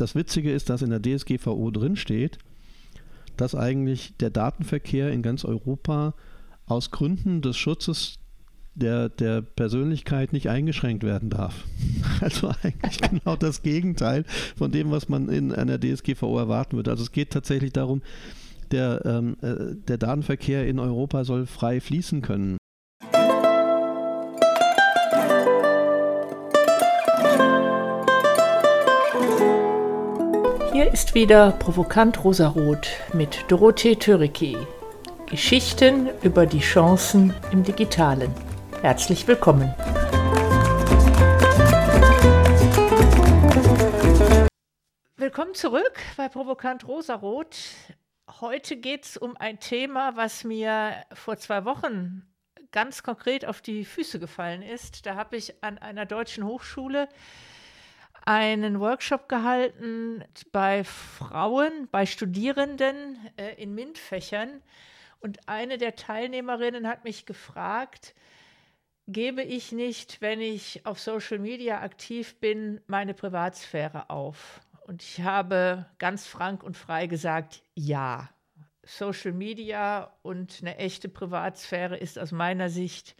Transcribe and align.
das 0.00 0.14
Witzige 0.14 0.52
ist, 0.52 0.70
dass 0.70 0.82
in 0.82 0.90
der 0.90 1.02
DSGVO 1.02 1.70
drinsteht, 1.70 2.38
dass 3.36 3.54
eigentlich 3.54 4.16
der 4.18 4.30
Datenverkehr 4.30 5.10
in 5.12 5.22
ganz 5.22 5.44
Europa 5.44 6.14
aus 6.66 6.90
Gründen 6.90 7.40
des 7.40 7.56
Schutzes 7.56 8.18
der, 8.74 9.08
der 9.08 9.42
Persönlichkeit 9.42 10.32
nicht 10.32 10.48
eingeschränkt 10.48 11.04
werden 11.04 11.30
darf. 11.30 11.64
Also 12.20 12.50
eigentlich 12.62 12.98
genau 13.10 13.36
das 13.36 13.62
Gegenteil 13.62 14.24
von 14.56 14.72
dem, 14.72 14.90
was 14.90 15.08
man 15.08 15.28
in 15.28 15.52
einer 15.52 15.78
DSGVO 15.78 16.36
erwarten 16.36 16.74
würde. 16.74 16.90
Also 16.90 17.04
es 17.04 17.12
geht 17.12 17.30
tatsächlich 17.30 17.72
darum, 17.72 18.02
der, 18.72 19.02
ähm, 19.04 19.36
äh, 19.40 19.76
der 19.86 19.98
Datenverkehr 19.98 20.66
in 20.66 20.80
Europa 20.80 21.24
soll 21.24 21.46
frei 21.46 21.80
fließen 21.80 22.20
können. 22.22 22.56
Ist 30.98 31.14
wieder 31.14 31.52
Provokant 31.52 32.24
Rosarot 32.24 32.88
mit 33.12 33.44
Dorothee 33.46 33.94
Töriki. 33.94 34.56
Geschichten 35.26 36.08
über 36.24 36.44
die 36.44 36.58
Chancen 36.58 37.32
im 37.52 37.62
Digitalen. 37.62 38.34
Herzlich 38.80 39.28
willkommen. 39.28 39.72
Willkommen 45.16 45.54
zurück 45.54 46.00
bei 46.16 46.28
Provokant 46.28 46.88
Rosarot. 46.88 47.56
Heute 48.40 48.76
geht 48.76 49.04
es 49.04 49.16
um 49.16 49.36
ein 49.36 49.60
Thema, 49.60 50.16
was 50.16 50.42
mir 50.42 51.04
vor 51.12 51.36
zwei 51.36 51.64
Wochen 51.64 52.26
ganz 52.72 53.04
konkret 53.04 53.46
auf 53.46 53.60
die 53.60 53.84
Füße 53.84 54.18
gefallen 54.18 54.62
ist. 54.62 55.06
Da 55.06 55.14
habe 55.14 55.36
ich 55.36 55.62
an 55.62 55.78
einer 55.78 56.06
deutschen 56.06 56.44
Hochschule 56.44 57.08
einen 58.28 58.78
Workshop 58.78 59.26
gehalten 59.26 60.22
bei 60.52 60.84
Frauen, 60.84 61.88
bei 61.90 62.04
Studierenden 62.04 63.16
äh, 63.38 63.54
in 63.54 63.74
MINT-Fächern. 63.74 64.62
Und 65.18 65.48
eine 65.48 65.78
der 65.78 65.96
Teilnehmerinnen 65.96 66.86
hat 66.86 67.04
mich 67.04 67.24
gefragt, 67.24 68.14
gebe 69.06 69.42
ich 69.42 69.72
nicht, 69.72 70.20
wenn 70.20 70.42
ich 70.42 70.84
auf 70.84 71.00
Social 71.00 71.38
Media 71.38 71.80
aktiv 71.80 72.38
bin, 72.38 72.82
meine 72.86 73.14
Privatsphäre 73.14 74.10
auf? 74.10 74.60
Und 74.86 75.02
ich 75.02 75.22
habe 75.22 75.86
ganz 75.98 76.26
frank 76.26 76.62
und 76.62 76.76
frei 76.76 77.06
gesagt, 77.06 77.62
ja. 77.74 78.28
Social 78.84 79.32
Media 79.32 80.12
und 80.20 80.58
eine 80.60 80.76
echte 80.76 81.08
Privatsphäre 81.08 81.96
ist 81.96 82.18
aus 82.18 82.32
meiner 82.32 82.68
Sicht 82.68 83.16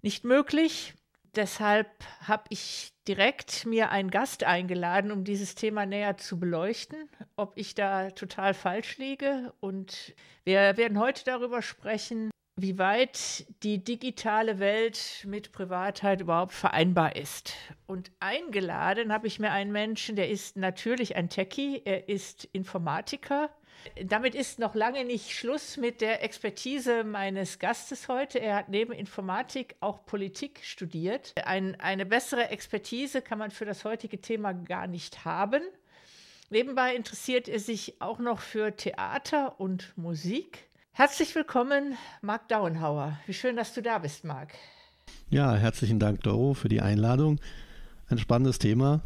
nicht 0.00 0.22
möglich. 0.22 0.94
Deshalb 1.36 1.88
habe 2.26 2.44
ich 2.48 2.94
direkt 3.06 3.66
mir 3.66 3.90
einen 3.90 4.10
Gast 4.10 4.42
eingeladen, 4.44 5.12
um 5.12 5.22
dieses 5.22 5.54
Thema 5.54 5.84
näher 5.84 6.16
zu 6.16 6.40
beleuchten, 6.40 7.10
ob 7.36 7.52
ich 7.56 7.74
da 7.74 8.10
total 8.10 8.54
falsch 8.54 8.96
liege. 8.96 9.52
Und 9.60 10.14
wir 10.44 10.78
werden 10.78 10.98
heute 10.98 11.24
darüber 11.24 11.60
sprechen, 11.60 12.30
wie 12.58 12.78
weit 12.78 13.44
die 13.62 13.84
digitale 13.84 14.58
Welt 14.58 15.24
mit 15.26 15.52
Privatheit 15.52 16.22
überhaupt 16.22 16.52
vereinbar 16.52 17.14
ist. 17.14 17.52
Und 17.86 18.10
eingeladen 18.18 19.12
habe 19.12 19.26
ich 19.26 19.38
mir 19.38 19.52
einen 19.52 19.72
Menschen, 19.72 20.16
der 20.16 20.30
ist 20.30 20.56
natürlich 20.56 21.16
ein 21.16 21.28
Techie, 21.28 21.82
er 21.84 22.08
ist 22.08 22.46
Informatiker. 22.52 23.50
Damit 24.02 24.34
ist 24.34 24.58
noch 24.58 24.74
lange 24.74 25.04
nicht 25.04 25.32
Schluss 25.32 25.76
mit 25.76 26.00
der 26.00 26.24
Expertise 26.24 27.04
meines 27.04 27.58
Gastes 27.58 28.08
heute. 28.08 28.38
Er 28.40 28.56
hat 28.56 28.70
neben 28.70 28.92
Informatik 28.92 29.76
auch 29.80 30.06
Politik 30.06 30.60
studiert. 30.64 31.34
Ein, 31.44 31.78
eine 31.78 32.06
bessere 32.06 32.48
Expertise 32.48 33.20
kann 33.20 33.38
man 33.38 33.50
für 33.50 33.66
das 33.66 33.84
heutige 33.84 34.22
Thema 34.22 34.54
gar 34.54 34.86
nicht 34.86 35.26
haben. 35.26 35.62
Nebenbei 36.48 36.96
interessiert 36.96 37.48
er 37.48 37.60
sich 37.60 38.00
auch 38.00 38.18
noch 38.18 38.40
für 38.40 38.74
Theater 38.74 39.60
und 39.60 39.92
Musik. 39.98 40.70
Herzlich 40.98 41.34
willkommen, 41.34 41.98
Marc 42.22 42.48
Dauenhauer. 42.48 43.20
Wie 43.26 43.34
schön, 43.34 43.54
dass 43.54 43.74
du 43.74 43.82
da 43.82 43.98
bist, 43.98 44.24
Marc. 44.24 44.54
Ja, 45.28 45.54
herzlichen 45.54 45.98
Dank, 45.98 46.22
Doro, 46.22 46.54
für 46.54 46.70
die 46.70 46.80
Einladung. 46.80 47.38
Ein 48.08 48.16
spannendes 48.16 48.58
Thema, 48.58 49.02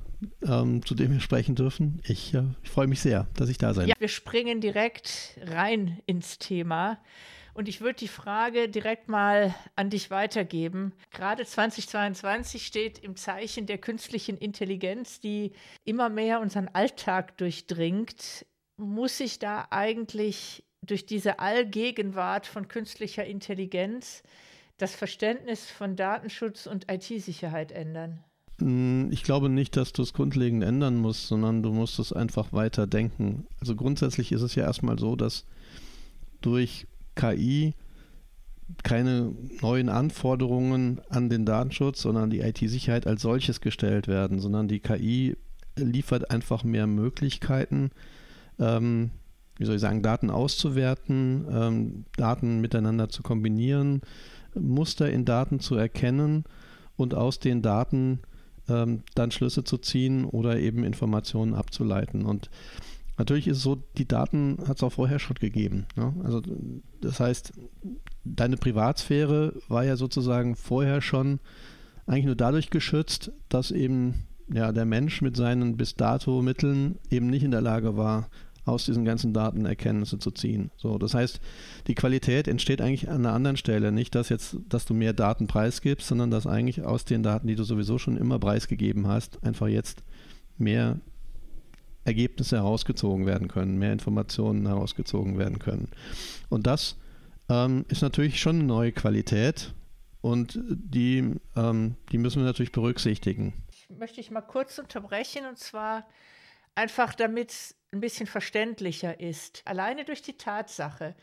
ähm, 0.46 0.86
zu 0.86 0.94
dem 0.94 1.10
wir 1.10 1.18
sprechen 1.18 1.56
dürfen. 1.56 2.00
Ich, 2.04 2.32
äh, 2.32 2.44
ich 2.62 2.70
freue 2.70 2.86
mich 2.86 3.00
sehr, 3.00 3.26
dass 3.34 3.48
ich 3.48 3.58
da 3.58 3.74
sein 3.74 3.88
Ja, 3.88 3.96
wir 3.98 4.06
springen 4.06 4.60
direkt 4.60 5.36
rein 5.42 6.00
ins 6.06 6.38
Thema. 6.38 7.00
Und 7.54 7.68
ich 7.68 7.80
würde 7.80 7.98
die 7.98 8.06
Frage 8.06 8.68
direkt 8.68 9.08
mal 9.08 9.52
an 9.74 9.90
dich 9.90 10.12
weitergeben. 10.12 10.92
Gerade 11.10 11.44
2022 11.44 12.66
steht 12.66 13.00
im 13.00 13.16
Zeichen 13.16 13.66
der 13.66 13.78
künstlichen 13.78 14.38
Intelligenz, 14.38 15.18
die 15.18 15.54
immer 15.84 16.08
mehr 16.08 16.38
unseren 16.38 16.68
Alltag 16.68 17.36
durchdringt. 17.38 18.46
Muss 18.76 19.18
sich 19.18 19.40
da 19.40 19.66
eigentlich 19.70 20.62
durch 20.82 21.06
diese 21.06 21.38
Allgegenwart 21.38 22.46
von 22.46 22.68
künstlicher 22.68 23.24
Intelligenz 23.24 24.22
das 24.78 24.94
Verständnis 24.94 25.70
von 25.70 25.96
Datenschutz 25.96 26.66
und 26.66 26.90
IT-Sicherheit 26.90 27.72
ändern? 27.72 28.24
Hm, 28.58 29.10
ich 29.10 29.22
glaube 29.22 29.48
nicht, 29.48 29.76
dass 29.76 29.92
du 29.92 30.02
es 30.02 30.12
grundlegend 30.12 30.64
ändern 30.64 30.96
musst, 30.96 31.28
sondern 31.28 31.62
du 31.62 31.72
musst 31.72 31.98
es 31.98 32.12
einfach 32.12 32.52
weiter 32.52 32.86
denken. 32.86 33.46
Also 33.60 33.74
grundsätzlich 33.76 34.32
ist 34.32 34.42
es 34.42 34.54
ja 34.54 34.64
erstmal 34.64 34.98
so, 34.98 35.16
dass 35.16 35.44
durch 36.40 36.86
KI 37.14 37.74
keine 38.82 39.34
neuen 39.60 39.88
Anforderungen 39.88 41.00
an 41.08 41.28
den 41.28 41.44
Datenschutz, 41.44 42.02
sondern 42.02 42.30
die 42.30 42.40
IT-Sicherheit 42.40 43.06
als 43.06 43.22
solches 43.22 43.60
gestellt 43.60 44.06
werden, 44.06 44.38
sondern 44.38 44.68
die 44.68 44.80
KI 44.80 45.36
liefert 45.76 46.30
einfach 46.30 46.64
mehr 46.64 46.86
Möglichkeiten, 46.86 47.90
ähm, 48.58 49.10
wie 49.60 49.66
soll 49.66 49.74
ich 49.74 49.82
sagen, 49.82 50.02
Daten 50.02 50.30
auszuwerten, 50.30 51.44
ähm, 51.52 52.04
Daten 52.16 52.62
miteinander 52.62 53.10
zu 53.10 53.22
kombinieren, 53.22 54.00
Muster 54.58 55.10
in 55.10 55.26
Daten 55.26 55.60
zu 55.60 55.74
erkennen 55.74 56.44
und 56.96 57.14
aus 57.14 57.40
den 57.40 57.60
Daten 57.60 58.20
ähm, 58.70 59.02
dann 59.14 59.30
Schlüsse 59.30 59.62
zu 59.62 59.76
ziehen 59.76 60.24
oder 60.24 60.58
eben 60.58 60.82
Informationen 60.82 61.52
abzuleiten. 61.52 62.24
Und 62.24 62.48
natürlich 63.18 63.48
ist 63.48 63.58
es 63.58 63.62
so, 63.62 63.76
die 63.98 64.08
Daten 64.08 64.56
hat 64.66 64.78
es 64.78 64.82
auch 64.82 64.94
vorher 64.94 65.18
schon 65.18 65.36
gegeben. 65.36 65.84
Ne? 65.94 66.14
Also 66.24 66.40
das 67.02 67.20
heißt, 67.20 67.52
deine 68.24 68.56
Privatsphäre 68.56 69.60
war 69.68 69.84
ja 69.84 69.96
sozusagen 69.96 70.56
vorher 70.56 71.02
schon 71.02 71.38
eigentlich 72.06 72.24
nur 72.24 72.34
dadurch 72.34 72.70
geschützt, 72.70 73.30
dass 73.50 73.72
eben 73.72 74.26
ja, 74.50 74.72
der 74.72 74.86
Mensch 74.86 75.20
mit 75.20 75.36
seinen 75.36 75.76
bis 75.76 75.96
dato 75.96 76.40
Mitteln 76.40 76.98
eben 77.10 77.26
nicht 77.26 77.42
in 77.42 77.50
der 77.50 77.60
Lage 77.60 77.98
war, 77.98 78.30
aus 78.64 78.84
diesen 78.84 79.04
ganzen 79.04 79.32
Daten 79.32 79.66
Erkenntnisse 79.66 80.18
zu 80.18 80.30
ziehen. 80.30 80.70
So, 80.76 80.98
das 80.98 81.14
heißt, 81.14 81.40
die 81.86 81.94
Qualität 81.94 82.48
entsteht 82.48 82.80
eigentlich 82.80 83.08
an 83.08 83.24
einer 83.24 83.34
anderen 83.34 83.56
Stelle. 83.56 83.92
Nicht, 83.92 84.14
dass 84.14 84.28
jetzt, 84.28 84.56
dass 84.68 84.84
du 84.84 84.94
mehr 84.94 85.12
Daten 85.12 85.46
preisgibst, 85.46 86.06
sondern 86.06 86.30
dass 86.30 86.46
eigentlich 86.46 86.84
aus 86.84 87.04
den 87.04 87.22
Daten, 87.22 87.46
die 87.48 87.56
du 87.56 87.64
sowieso 87.64 87.98
schon 87.98 88.16
immer 88.16 88.38
preisgegeben 88.38 89.06
hast, 89.06 89.42
einfach 89.42 89.68
jetzt 89.68 90.02
mehr 90.58 91.00
Ergebnisse 92.04 92.56
herausgezogen 92.56 93.26
werden 93.26 93.48
können, 93.48 93.78
mehr 93.78 93.92
Informationen 93.92 94.66
herausgezogen 94.66 95.38
werden 95.38 95.58
können. 95.58 95.88
Und 96.48 96.66
das 96.66 96.96
ähm, 97.48 97.84
ist 97.88 98.02
natürlich 98.02 98.40
schon 98.40 98.56
eine 98.56 98.64
neue 98.64 98.92
Qualität 98.92 99.74
und 100.20 100.58
die, 100.68 101.34
ähm, 101.56 101.96
die 102.12 102.18
müssen 102.18 102.40
wir 102.40 102.46
natürlich 102.46 102.72
berücksichtigen. 102.72 103.52
Ich 103.70 103.88
möchte 103.90 104.20
ich 104.20 104.30
mal 104.30 104.40
kurz 104.40 104.78
unterbrechen 104.78 105.46
und 105.48 105.58
zwar 105.58 106.06
einfach 106.74 107.14
damit 107.14 107.74
ein 107.92 108.00
bisschen 108.00 108.26
verständlicher 108.26 109.20
ist. 109.20 109.62
Alleine 109.64 110.04
durch 110.04 110.22
die 110.22 110.36
Tatsache, 110.36 111.14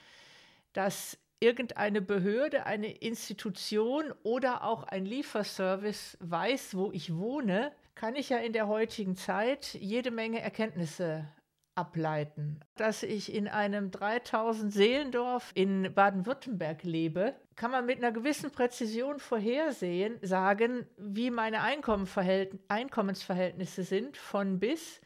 dass 0.74 1.18
irgendeine 1.40 2.02
Behörde, 2.02 2.66
eine 2.66 2.92
Institution 2.92 4.12
oder 4.24 4.64
auch 4.64 4.84
ein 4.84 5.06
Lieferservice 5.06 6.18
weiß, 6.20 6.76
wo 6.76 6.92
ich 6.92 7.16
wohne, 7.16 7.72
kann 7.96 8.16
ich 8.16 8.30
ja 8.30 8.38
in 8.38 8.54
der 8.54 8.68
heutigen 8.68 9.16
Zeit 9.16 9.74
jede 9.74 10.12
Menge 10.12 10.42
Erkenntnisse 10.42 11.28
ableiten. 11.75 12.60
Dass 12.75 13.04
ich 13.04 13.34
in 13.34 13.48
einem 13.48 13.92
3000 13.92 14.74
Seelendorf 14.74 15.52
in 15.54 15.94
Baden-Württemberg 15.94 16.84
lebe, 16.84 17.36
kann 17.56 17.72
man 17.72 17.86
mit 17.86 17.98
einer 17.98 18.12
gewissen 18.12 18.52
Präzision 18.52 19.20
vorhersehen, 19.20 20.18
sagen, 20.22 20.88
wie 20.98 21.30
meine 21.30 21.62
Einkommensverhältnisse 21.62 23.84
sind 23.84 24.18
von 24.18 24.60
bis 24.60 25.02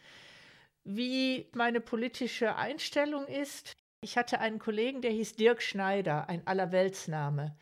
wie 0.84 1.50
meine 1.54 1.82
politische 1.82 2.56
Einstellung 2.56 3.28
ist. 3.28 3.74
Ich 4.02 4.18
hatte 4.18 4.40
einen 4.40 4.60
Kollegen, 4.60 5.02
der 5.02 5.12
hieß 5.12 5.36
Dirk 5.36 5.62
Schneider, 5.62 6.28
ein 6.28 6.46
Allerweltsname. 6.48 7.56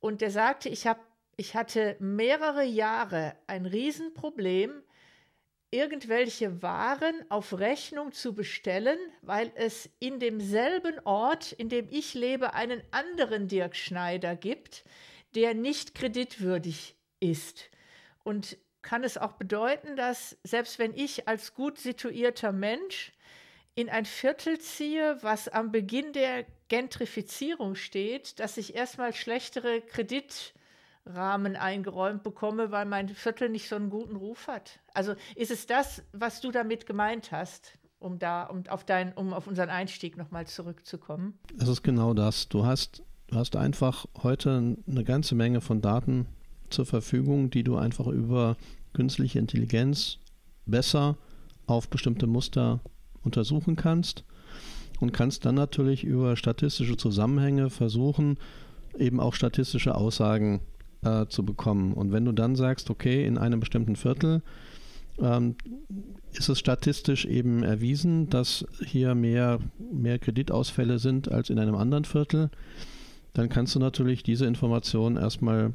Und 0.00 0.20
der 0.20 0.30
sagte, 0.30 0.68
ich, 0.68 0.86
hab, 0.86 0.98
ich 1.36 1.54
hatte 1.54 1.96
mehrere 2.00 2.64
Jahre 2.64 3.36
ein 3.46 3.66
Riesenproblem, 3.66 4.82
irgendwelche 5.70 6.62
Waren 6.62 7.14
auf 7.28 7.58
Rechnung 7.58 8.12
zu 8.12 8.34
bestellen, 8.34 8.98
weil 9.22 9.52
es 9.54 9.88
in 10.00 10.18
demselben 10.18 10.98
Ort, 11.04 11.52
in 11.52 11.68
dem 11.68 11.86
ich 11.90 12.14
lebe, 12.14 12.54
einen 12.54 12.82
anderen 12.90 13.46
Dirk 13.46 13.76
Schneider 13.76 14.34
gibt, 14.34 14.84
der 15.34 15.54
nicht 15.54 15.94
kreditwürdig 15.94 16.96
ist. 17.20 17.70
Und 18.24 18.58
kann 18.82 19.04
es 19.04 19.18
auch 19.18 19.32
bedeuten, 19.32 19.96
dass 19.96 20.36
selbst 20.44 20.78
wenn 20.78 20.94
ich 20.94 21.28
als 21.28 21.54
gut 21.54 21.78
situierter 21.78 22.52
Mensch 22.52 23.12
in 23.74 23.88
ein 23.88 24.04
Viertel 24.04 24.58
ziehe, 24.58 25.18
was 25.22 25.48
am 25.48 25.70
Beginn 25.70 26.12
der 26.12 26.44
Gentrifizierung 26.68 27.74
steht, 27.74 28.38
dass 28.40 28.56
ich 28.56 28.74
erstmal 28.74 29.14
schlechtere 29.14 29.80
Kreditrahmen 29.80 31.56
eingeräumt 31.56 32.22
bekomme, 32.22 32.70
weil 32.70 32.86
mein 32.86 33.08
Viertel 33.08 33.48
nicht 33.48 33.68
so 33.68 33.76
einen 33.76 33.90
guten 33.90 34.16
Ruf 34.16 34.48
hat. 34.48 34.80
Also 34.94 35.14
ist 35.34 35.50
es 35.50 35.66
das, 35.66 36.02
was 36.12 36.40
du 36.40 36.50
damit 36.50 36.86
gemeint 36.86 37.32
hast, 37.32 37.78
um 37.98 38.18
da, 38.18 38.44
um 38.44 38.64
auf 38.68 38.84
dein, 38.84 39.12
um 39.12 39.32
auf 39.32 39.46
unseren 39.46 39.70
Einstieg 39.70 40.16
nochmal 40.16 40.46
zurückzukommen? 40.46 41.38
Es 41.58 41.68
ist 41.68 41.82
genau 41.82 42.14
das. 42.14 42.48
Du 42.48 42.66
hast, 42.66 43.02
du 43.28 43.36
hast 43.36 43.56
einfach 43.56 44.06
heute 44.22 44.76
eine 44.86 45.04
ganze 45.04 45.34
Menge 45.34 45.60
von 45.60 45.80
Daten 45.80 46.26
zur 46.70 46.86
Verfügung, 46.86 47.50
die 47.50 47.64
du 47.64 47.76
einfach 47.76 48.06
über 48.06 48.56
künstliche 48.92 49.38
Intelligenz 49.38 50.18
besser 50.66 51.16
auf 51.66 51.88
bestimmte 51.88 52.26
Muster 52.26 52.80
untersuchen 53.22 53.76
kannst 53.76 54.24
und 55.00 55.12
kannst 55.12 55.44
dann 55.44 55.54
natürlich 55.54 56.04
über 56.04 56.36
statistische 56.36 56.96
Zusammenhänge 56.96 57.70
versuchen, 57.70 58.38
eben 58.98 59.20
auch 59.20 59.34
statistische 59.34 59.94
Aussagen 59.94 60.60
äh, 61.02 61.26
zu 61.26 61.44
bekommen. 61.44 61.92
Und 61.92 62.12
wenn 62.12 62.24
du 62.24 62.32
dann 62.32 62.56
sagst, 62.56 62.90
okay, 62.90 63.24
in 63.24 63.38
einem 63.38 63.60
bestimmten 63.60 63.96
Viertel 63.96 64.42
ähm, 65.18 65.56
ist 66.32 66.48
es 66.48 66.58
statistisch 66.58 67.24
eben 67.24 67.62
erwiesen, 67.62 68.28
dass 68.30 68.64
hier 68.84 69.14
mehr, 69.14 69.58
mehr 69.92 70.18
Kreditausfälle 70.18 70.98
sind 70.98 71.30
als 71.30 71.50
in 71.50 71.58
einem 71.58 71.74
anderen 71.74 72.04
Viertel, 72.04 72.50
dann 73.32 73.48
kannst 73.48 73.74
du 73.74 73.78
natürlich 73.78 74.22
diese 74.22 74.46
Information 74.46 75.16
erstmal 75.16 75.74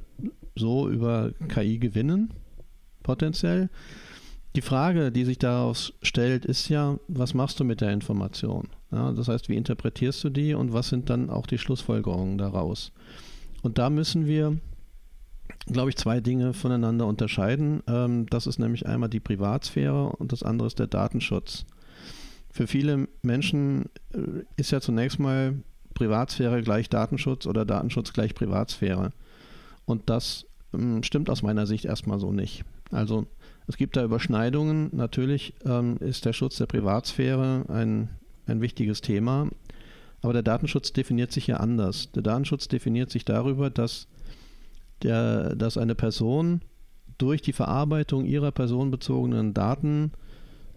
so 0.56 0.90
über 0.90 1.32
KI 1.48 1.80
gewinnen, 1.80 2.34
potenziell. 3.04 3.70
Die 4.56 4.62
Frage, 4.62 5.12
die 5.12 5.26
sich 5.26 5.38
daraus 5.38 5.94
stellt, 6.02 6.46
ist 6.46 6.70
ja, 6.70 6.98
was 7.08 7.34
machst 7.34 7.60
du 7.60 7.66
mit 7.66 7.82
der 7.82 7.92
Information? 7.92 8.70
Ja, 8.92 9.12
das 9.12 9.28
heißt, 9.28 9.50
wie 9.50 9.58
interpretierst 9.58 10.24
du 10.24 10.30
die 10.30 10.54
und 10.54 10.72
was 10.72 10.88
sind 10.88 11.10
dann 11.10 11.30
auch 11.30 11.46
die 11.46 11.58
Schlussfolgerungen 11.58 12.38
daraus? 12.38 12.94
Und 13.64 13.78
da 13.78 13.90
müssen 13.90 14.26
wir, 14.28 14.58
glaube 15.66 15.90
ich, 15.90 15.98
zwei 15.98 16.22
Dinge 16.22 16.54
voneinander 16.54 17.06
unterscheiden. 17.06 17.84
Ähm, 17.88 18.28
das 18.28 18.48
ist 18.48 18.60
nämlich 18.60 18.86
einmal 18.86 19.10
die 19.10 19.20
Privatsphäre 19.20 20.10
und 20.10 20.32
das 20.32 20.44
andere 20.44 20.68
ist 20.68 20.80
der 20.80 20.88
Datenschutz. 20.88 21.66
Für 22.50 22.68
viele 22.68 23.10
Menschen 23.22 23.90
äh, 24.14 24.44
ist 24.56 24.72
ja 24.72 24.80
zunächst 24.80 25.20
mal 25.20 25.56
Privatsphäre 25.96 26.62
gleich 26.62 26.90
Datenschutz 26.90 27.48
oder 27.48 27.66
Datenschutz 27.66 28.14
gleich 28.14 28.36
Privatsphäre. 28.36 29.10
Und 29.86 30.10
das 30.10 30.46
ähm, 30.74 31.02
stimmt 31.02 31.30
aus 31.32 31.42
meiner 31.42 31.66
Sicht 31.66 31.86
erstmal 31.86 32.20
so 32.20 32.32
nicht. 32.32 32.64
Also 32.92 33.26
es 33.68 33.78
gibt 33.78 33.98
da 33.98 34.04
Überschneidungen. 34.04 34.90
Natürlich 34.92 35.56
ähm, 35.66 35.98
ist 35.98 36.26
der 36.26 36.34
Schutz 36.34 36.58
der 36.58 36.68
Privatsphäre 36.68 37.66
ein, 37.70 38.10
ein 38.46 38.62
wichtiges 38.62 39.02
Thema, 39.02 39.50
aber 40.22 40.34
der 40.34 40.44
Datenschutz 40.44 40.94
definiert 40.94 41.32
sich 41.32 41.48
ja 41.48 41.58
anders. 41.58 42.12
Der 42.12 42.24
Datenschutz 42.24 42.68
definiert 42.68 43.10
sich 43.10 43.26
darüber, 43.26 43.70
dass, 43.70 44.08
der, 45.02 45.56
dass 45.56 45.78
eine 45.78 45.96
Person 45.96 46.62
durch 47.18 47.42
die 47.42 47.54
Verarbeitung 47.54 48.26
ihrer 48.26 48.52
personenbezogenen 48.52 49.54
Daten 49.54 50.12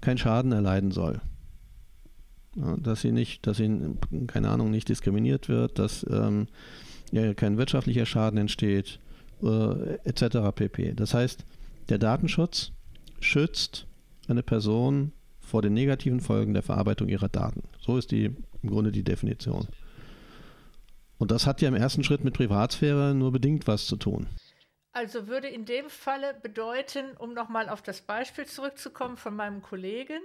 keinen 0.00 0.18
Schaden 0.18 0.52
erleiden 0.52 0.92
soll. 0.92 1.20
Dass 2.78 3.02
sie 3.02 3.12
nicht, 3.12 3.46
dass 3.46 3.58
sie, 3.58 3.96
keine 4.26 4.48
Ahnung, 4.50 4.70
nicht 4.70 4.88
diskriminiert 4.88 5.48
wird, 5.48 5.78
dass 5.78 6.04
ähm, 6.10 6.48
ja, 7.12 7.34
kein 7.34 7.56
wirtschaftlicher 7.56 8.06
Schaden 8.06 8.38
entsteht, 8.38 8.98
äh, 9.42 9.94
etc. 10.04 10.54
pp. 10.54 10.94
Das 10.94 11.14
heißt, 11.14 11.44
der 11.88 11.98
Datenschutz 11.98 12.72
schützt 13.20 13.86
eine 14.28 14.42
Person 14.42 15.12
vor 15.40 15.62
den 15.62 15.72
negativen 15.72 16.20
Folgen 16.20 16.52
der 16.52 16.62
Verarbeitung 16.62 17.08
ihrer 17.08 17.28
Daten. 17.28 17.62
So 17.80 17.96
ist 17.96 18.10
die 18.10 18.36
im 18.62 18.70
Grunde 18.70 18.92
die 18.92 19.04
Definition. 19.04 19.66
Und 21.18 21.30
das 21.30 21.46
hat 21.46 21.60
ja 21.60 21.68
im 21.68 21.74
ersten 21.74 22.04
Schritt 22.04 22.24
mit 22.24 22.34
Privatsphäre 22.34 23.14
nur 23.14 23.32
bedingt 23.32 23.66
was 23.66 23.86
zu 23.86 23.96
tun. 23.96 24.26
Also 24.92 25.28
würde 25.28 25.48
in 25.48 25.64
dem 25.64 25.90
Falle 25.90 26.34
bedeuten, 26.42 27.16
um 27.18 27.34
nochmal 27.34 27.68
auf 27.68 27.82
das 27.82 28.00
Beispiel 28.00 28.46
zurückzukommen 28.46 29.16
von 29.16 29.34
meinem 29.34 29.62
Kollegen, 29.62 30.20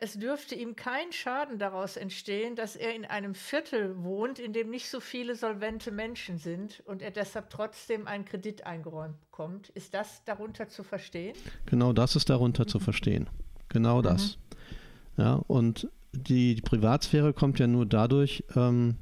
es 0.00 0.18
dürfte 0.18 0.54
ihm 0.54 0.76
kein 0.76 1.12
Schaden 1.12 1.58
daraus 1.58 1.96
entstehen, 1.96 2.56
dass 2.56 2.76
er 2.76 2.94
in 2.94 3.04
einem 3.04 3.34
Viertel 3.34 4.02
wohnt, 4.02 4.38
in 4.38 4.52
dem 4.52 4.70
nicht 4.70 4.88
so 4.88 5.00
viele 5.00 5.34
solvente 5.34 5.90
Menschen 5.90 6.38
sind 6.38 6.82
und 6.86 7.02
er 7.02 7.10
deshalb 7.10 7.50
trotzdem 7.50 8.06
einen 8.06 8.24
Kredit 8.24 8.66
eingeräumt 8.66 9.18
bekommt. 9.20 9.68
Ist 9.70 9.94
das 9.94 10.22
darunter 10.24 10.68
zu 10.68 10.82
verstehen? 10.82 11.36
Genau 11.66 11.92
das 11.92 12.16
ist 12.16 12.30
darunter 12.30 12.64
mhm. 12.64 12.68
zu 12.68 12.78
verstehen. 12.80 13.28
Genau 13.68 14.02
das. 14.02 14.38
Mhm. 15.16 15.22
Ja, 15.22 15.34
und 15.46 15.88
die, 16.12 16.54
die, 16.54 16.62
Privatsphäre 16.62 17.32
kommt 17.32 17.58
ja 17.58 17.66
nur 17.66 17.86
dadurch, 17.86 18.44
ähm, 18.54 18.96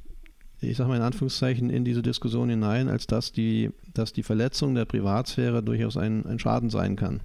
ich 0.60 0.76
sage 0.76 0.88
mal 0.88 0.96
in 0.96 1.02
Anführungszeichen, 1.02 1.70
in 1.70 1.84
diese 1.84 2.02
Diskussion 2.02 2.48
hinein, 2.48 2.88
als 2.88 3.06
dass 3.06 3.32
die, 3.32 3.70
dass 3.92 4.12
die 4.12 4.22
Verletzung 4.22 4.74
der 4.74 4.84
Privatsphäre 4.84 5.62
durchaus 5.62 5.96
ein, 5.96 6.24
ein 6.26 6.38
Schaden 6.38 6.70
sein 6.70 6.96
kann. 6.96 7.20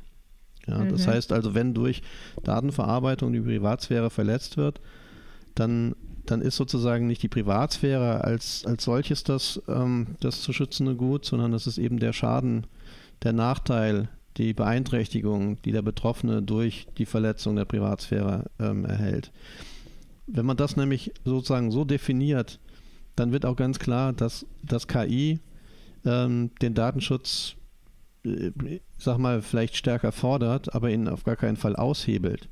Ja, 0.69 0.79
mhm. 0.79 0.89
Das 0.89 1.07
heißt 1.07 1.31
also, 1.31 1.53
wenn 1.53 1.73
durch 1.73 2.01
Datenverarbeitung 2.43 3.33
die 3.33 3.41
Privatsphäre 3.41 4.09
verletzt 4.09 4.57
wird, 4.57 4.79
dann, 5.55 5.95
dann 6.25 6.41
ist 6.41 6.55
sozusagen 6.55 7.07
nicht 7.07 7.23
die 7.23 7.27
Privatsphäre 7.27 8.23
als, 8.23 8.65
als 8.65 8.83
solches 8.83 9.23
das, 9.23 9.61
ähm, 9.67 10.15
das 10.19 10.41
zu 10.41 10.53
schützende 10.53 10.95
Gut, 10.95 11.25
sondern 11.25 11.51
das 11.51 11.67
ist 11.67 11.77
eben 11.77 11.99
der 11.99 12.13
Schaden, 12.13 12.67
der 13.23 13.33
Nachteil, 13.33 14.09
die 14.37 14.53
Beeinträchtigung, 14.53 15.61
die 15.63 15.71
der 15.71 15.81
Betroffene 15.81 16.41
durch 16.41 16.87
die 16.97 17.05
Verletzung 17.05 17.55
der 17.55 17.65
Privatsphäre 17.65 18.45
ähm, 18.59 18.85
erhält. 18.85 19.31
Wenn 20.27 20.45
man 20.45 20.55
das 20.55 20.77
nämlich 20.77 21.11
sozusagen 21.25 21.71
so 21.71 21.83
definiert, 21.83 22.59
dann 23.15 23.31
wird 23.31 23.45
auch 23.45 23.55
ganz 23.55 23.79
klar, 23.79 24.13
dass 24.13 24.45
das 24.63 24.87
KI 24.87 25.39
ähm, 26.05 26.51
den 26.61 26.73
Datenschutz 26.73 27.55
sag 28.97 29.17
mal, 29.17 29.41
vielleicht 29.41 29.75
stärker 29.75 30.11
fordert, 30.11 30.73
aber 30.73 30.89
ihn 30.89 31.07
auf 31.07 31.23
gar 31.23 31.35
keinen 31.35 31.57
Fall 31.57 31.75
aushebelt. 31.75 32.49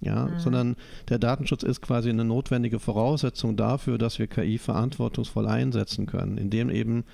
Ja, 0.00 0.26
mhm. 0.26 0.38
sondern 0.38 0.76
der 1.08 1.18
Datenschutz 1.18 1.62
ist 1.62 1.80
quasi 1.80 2.10
eine 2.10 2.24
notwendige 2.24 2.78
Voraussetzung 2.78 3.56
dafür, 3.56 3.96
dass 3.96 4.18
wir 4.18 4.26
KI 4.26 4.58
verantwortungsvoll 4.58 5.46
einsetzen 5.46 6.04
können, 6.04 6.36
indem 6.36 6.68
eben 6.68 7.04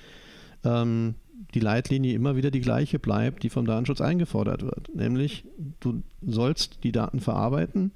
ähm, 0.64 1.14
die 1.54 1.60
Leitlinie 1.60 2.14
immer 2.14 2.34
wieder 2.34 2.50
die 2.50 2.60
gleiche 2.60 2.98
bleibt, 2.98 3.42
die 3.44 3.50
vom 3.50 3.66
Datenschutz 3.66 4.00
eingefordert 4.00 4.62
wird. 4.62 4.94
Nämlich, 4.94 5.44
du 5.80 6.02
sollst 6.22 6.82
die 6.82 6.92
Daten 6.92 7.20
verarbeiten, 7.20 7.92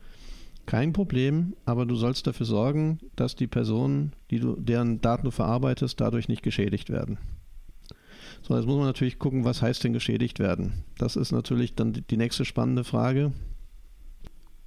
kein 0.67 0.93
Problem, 0.93 1.55
aber 1.65 1.87
du 1.87 1.95
sollst 1.95 2.27
dafür 2.27 2.47
sorgen, 2.47 2.99
dass 3.15 3.37
die 3.37 3.47
Personen, 3.47 4.13
die 4.31 4.41
du, 4.41 4.57
deren 4.57 5.01
Daten 5.01 5.25
du 5.25 5.31
verarbeitest, 5.31 6.01
dadurch 6.01 6.29
nicht 6.29 6.43
geschädigt 6.43 6.91
werden. 6.91 7.19
So, 8.47 8.55
jetzt 8.55 8.67
muss 8.67 8.77
man 8.77 8.87
natürlich 8.87 9.19
gucken, 9.19 9.45
was 9.45 9.61
heißt 9.61 9.83
denn 9.83 9.93
geschädigt 9.93 10.39
werden. 10.39 10.85
Das 10.99 11.17
ist 11.17 11.33
natürlich 11.33 11.75
dann 11.75 12.05
die 12.09 12.17
nächste 12.17 12.45
spannende 12.45 12.85
Frage. 12.85 13.33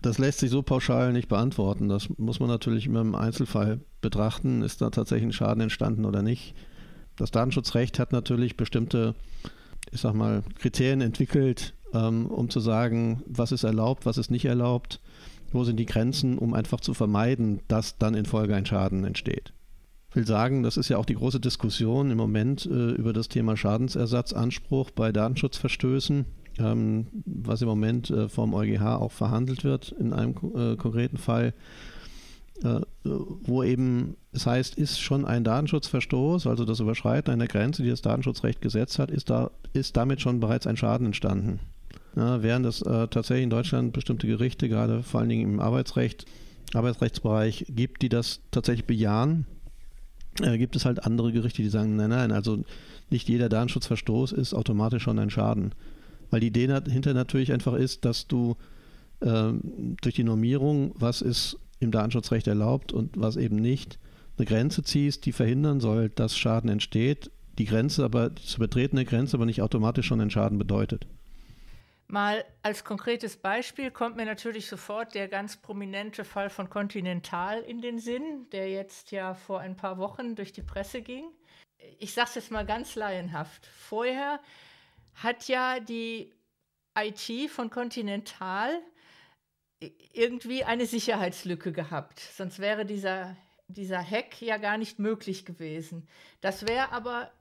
Das 0.02 0.18
lässt 0.18 0.40
sich 0.40 0.50
so 0.50 0.62
pauschal 0.64 1.14
nicht 1.14 1.30
beantworten. 1.30 1.88
Das 1.88 2.10
muss 2.18 2.42
man 2.42 2.50
natürlich 2.50 2.88
immer 2.88 3.00
im 3.00 3.16
Einzelfall 3.16 3.80
betrachten. 4.02 4.64
Ist 4.64 4.82
da 4.82 4.90
tatsächlich 4.90 5.30
ein 5.30 5.34
Schaden 5.34 5.62
entstanden 5.62 6.04
oder 6.04 6.22
nicht? 6.22 6.56
Das 7.16 7.32
Datenschutzrecht 7.32 8.00
hat 8.00 8.12
natürlich 8.12 8.58
bestimmte, 8.58 9.16
ich 9.92 10.02
sag 10.02 10.14
mal, 10.14 10.44
Kriterien 10.58 11.00
entwickelt, 11.00 11.74
ähm, 11.94 12.26
um 12.26 12.50
zu 12.50 12.60
sagen, 12.60 13.24
was 13.28 13.54
ist 13.54 13.64
erlaubt, 13.64 14.06
was 14.06 14.18
ist 14.18 14.30
nicht 14.30 14.46
erlaubt, 14.46 15.00
wo 15.54 15.64
sind 15.64 15.78
die 15.78 15.86
Grenzen, 15.86 16.38
um 16.38 16.54
einfach 16.54 16.82
zu 16.82 16.94
vermeiden, 16.94 17.62
dass 17.70 17.98
dann 17.98 18.14
in 18.14 18.26
Folge 18.26 18.56
ein 18.56 18.66
Schaden 18.66 19.06
entsteht 19.06 19.54
will 20.14 20.26
sagen, 20.26 20.64
das 20.64 20.78
ist 20.78 20.90
ja 20.90 20.98
auch 20.98 21.06
die 21.06 21.16
große 21.16 21.40
Diskussion 21.40 22.12
im 22.12 22.18
Moment 22.18 22.66
äh, 22.66 22.92
über 22.92 23.14
das 23.14 23.30
Thema 23.30 23.56
Schadensersatzanspruch 23.56 24.92
bei 24.92 25.12
Datenschutzverstößen, 25.12 26.26
ähm, 26.60 27.08
was 27.26 27.62
im 27.62 27.68
Moment 27.68 28.10
äh, 28.10 28.28
vom 28.28 28.54
EuGH 28.54 28.82
auch 28.82 29.12
verhandelt 29.12 29.64
wird 29.64 29.92
in 30.00 30.14
einem 30.14 30.36
äh, 30.56 30.76
konkreten 30.78 31.18
Fall, 31.18 31.54
äh, 32.64 32.82
wo 33.04 33.64
eben 33.64 34.16
es 34.32 34.46
heißt, 34.46 34.76
ist 34.76 35.00
schon 35.00 35.26
ein 35.26 35.44
Datenschutzverstoß, 35.44 36.48
also 36.48 36.66
das 36.66 36.80
Überschreiten 36.80 37.32
einer 37.32 37.48
Grenze, 37.48 37.84
die 37.84 37.90
das 37.90 38.02
Datenschutzrecht 38.02 38.62
gesetzt 38.62 39.00
hat, 39.00 39.12
ist, 39.12 39.30
da, 39.30 39.52
ist 39.74 39.96
damit 39.96 40.22
schon 40.22 40.40
bereits 40.40 40.68
ein 40.68 40.78
Schaden 40.78 41.08
entstanden. 41.08 41.60
Ja, 42.16 42.42
während 42.42 42.66
es 42.66 42.82
äh, 42.82 43.08
tatsächlich 43.08 43.44
in 43.44 43.50
Deutschland 43.50 43.94
bestimmte 43.94 44.28
Gerichte, 44.28 44.68
gerade 44.68 45.04
vor 45.04 45.20
allen 45.20 45.30
Dingen 45.30 45.54
im 45.54 45.60
Arbeitsrecht, 45.60 46.26
Arbeitsrechtsbereich 46.74 47.66
gibt, 47.70 48.02
die 48.02 48.10
das 48.10 48.42
tatsächlich 48.52 48.86
bejahen 48.86 49.46
äh, 50.42 50.58
gibt 50.58 50.76
es 50.76 50.86
halt 50.86 51.04
andere 51.06 51.32
Gerichte, 51.32 51.62
die 51.62 51.70
sagen, 51.70 51.96
nein, 51.96 52.10
nein, 52.10 52.32
also 52.32 52.64
nicht 53.10 53.28
jeder 53.30 53.50
Datenschutzverstoß 53.50 54.32
ist 54.32 54.54
automatisch 54.54 55.04
schon 55.04 55.20
ein 55.20 55.30
Schaden. 55.30 55.74
Weil 56.30 56.42
die 56.42 56.48
Idee 56.48 56.68
dahinter 56.68 57.14
natürlich 57.14 57.52
einfach 57.52 57.74
ist, 57.74 58.06
dass 58.06 58.28
du 58.28 58.56
äh, 59.22 59.52
durch 60.02 60.16
die 60.16 60.24
Normierung, 60.24 60.94
was 60.96 61.22
ist 61.22 61.58
im 61.80 61.92
Datenschutzrecht 61.92 62.48
erlaubt 62.48 62.92
und 62.92 63.20
was 63.20 63.36
eben 63.36 63.56
nicht, 63.56 64.00
eine 64.38 64.46
Grenze 64.46 64.84
ziehst, 64.84 65.26
die 65.26 65.32
verhindern 65.32 65.80
soll, 65.80 66.10
dass 66.10 66.38
Schaden 66.38 66.70
entsteht, 66.70 67.32
die 67.58 67.66
Grenze 67.66 68.06
aber, 68.06 68.36
zu 68.36 68.60
betretene 68.60 69.04
Grenze 69.04 69.36
aber 69.36 69.46
nicht 69.46 69.62
automatisch 69.62 70.06
schon 70.06 70.22
ein 70.22 70.30
Schaden 70.30 70.58
bedeutet. 70.58 71.08
Mal 72.12 72.44
als 72.64 72.84
konkretes 72.84 73.38
Beispiel 73.38 73.92
kommt 73.92 74.16
mir 74.16 74.26
natürlich 74.26 74.68
sofort 74.68 75.14
der 75.14 75.28
ganz 75.28 75.58
prominente 75.58 76.26
Fall 76.26 76.50
von 76.50 76.68
Continental 76.68 77.62
in 77.62 77.82
den 77.82 78.00
Sinn, 78.00 78.50
der 78.50 78.68
jetzt 78.68 79.12
ja 79.12 79.36
vor 79.36 79.60
ein 79.60 79.76
paar 79.76 80.00
Wochen 80.00 80.36
durch 80.36 80.52
die 80.52 80.64
Presse 80.64 81.04
ging. 81.04 81.30
Ich 82.00 82.16
sage 82.16 82.30
es 82.30 82.36
jetzt 82.36 82.52
mal 82.52 82.66
ganz 82.66 82.96
laienhaft. 82.96 83.68
Vorher 83.68 84.40
hat 85.14 85.48
ja 85.48 85.80
die 85.80 86.34
IT 86.98 87.52
von 87.52 87.70
Continental 87.70 88.82
irgendwie 90.12 90.64
eine 90.64 90.88
Sicherheitslücke 90.88 91.72
gehabt. 91.72 92.20
Sonst 92.20 92.58
wäre 92.58 92.88
dieser, 92.88 93.38
dieser 93.68 94.02
Hack 94.02 94.42
ja 94.42 94.58
gar 94.58 94.80
nicht 94.80 94.98
möglich 94.98 95.46
gewesen. 95.46 96.08
Das 96.42 96.68
wäre 96.68 96.92
aber 96.92 97.32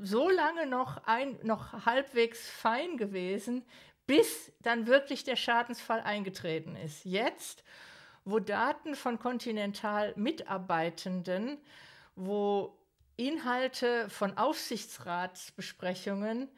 so 0.00 0.28
lange 0.30 0.66
noch, 0.66 1.04
ein, 1.06 1.38
noch 1.42 1.84
halbwegs 1.84 2.48
fein 2.48 2.96
gewesen, 2.96 3.64
bis 4.12 4.52
dann 4.60 4.86
wirklich 4.86 5.24
der 5.24 5.36
Schadensfall 5.36 6.02
eingetreten 6.02 6.76
ist. 6.76 7.06
Jetzt, 7.06 7.64
wo 8.26 8.40
Daten 8.40 8.94
von 8.94 9.18
Continental-Mitarbeitenden, 9.18 11.56
wo 12.14 12.76
Inhalte 13.16 14.10
von 14.10 14.36
Aufsichtsratsbesprechungen 14.36 16.48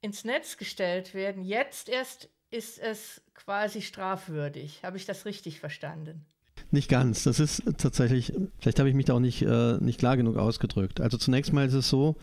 ins 0.00 0.24
Netz 0.24 0.56
gestellt 0.56 1.12
werden, 1.12 1.44
jetzt 1.44 1.90
erst 1.90 2.30
ist 2.50 2.78
es 2.78 3.20
quasi 3.34 3.82
strafwürdig. 3.82 4.82
Habe 4.82 4.96
ich 4.96 5.04
das 5.04 5.26
richtig 5.26 5.60
verstanden? 5.60 6.24
Nicht 6.70 6.88
ganz. 6.88 7.24
Das 7.24 7.38
ist 7.38 7.64
tatsächlich, 7.76 8.32
vielleicht 8.60 8.78
habe 8.78 8.88
ich 8.88 8.94
mich 8.94 9.04
da 9.04 9.12
auch 9.12 9.20
nicht, 9.20 9.42
äh, 9.42 9.76
nicht 9.76 9.98
klar 9.98 10.16
genug 10.16 10.38
ausgedrückt. 10.38 11.02
Also 11.02 11.18
zunächst 11.18 11.52
mal 11.52 11.66
ist 11.66 11.74
es 11.74 11.90
so, 11.90 12.16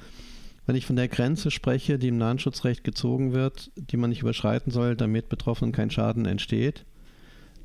wenn 0.70 0.76
ich 0.76 0.86
von 0.86 0.98
der 0.98 1.08
Grenze 1.08 1.50
spreche, 1.50 1.98
die 1.98 2.10
im 2.10 2.20
Datenschutzrecht 2.20 2.84
gezogen 2.84 3.34
wird, 3.34 3.72
die 3.76 3.98
man 3.98 4.12
nicht 4.12 4.22
überschreiten 4.22 4.72
soll, 4.72 4.96
damit 4.96 5.28
Betroffenen 5.28 5.72
kein 5.72 5.90
Schaden 5.90 6.28
entsteht, 6.28 6.86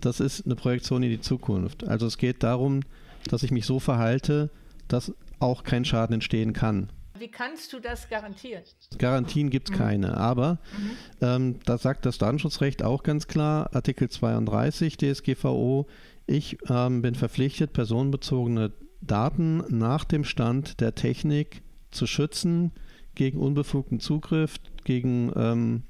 das 0.00 0.20
ist 0.20 0.46
eine 0.46 0.56
Projektion 0.56 1.02
in 1.02 1.10
die 1.10 1.20
Zukunft. 1.20 1.86
Also 1.86 2.06
es 2.06 2.16
geht 2.16 2.42
darum, 2.42 2.80
dass 3.28 3.42
ich 3.42 3.50
mich 3.50 3.66
so 3.66 3.78
verhalte, 3.78 4.48
dass 4.88 5.12
auch 5.38 5.64
kein 5.64 5.84
Schaden 5.84 6.14
entstehen 6.14 6.54
kann. 6.54 6.88
Wie 7.18 7.28
kannst 7.28 7.74
du 7.74 7.78
das 7.78 8.08
garantieren? 8.08 8.62
Garantien 8.96 9.50
gibt 9.50 9.68
es 9.68 9.76
mhm. 9.76 9.78
keine, 9.78 10.16
aber 10.16 10.58
mhm. 10.78 10.90
ähm, 11.20 11.58
da 11.66 11.76
sagt 11.76 12.06
das 12.06 12.16
Datenschutzrecht 12.16 12.82
auch 12.82 13.02
ganz 13.02 13.26
klar, 13.26 13.68
Artikel 13.74 14.08
32 14.08 14.96
DSGVO, 14.96 15.88
ich 16.26 16.56
ähm, 16.70 17.02
bin 17.02 17.14
verpflichtet, 17.14 17.74
personenbezogene 17.74 18.72
Daten 19.02 19.62
nach 19.68 20.04
dem 20.04 20.24
Stand 20.24 20.80
der 20.80 20.94
Technik 20.94 21.60
zu 21.90 22.06
schützen 22.06 22.72
gegen 23.14 23.38
unbefugten 23.38 24.00
Zugriff, 24.00 24.56
gegen 24.84 25.32
ähm, 25.36 25.82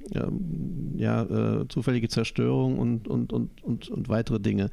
ja, 0.97 1.23
äh, 1.23 1.69
zufällige 1.69 2.09
Zerstörung 2.09 2.79
und, 2.79 3.09
und, 3.09 3.33
und, 3.33 3.63
und, 3.63 3.89
und 3.89 4.09
weitere 4.09 4.41
Dinge. 4.41 4.71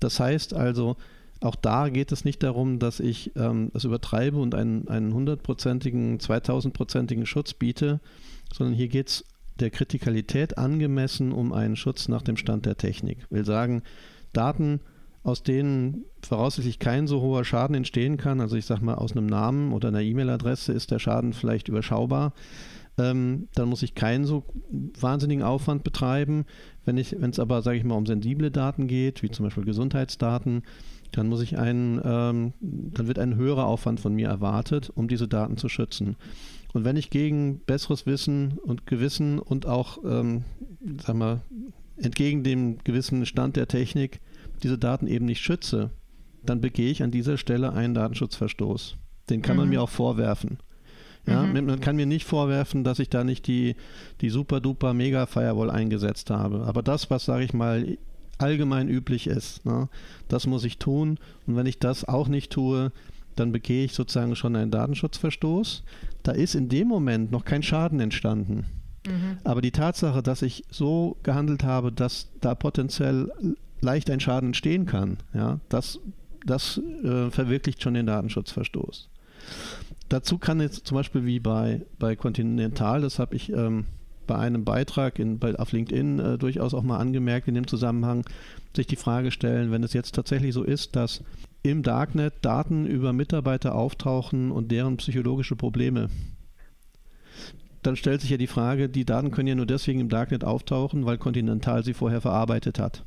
Das 0.00 0.20
heißt 0.20 0.54
also, 0.54 0.96
auch 1.40 1.56
da 1.56 1.88
geht 1.88 2.12
es 2.12 2.24
nicht 2.24 2.42
darum, 2.42 2.78
dass 2.78 3.00
ich 3.00 3.32
ähm, 3.36 3.70
das 3.72 3.84
übertreibe 3.84 4.38
und 4.38 4.54
einen, 4.54 4.88
einen 4.88 5.12
100-prozentigen, 5.12 6.18
2000-prozentigen 6.18 7.24
Schutz 7.24 7.54
biete, 7.54 8.00
sondern 8.52 8.74
hier 8.74 8.88
geht 8.88 9.08
es 9.08 9.24
der 9.58 9.70
Kritikalität 9.70 10.58
angemessen 10.58 11.32
um 11.32 11.52
einen 11.52 11.76
Schutz 11.76 12.08
nach 12.08 12.22
dem 12.22 12.36
Stand 12.36 12.66
der 12.66 12.76
Technik. 12.76 13.18
Ich 13.20 13.30
will 13.30 13.44
sagen, 13.44 13.82
Daten, 14.32 14.80
aus 15.22 15.42
denen 15.42 16.04
voraussichtlich 16.22 16.78
kein 16.78 17.06
so 17.06 17.20
hoher 17.20 17.44
Schaden 17.44 17.76
entstehen 17.76 18.16
kann, 18.16 18.40
also 18.40 18.56
ich 18.56 18.64
sage 18.64 18.84
mal, 18.84 18.94
aus 18.94 19.12
einem 19.12 19.26
Namen 19.26 19.72
oder 19.72 19.88
einer 19.88 20.00
E-Mail-Adresse 20.00 20.72
ist 20.72 20.90
der 20.90 20.98
Schaden 20.98 21.32
vielleicht 21.32 21.68
überschaubar, 21.68 22.32
ähm, 22.98 23.48
dann 23.54 23.68
muss 23.68 23.82
ich 23.82 23.94
keinen 23.94 24.24
so 24.24 24.44
wahnsinnigen 24.98 25.44
Aufwand 25.44 25.84
betreiben. 25.84 26.44
Wenn 26.84 26.98
es 26.98 27.38
aber, 27.38 27.62
sage 27.62 27.78
ich 27.78 27.84
mal, 27.84 27.94
um 27.94 28.06
sensible 28.06 28.50
Daten 28.50 28.88
geht, 28.88 29.22
wie 29.22 29.30
zum 29.30 29.44
Beispiel 29.44 29.64
Gesundheitsdaten, 29.64 30.62
dann 31.12 31.28
muss 31.28 31.42
ich 31.42 31.58
einen, 31.58 32.00
ähm, 32.04 32.52
dann 32.60 33.06
wird 33.06 33.18
ein 33.18 33.36
höherer 33.36 33.66
Aufwand 33.66 34.00
von 34.00 34.14
mir 34.14 34.28
erwartet, 34.28 34.90
um 34.94 35.08
diese 35.08 35.28
Daten 35.28 35.56
zu 35.56 35.68
schützen. 35.68 36.16
Und 36.72 36.84
wenn 36.84 36.96
ich 36.96 37.10
gegen 37.10 37.60
besseres 37.60 38.06
Wissen 38.06 38.58
und 38.64 38.86
Gewissen 38.86 39.38
und 39.38 39.66
auch, 39.66 39.98
ähm, 40.04 40.44
sag 41.04 41.16
mal, 41.16 41.40
entgegen 41.96 42.42
dem 42.44 42.78
gewissen 42.78 43.26
Stand 43.26 43.56
der 43.56 43.68
Technik 43.68 44.20
diese 44.60 44.78
Daten 44.78 45.06
eben 45.06 45.26
nicht 45.26 45.40
schütze, 45.40 45.90
dann 46.44 46.60
begehe 46.60 46.90
ich 46.90 47.02
an 47.02 47.10
dieser 47.10 47.36
Stelle 47.36 47.72
einen 47.72 47.94
Datenschutzverstoß. 47.94 48.96
Den 49.28 49.42
kann 49.42 49.56
mhm. 49.56 49.62
man 49.62 49.68
mir 49.70 49.82
auch 49.82 49.88
vorwerfen. 49.88 50.58
Ja, 51.26 51.42
mhm. 51.42 51.66
Man 51.66 51.80
kann 51.80 51.96
mir 51.96 52.06
nicht 52.06 52.24
vorwerfen, 52.24 52.82
dass 52.82 52.98
ich 52.98 53.10
da 53.10 53.24
nicht 53.24 53.46
die, 53.46 53.76
die 54.20 54.30
super 54.30 54.60
duper 54.60 54.94
Mega 54.94 55.26
Firewall 55.26 55.70
eingesetzt 55.70 56.30
habe. 56.30 56.64
Aber 56.66 56.82
das, 56.82 57.10
was, 57.10 57.24
sage 57.24 57.44
ich 57.44 57.52
mal, 57.52 57.98
allgemein 58.38 58.88
üblich 58.88 59.26
ist. 59.26 59.64
Ne? 59.66 59.88
Das 60.28 60.46
muss 60.46 60.64
ich 60.64 60.78
tun. 60.78 61.18
Und 61.46 61.56
wenn 61.56 61.66
ich 61.66 61.78
das 61.78 62.06
auch 62.06 62.28
nicht 62.28 62.50
tue, 62.52 62.90
dann 63.36 63.52
begehe 63.52 63.84
ich 63.84 63.92
sozusagen 63.92 64.34
schon 64.34 64.56
einen 64.56 64.70
Datenschutzverstoß. 64.70 65.84
Da 66.22 66.32
ist 66.32 66.54
in 66.54 66.68
dem 66.68 66.88
Moment 66.88 67.30
noch 67.30 67.44
kein 67.44 67.62
Schaden 67.62 68.00
entstanden. 68.00 68.64
Mhm. 69.06 69.38
Aber 69.44 69.60
die 69.60 69.70
Tatsache, 69.70 70.22
dass 70.22 70.42
ich 70.42 70.64
so 70.70 71.16
gehandelt 71.22 71.64
habe, 71.64 71.92
dass 71.92 72.30
da 72.40 72.54
potenziell 72.54 73.30
leicht 73.80 74.10
ein 74.10 74.20
Schaden 74.20 74.50
entstehen 74.50 74.86
kann, 74.86 75.18
ja, 75.34 75.60
das, 75.68 76.00
das 76.44 76.78
äh, 77.02 77.30
verwirklicht 77.30 77.82
schon 77.82 77.94
den 77.94 78.06
Datenschutzverstoß. 78.06 79.08
Dazu 80.08 80.38
kann 80.38 80.60
jetzt 80.60 80.86
zum 80.86 80.96
Beispiel 80.96 81.24
wie 81.24 81.40
bei, 81.40 81.82
bei 81.98 82.16
Continental, 82.16 83.00
das 83.00 83.18
habe 83.18 83.36
ich 83.36 83.52
ähm, 83.52 83.86
bei 84.26 84.36
einem 84.36 84.64
Beitrag 84.64 85.18
in, 85.18 85.38
bei, 85.38 85.56
auf 85.56 85.72
LinkedIn 85.72 86.18
äh, 86.18 86.38
durchaus 86.38 86.74
auch 86.74 86.82
mal 86.82 86.98
angemerkt 86.98 87.48
in 87.48 87.54
dem 87.54 87.66
Zusammenhang, 87.66 88.24
sich 88.74 88.86
die 88.86 88.96
Frage 88.96 89.30
stellen, 89.30 89.70
wenn 89.70 89.82
es 89.82 89.92
jetzt 89.92 90.14
tatsächlich 90.14 90.54
so 90.54 90.62
ist, 90.62 90.96
dass 90.96 91.22
im 91.62 91.82
Darknet 91.82 92.34
Daten 92.42 92.86
über 92.86 93.12
Mitarbeiter 93.12 93.74
auftauchen 93.74 94.50
und 94.50 94.70
deren 94.70 94.96
psychologische 94.96 95.56
Probleme 95.56 96.08
dann 97.82 97.96
stellt 97.96 98.20
sich 98.20 98.30
ja 98.30 98.36
die 98.36 98.46
Frage, 98.46 98.88
die 98.88 99.04
Daten 99.04 99.30
können 99.30 99.48
ja 99.48 99.54
nur 99.54 99.66
deswegen 99.66 100.00
im 100.00 100.08
Darknet 100.08 100.44
auftauchen, 100.44 101.06
weil 101.06 101.18
Continental 101.18 101.84
sie 101.84 101.94
vorher 101.94 102.20
verarbeitet 102.20 102.78
hat. 102.78 103.04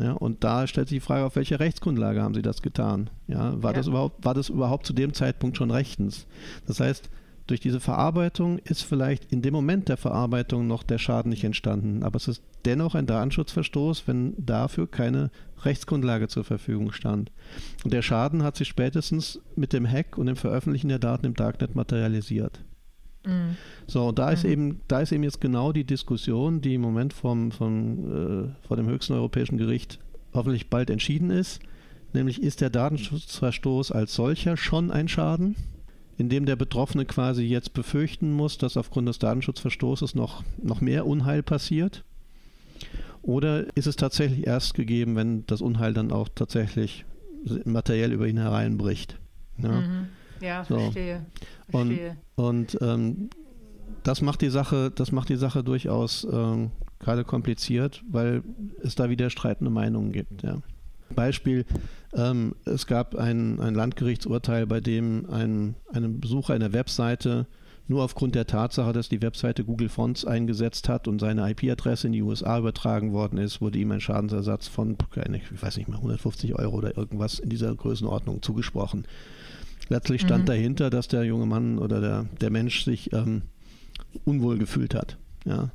Ja, 0.00 0.12
und 0.12 0.44
da 0.44 0.66
stellt 0.66 0.88
sich 0.88 0.96
die 0.96 1.04
Frage, 1.04 1.26
auf 1.26 1.36
welcher 1.36 1.60
Rechtsgrundlage 1.60 2.22
haben 2.22 2.34
sie 2.34 2.42
das 2.42 2.62
getan? 2.62 3.10
Ja, 3.26 3.62
war, 3.62 3.72
ja. 3.72 3.76
Das 3.76 3.86
überhaupt, 3.86 4.24
war 4.24 4.34
das 4.34 4.48
überhaupt 4.48 4.86
zu 4.86 4.94
dem 4.94 5.12
Zeitpunkt 5.12 5.56
schon 5.56 5.70
rechtens? 5.70 6.26
Das 6.66 6.80
heißt, 6.80 7.10
durch 7.46 7.60
diese 7.60 7.80
Verarbeitung 7.80 8.58
ist 8.58 8.82
vielleicht 8.82 9.30
in 9.32 9.42
dem 9.42 9.52
Moment 9.52 9.88
der 9.88 9.96
Verarbeitung 9.96 10.66
noch 10.66 10.82
der 10.84 10.98
Schaden 10.98 11.30
nicht 11.30 11.44
entstanden, 11.44 12.02
aber 12.02 12.16
es 12.16 12.28
ist 12.28 12.42
dennoch 12.64 12.94
ein 12.94 13.06
Datenschutzverstoß, 13.06 14.06
wenn 14.06 14.34
dafür 14.38 14.88
keine 14.88 15.30
Rechtsgrundlage 15.64 16.28
zur 16.28 16.44
Verfügung 16.44 16.92
stand. 16.92 17.30
Und 17.84 17.92
der 17.92 18.02
Schaden 18.02 18.42
hat 18.42 18.56
sich 18.56 18.68
spätestens 18.68 19.40
mit 19.56 19.72
dem 19.72 19.86
Hack 19.86 20.16
und 20.16 20.26
dem 20.26 20.36
Veröffentlichen 20.36 20.88
der 20.88 20.98
Daten 20.98 21.26
im 21.26 21.34
Darknet 21.34 21.74
materialisiert. 21.74 22.60
Mhm. 23.24 23.56
So, 23.86 24.08
und 24.08 24.18
da 24.18 24.28
mhm. 24.28 24.32
ist 24.32 24.44
eben, 24.44 24.80
da 24.88 25.00
ist 25.00 25.12
eben 25.12 25.24
jetzt 25.24 25.40
genau 25.40 25.72
die 25.72 25.84
Diskussion, 25.84 26.60
die 26.60 26.74
im 26.74 26.80
Moment 26.80 27.12
vom, 27.12 27.52
vom, 27.52 28.48
äh, 28.48 28.66
vor 28.66 28.76
dem 28.76 28.88
höchsten 28.88 29.14
europäischen 29.14 29.58
Gericht 29.58 29.98
hoffentlich 30.32 30.68
bald 30.70 30.90
entschieden 30.90 31.30
ist. 31.30 31.60
Nämlich 32.12 32.42
ist 32.42 32.60
der 32.60 32.70
Datenschutzverstoß 32.70 33.92
als 33.92 34.14
solcher 34.14 34.56
schon 34.56 34.90
ein 34.90 35.08
Schaden? 35.08 35.56
in 36.20 36.28
dem 36.28 36.44
der 36.44 36.54
Betroffene 36.54 37.06
quasi 37.06 37.44
jetzt 37.44 37.72
befürchten 37.72 38.30
muss, 38.32 38.58
dass 38.58 38.76
aufgrund 38.76 39.08
des 39.08 39.18
Datenschutzverstoßes 39.18 40.14
noch, 40.14 40.44
noch 40.62 40.82
mehr 40.82 41.06
Unheil 41.06 41.42
passiert? 41.42 42.04
Oder 43.22 43.74
ist 43.74 43.86
es 43.86 43.96
tatsächlich 43.96 44.46
erst 44.46 44.74
gegeben, 44.74 45.16
wenn 45.16 45.46
das 45.46 45.62
Unheil 45.62 45.94
dann 45.94 46.12
auch 46.12 46.28
tatsächlich 46.28 47.06
materiell 47.64 48.12
über 48.12 48.28
ihn 48.28 48.36
hereinbricht? 48.36 49.18
Ja, 49.56 49.80
mhm. 49.80 50.08
Ja 50.40 50.64
so. 50.64 50.78
verstehe. 50.78 51.26
verstehe. 51.68 52.16
Und, 52.36 52.74
und 52.74 52.82
ähm, 52.82 53.30
das 54.02 54.22
macht 54.22 54.40
die 54.40 54.50
Sache, 54.50 54.90
das 54.90 55.12
macht 55.12 55.28
die 55.28 55.36
Sache 55.36 55.62
durchaus 55.62 56.26
ähm, 56.30 56.70
gerade 56.98 57.24
kompliziert, 57.24 58.02
weil 58.08 58.42
es 58.82 58.94
da 58.94 59.10
wieder 59.10 59.30
streitende 59.30 59.70
Meinungen 59.70 60.12
gibt. 60.12 60.42
Ja. 60.42 60.58
Beispiel, 61.14 61.64
ähm, 62.14 62.54
es 62.64 62.86
gab 62.86 63.14
ein, 63.16 63.60
ein 63.60 63.74
Landgerichtsurteil, 63.74 64.66
bei 64.66 64.80
dem 64.80 65.28
ein, 65.30 65.74
ein 65.92 66.20
Besucher 66.20 66.54
einer 66.54 66.72
Webseite 66.72 67.46
nur 67.90 68.04
aufgrund 68.04 68.36
der 68.36 68.46
Tatsache, 68.46 68.92
dass 68.92 69.08
die 69.08 69.20
Webseite 69.20 69.64
Google 69.64 69.88
Fonts 69.88 70.24
eingesetzt 70.24 70.88
hat 70.88 71.08
und 71.08 71.20
seine 71.20 71.50
IP-Adresse 71.50 72.06
in 72.06 72.12
die 72.12 72.22
USA 72.22 72.60
übertragen 72.60 73.12
worden 73.12 73.36
ist, 73.36 73.60
wurde 73.60 73.80
ihm 73.80 73.90
ein 73.90 74.00
Schadensersatz 74.00 74.68
von, 74.68 74.96
ich 75.16 75.62
weiß 75.62 75.76
nicht 75.76 75.88
mehr, 75.88 75.98
150 75.98 76.54
Euro 76.54 76.76
oder 76.76 76.96
irgendwas 76.96 77.40
in 77.40 77.50
dieser 77.50 77.74
Größenordnung 77.74 78.42
zugesprochen. 78.42 79.06
Letztlich 79.90 80.22
stand 80.22 80.44
mhm. 80.44 80.46
dahinter, 80.46 80.88
dass 80.88 81.08
der 81.08 81.24
junge 81.24 81.44
Mann 81.44 81.78
oder 81.78 82.00
der, 82.00 82.26
der 82.40 82.50
Mensch 82.50 82.84
sich 82.84 83.12
ähm, 83.12 83.42
unwohl 84.24 84.56
gefühlt 84.56 84.94
hat. 84.94 85.18
Ja 85.44 85.70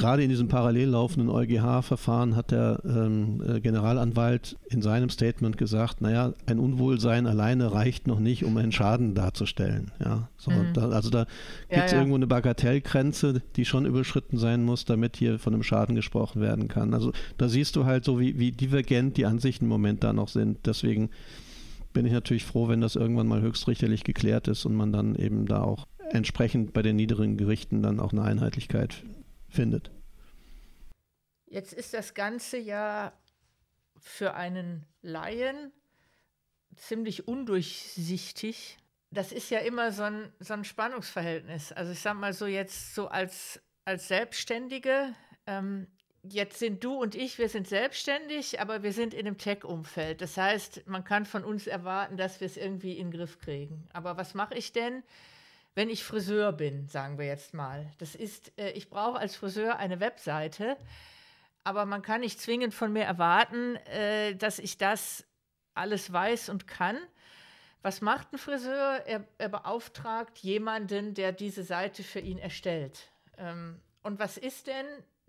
gerade 0.00 0.22
in 0.22 0.30
diesem 0.30 0.48
parallel 0.48 0.88
laufenden 0.88 1.28
EuGH-Verfahren 1.28 2.34
hat 2.34 2.50
der 2.50 2.80
ähm, 2.84 3.42
äh, 3.46 3.60
Generalanwalt 3.60 4.56
in 4.68 4.82
seinem 4.82 5.10
Statement 5.10 5.58
gesagt, 5.58 6.00
naja, 6.00 6.32
ein 6.46 6.58
Unwohlsein 6.58 7.26
alleine 7.26 7.72
reicht 7.72 8.06
noch 8.06 8.18
nicht, 8.18 8.44
um 8.44 8.56
einen 8.56 8.72
Schaden 8.72 9.14
darzustellen. 9.14 9.90
Ja, 10.02 10.28
so, 10.38 10.50
mhm. 10.50 10.72
da, 10.72 10.88
also 10.88 11.10
da 11.10 11.26
gibt 11.68 11.84
es 11.84 11.90
ja, 11.92 11.96
ja. 11.96 11.98
irgendwo 11.98 12.16
eine 12.16 12.26
Bagatellgrenze, 12.26 13.42
die 13.56 13.64
schon 13.64 13.84
überschritten 13.84 14.38
sein 14.38 14.64
muss, 14.64 14.84
damit 14.84 15.16
hier 15.16 15.38
von 15.38 15.52
einem 15.52 15.62
Schaden 15.62 15.94
gesprochen 15.94 16.40
werden 16.40 16.68
kann. 16.68 16.94
Also 16.94 17.12
da 17.36 17.48
siehst 17.48 17.76
du 17.76 17.84
halt 17.84 18.04
so, 18.04 18.18
wie, 18.18 18.38
wie 18.38 18.52
divergent 18.52 19.16
die 19.16 19.26
Ansichten 19.26 19.66
im 19.66 19.70
Moment 19.70 20.02
da 20.02 20.12
noch 20.12 20.28
sind. 20.28 20.58
Deswegen 20.64 21.10
bin 21.92 22.06
ich 22.06 22.12
natürlich 22.12 22.44
froh, 22.44 22.68
wenn 22.68 22.80
das 22.80 22.96
irgendwann 22.96 23.26
mal 23.26 23.40
höchstrichterlich 23.40 24.04
geklärt 24.04 24.48
ist 24.48 24.64
und 24.64 24.74
man 24.74 24.92
dann 24.92 25.14
eben 25.14 25.46
da 25.46 25.62
auch 25.62 25.86
entsprechend 26.10 26.72
bei 26.72 26.82
den 26.82 26.96
niederen 26.96 27.36
Gerichten 27.36 27.82
dann 27.82 28.00
auch 28.00 28.12
eine 28.12 28.22
Einheitlichkeit 28.22 29.04
findet. 29.48 29.90
Jetzt 31.46 31.72
ist 31.72 31.94
das 31.94 32.14
Ganze 32.14 32.58
ja 32.58 33.12
für 33.98 34.34
einen 34.34 34.86
Laien 35.02 35.72
ziemlich 36.76 37.28
undurchsichtig. 37.28 38.78
Das 39.10 39.32
ist 39.32 39.50
ja 39.50 39.58
immer 39.58 39.92
so 39.92 40.04
ein, 40.04 40.32
so 40.38 40.54
ein 40.54 40.64
Spannungsverhältnis. 40.64 41.72
Also 41.72 41.92
ich 41.92 42.00
sage 42.00 42.18
mal 42.18 42.32
so 42.32 42.46
jetzt 42.46 42.94
so 42.94 43.08
als, 43.08 43.60
als 43.84 44.08
Selbstständige, 44.08 45.14
ähm, 45.46 45.88
jetzt 46.22 46.58
sind 46.58 46.84
du 46.84 46.94
und 46.94 47.14
ich, 47.14 47.38
wir 47.38 47.48
sind 47.48 47.66
selbstständig, 47.66 48.60
aber 48.60 48.82
wir 48.82 48.92
sind 48.92 49.14
in 49.14 49.26
einem 49.26 49.38
Tech-Umfeld. 49.38 50.20
Das 50.20 50.36
heißt, 50.36 50.86
man 50.86 51.04
kann 51.04 51.24
von 51.24 51.44
uns 51.44 51.66
erwarten, 51.66 52.16
dass 52.16 52.40
wir 52.40 52.46
es 52.46 52.56
irgendwie 52.56 52.98
in 52.98 53.10
den 53.10 53.18
Griff 53.18 53.38
kriegen. 53.38 53.86
Aber 53.92 54.16
was 54.16 54.34
mache 54.34 54.54
ich 54.54 54.72
denn, 54.72 55.02
wenn 55.74 55.88
ich 55.88 56.04
Friseur 56.04 56.52
bin, 56.52 56.88
sagen 56.88 57.18
wir 57.18 57.26
jetzt 57.26 57.54
mal. 57.54 57.90
Das 57.98 58.14
ist, 58.14 58.52
äh, 58.58 58.70
ich 58.72 58.90
brauche 58.90 59.18
als 59.18 59.36
Friseur 59.36 59.76
eine 59.76 60.00
Webseite, 60.00 60.76
aber 61.64 61.86
man 61.86 62.02
kann 62.02 62.20
nicht 62.20 62.40
zwingend 62.40 62.74
von 62.74 62.92
mir 62.92 63.04
erwarten, 63.04 63.76
äh, 63.86 64.34
dass 64.34 64.58
ich 64.58 64.78
das 64.78 65.24
alles 65.74 66.12
weiß 66.12 66.48
und 66.48 66.66
kann. 66.66 66.98
Was 67.82 68.02
macht 68.02 68.32
ein 68.32 68.38
Friseur? 68.38 69.02
Er, 69.06 69.24
er 69.38 69.48
beauftragt 69.48 70.38
jemanden, 70.38 71.14
der 71.14 71.32
diese 71.32 71.62
Seite 71.62 72.02
für 72.02 72.20
ihn 72.20 72.38
erstellt. 72.38 73.10
Ähm, 73.38 73.80
und 74.02 74.18
was 74.18 74.36
ist 74.36 74.66
denn, 74.66 74.86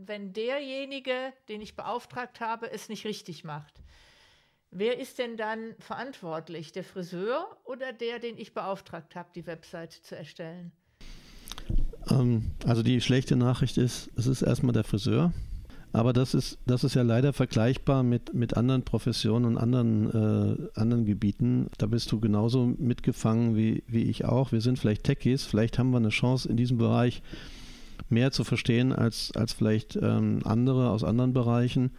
wenn 0.08 0.34
derjenige, 0.34 1.34
den 1.50 1.62
ich 1.62 1.76
beauftragt 1.76 2.40
habe, 2.40 2.72
es 2.72 2.90
nicht 2.90 3.06
richtig 3.06 3.44
macht? 3.44 3.82
Wer 4.72 5.00
ist 5.00 5.20
denn 5.20 5.36
dann 5.36 5.76
verantwortlich? 5.80 6.72
Der 6.72 6.84
Friseur 6.84 7.46
oder 7.66 7.92
der, 7.92 8.20
den 8.20 8.38
ich 8.38 8.54
beauftragt 8.54 9.16
habe, 9.16 9.30
die 9.36 9.46
Website 9.46 9.92
zu 9.92 10.16
erstellen? 10.16 10.72
Ähm, 12.10 12.52
also 12.66 12.82
die 12.82 13.02
schlechte 13.02 13.36
Nachricht 13.36 13.78
ist, 13.78 14.10
es 14.16 14.28
ist 14.28 14.42
erstmal 14.42 14.74
der 14.74 14.86
Friseur. 14.86 15.34
Aber 15.94 16.14
das 16.14 16.34
ist, 16.34 16.58
das 16.66 16.86
ist 16.86 16.96
ja 16.96 17.02
leider 17.02 17.34
vergleichbar 17.34 18.02
mit, 18.04 18.34
mit 18.34 18.56
anderen 18.56 18.84
Professionen 18.84 19.46
und 19.46 19.58
anderen, 19.58 20.08
äh, 20.10 20.80
anderen 20.80 21.06
Gebieten. 21.06 21.68
Da 21.78 21.86
bist 21.86 22.10
du 22.14 22.22
genauso 22.22 22.66
mitgefangen 22.78 23.58
wie, 23.58 23.84
wie 23.88 24.04
ich 24.04 24.24
auch. 24.24 24.54
Wir 24.54 24.62
sind 24.62 24.80
vielleicht 24.80 25.04
Techies, 25.04 25.44
vielleicht 25.44 25.78
haben 25.78 25.92
wir 25.92 25.98
eine 25.98 26.10
Chance 26.10 26.48
in 26.48 26.56
diesem 26.56 26.78
Bereich 26.78 27.22
mehr 28.10 28.32
zu 28.32 28.44
verstehen 28.44 28.94
als, 28.94 29.32
als 29.36 29.54
vielleicht 29.54 29.96
ähm, 29.96 30.40
andere 30.44 30.90
aus 30.90 31.04
anderen 31.04 31.34
Bereichen. 31.34 31.92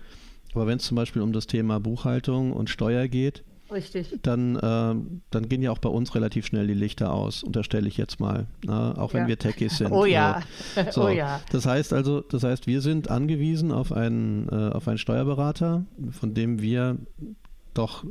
Aber 0.54 0.66
wenn 0.66 0.78
es 0.78 0.84
zum 0.84 0.96
Beispiel 0.96 1.22
um 1.22 1.32
das 1.32 1.46
Thema 1.46 1.80
Buchhaltung 1.80 2.52
und 2.52 2.68
Steuer 2.70 3.08
geht, 3.08 3.44
Richtig. 3.72 4.18
Dann, 4.22 4.56
äh, 4.56 4.94
dann 5.30 5.48
gehen 5.48 5.62
ja 5.62 5.70
auch 5.70 5.78
bei 5.78 5.88
uns 5.88 6.14
relativ 6.14 6.46
schnell 6.46 6.66
die 6.66 6.74
Lichter 6.74 7.12
aus, 7.12 7.42
unterstelle 7.42 7.88
ich 7.88 7.96
jetzt 7.96 8.20
mal, 8.20 8.46
na, 8.64 8.96
auch 8.98 9.14
wenn 9.14 9.22
ja. 9.22 9.28
wir 9.28 9.38
Techies 9.38 9.78
sind. 9.78 9.92
Oh 10.02 10.04
ja. 10.04 10.42
So. 10.90 11.06
oh 11.06 11.08
ja. 11.08 11.40
Das 11.50 11.66
heißt 11.66 11.92
also, 11.92 12.20
das 12.20 12.44
heißt, 12.44 12.66
wir 12.66 12.80
sind 12.80 13.10
angewiesen 13.10 13.72
auf 13.72 13.92
einen, 13.92 14.48
äh, 14.48 14.70
auf 14.72 14.88
einen 14.88 14.98
Steuerberater, 14.98 15.84
von 16.10 16.34
dem 16.34 16.60
wir 16.60 16.98
doch 17.74 18.04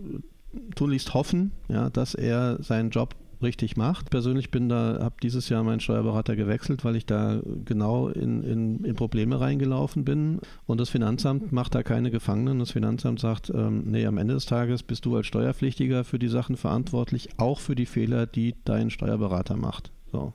tunlichst 0.75 1.13
hoffen, 1.13 1.51
ja, 1.69 1.89
dass 1.89 2.13
er 2.15 2.61
seinen 2.61 2.89
Job 2.89 3.15
richtig 3.43 3.77
macht. 3.77 4.09
Persönlich 4.09 4.51
bin 4.51 4.69
da, 4.69 4.99
habe 5.01 5.15
dieses 5.21 5.49
Jahr 5.49 5.63
meinen 5.63 5.79
Steuerberater 5.79 6.35
gewechselt, 6.35 6.83
weil 6.85 6.95
ich 6.95 7.05
da 7.05 7.41
genau 7.65 8.07
in, 8.09 8.43
in, 8.43 8.83
in, 8.83 8.95
Probleme 8.95 9.39
reingelaufen 9.39 10.05
bin. 10.05 10.39
Und 10.65 10.79
das 10.79 10.89
Finanzamt 10.89 11.51
macht 11.51 11.75
da 11.75 11.83
keine 11.83 12.11
Gefangenen. 12.11 12.59
Das 12.59 12.71
Finanzamt 12.71 13.19
sagt, 13.19 13.51
ähm, 13.53 13.83
nee, 13.85 14.05
am 14.05 14.17
Ende 14.17 14.33
des 14.33 14.45
Tages 14.45 14.83
bist 14.83 15.05
du 15.05 15.15
als 15.15 15.27
Steuerpflichtiger 15.27 16.03
für 16.03 16.19
die 16.19 16.27
Sachen 16.27 16.57
verantwortlich, 16.57 17.29
auch 17.37 17.59
für 17.59 17.75
die 17.75 17.85
Fehler, 17.85 18.25
die 18.25 18.55
dein 18.65 18.89
Steuerberater 18.89 19.57
macht. 19.57 19.91
So. 20.11 20.33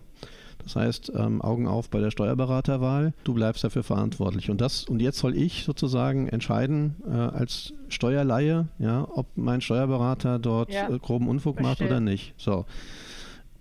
Das 0.67 0.75
heißt, 0.75 1.13
ähm, 1.15 1.41
Augen 1.43 1.69
auf 1.69 1.91
bei 1.91 2.01
der 2.01 2.11
Steuerberaterwahl, 2.11 3.15
du 3.23 3.35
bleibst 3.35 3.63
dafür 3.63 3.85
verantwortlich. 3.85 4.51
Und 4.51 4.61
das, 4.61 4.83
und 4.83 5.01
jetzt 5.01 5.19
soll 5.19 5.37
ich 5.37 5.63
sozusagen 5.63 6.27
entscheiden, 6.27 6.97
äh, 7.09 7.13
als 7.13 7.73
Steuerleihe, 7.89 8.67
ja, 8.81 9.07
ob 9.09 9.29
mein 9.37 9.61
Steuerberater 9.61 10.41
dort 10.41 10.73
ja, 10.73 10.89
äh, 10.89 10.99
groben 10.99 11.29
Unfug 11.29 11.61
macht 11.61 11.83
oder 11.83 12.01
nicht. 12.01 12.35
So. 12.37 12.65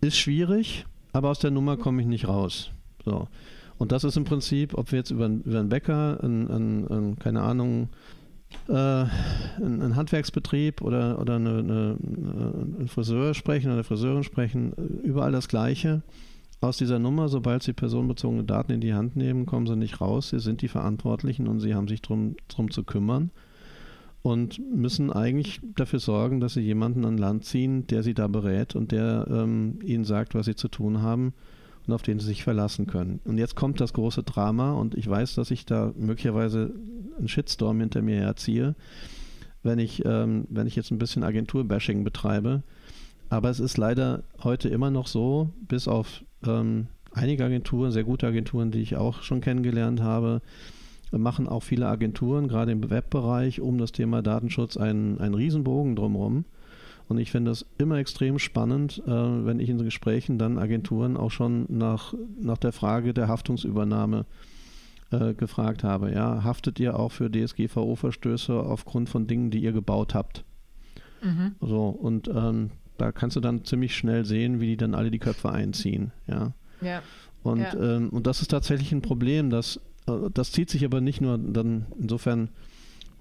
Ist 0.02 0.18
schwierig, 0.18 0.88
aber 1.14 1.30
aus 1.30 1.38
der 1.38 1.52
Nummer 1.52 1.78
komme 1.78 2.02
ich 2.02 2.08
nicht 2.08 2.28
raus. 2.28 2.72
So. 3.06 3.28
Und 3.78 3.92
das 3.92 4.04
ist 4.04 4.18
im 4.18 4.24
Prinzip, 4.24 4.76
ob 4.76 4.92
wir 4.92 4.98
jetzt 4.98 5.12
über, 5.12 5.28
über 5.28 5.60
einen 5.60 5.70
Bäcker, 5.70 6.18
ein, 6.24 6.50
ein, 6.50 6.88
ein, 6.88 7.20
keine 7.20 7.44
Ahnung, 7.44 7.90
äh, 8.68 8.74
ein, 8.74 9.96
Handwerksbetrieb 9.96 10.82
oder, 10.82 11.20
oder 11.20 11.36
eine, 11.36 11.60
eine, 11.60 11.98
einen 12.00 12.88
Friseur 12.88 13.36
sprechen 13.36 13.68
oder 13.68 13.76
eine 13.76 13.84
Friseurin 13.84 14.24
sprechen, 14.24 14.74
überall 15.04 15.32
das 15.32 15.48
Gleiche 15.48 16.02
aus 16.62 16.78
dieser 16.78 17.00
Nummer, 17.00 17.30
sobald 17.30 17.64
sie 17.64 17.74
personenbezogene 17.74 18.44
Daten 18.44 18.72
in 18.72 18.82
die 18.82 18.94
Hand 18.94 19.16
nehmen, 19.16 19.46
kommen 19.46 19.68
sie 19.68 19.76
nicht 19.76 20.02
raus. 20.02 20.30
Sie 20.30 20.40
sind 20.40 20.62
die 20.62 20.68
Verantwortlichen 20.68 21.48
und 21.48 21.60
sie 21.60 21.76
haben 21.76 21.88
sich 21.88 22.02
darum 22.02 22.36
drum 22.48 22.72
zu 22.72 22.84
kümmern 22.84 23.32
und 24.26 24.60
müssen 24.74 25.12
eigentlich 25.14 25.62
dafür 25.76 26.00
sorgen, 26.00 26.40
dass 26.40 26.56
sie 26.56 26.62
jemanden 26.62 27.06
an 27.06 27.18
Land 27.18 27.46
ziehen, 27.46 27.86
der 27.86 28.02
sie 28.02 28.16
da 28.16 28.28
berät 28.28 28.76
und 28.76 28.92
der 28.92 29.28
ähm, 29.30 29.78
ihnen 29.84 30.04
sagt, 30.04 30.34
was 30.34 30.48
sie 30.48 30.56
zu 30.56 30.68
tun 30.68 31.04
haben 31.04 31.34
und 31.86 31.94
auf 31.94 32.02
den 32.02 32.20
sie 32.20 32.26
sich 32.26 32.44
verlassen 32.44 32.88
können. 32.88 33.20
Und 33.26 33.38
jetzt 33.38 33.56
kommt 33.56 33.80
das 33.80 33.94
große 33.94 34.24
Drama 34.24 34.74
und 34.74 34.96
ich 34.96 35.08
weiß, 35.08 35.36
dass 35.36 35.52
ich 35.52 35.68
da 35.68 35.94
möglicherweise 35.96 36.74
einen 37.20 37.28
Shitstorm 37.28 37.80
hinter 37.80 38.02
mir 38.02 38.16
herziehe, 38.16 38.74
wenn 39.62 39.78
ich, 39.78 40.04
ähm, 40.06 40.46
wenn 40.50 40.66
ich 40.66 40.76
jetzt 40.76 40.90
ein 40.90 40.98
bisschen 40.98 41.24
Agenturbashing 41.24 42.04
betreibe. 42.04 42.64
Aber 43.30 43.52
es 43.52 43.60
ist 43.60 43.78
leider 43.78 44.24
heute 44.44 44.70
immer 44.70 44.90
noch 44.90 45.06
so, 45.06 45.54
bis 45.68 45.88
auf 45.88 46.24
ähm, 46.48 46.88
einige 47.12 47.46
Agenturen, 47.46 47.92
sehr 47.92 48.04
gute 48.04 48.28
Agenturen, 48.28 48.72
die 48.72 48.82
ich 48.82 48.96
auch 48.96 49.22
schon 49.22 49.42
kennengelernt 49.42 50.02
habe, 50.02 50.42
machen 51.12 51.48
auch 51.48 51.64
viele 51.64 51.88
Agenturen, 51.88 52.48
gerade 52.48 52.72
im 52.72 52.90
Webbereich, 52.90 53.62
um 53.62 53.78
das 53.78 53.92
Thema 53.92 54.22
Datenschutz 54.22 54.78
einen, 54.78 55.20
einen 55.20 55.36
Riesenbogen 55.36 55.96
drumherum. 55.96 56.46
Und 57.08 57.20
ich 57.20 57.32
finde 57.32 57.52
das 57.52 57.66
immer 57.78 57.98
extrem 57.98 58.40
spannend, 58.40 59.02
äh, 59.06 59.12
wenn 59.12 59.60
ich 59.60 59.70
in 59.70 59.78
Gesprächen 59.78 60.40
dann 60.40 60.58
Agenturen 60.58 61.18
auch 61.18 61.32
schon 61.32 61.66
nach, 61.70 62.14
nach 62.42 62.58
der 62.58 62.72
Frage 62.72 63.14
der 63.14 63.28
Haftungsübernahme 63.28 64.26
äh, 65.12 65.34
gefragt 65.36 65.84
habe. 65.84 66.12
Ja, 66.12 66.44
haftet 66.44 66.80
ihr 66.80 67.00
auch 67.00 67.12
für 67.12 67.30
DSGVO-Verstöße 67.30 68.60
aufgrund 68.60 69.10
von 69.10 69.28
Dingen, 69.28 69.52
die 69.52 69.60
ihr 69.60 69.72
gebaut 69.72 70.16
habt? 70.16 70.44
Mhm. 71.22 71.56
So, 71.62 71.90
und 71.90 72.28
ähm, 72.28 72.72
da 72.98 73.12
kannst 73.12 73.36
du 73.36 73.42
dann 73.42 73.66
ziemlich 73.66 73.96
schnell 73.96 74.26
sehen, 74.26 74.60
wie 74.60 74.68
die 74.68 74.78
dann 74.78 74.96
alle 74.96 75.12
die 75.12 75.20
Köpfe 75.20 75.52
einziehen. 75.52 76.12
Ja. 76.28 76.54
ja. 76.82 77.02
Und, 77.44 77.60
ja. 77.60 77.74
Ähm, 77.74 78.10
und 78.10 78.28
das 78.28 78.42
ist 78.42 78.52
tatsächlich 78.52 78.92
ein 78.92 79.02
Problem, 79.02 79.50
dass 79.50 79.80
äh, 80.08 80.30
das 80.34 80.52
zieht 80.52 80.70
sich 80.70 80.86
aber 80.86 81.02
nicht 81.02 81.22
nur 81.22 81.38
dann, 81.38 81.86
insofern 82.00 82.50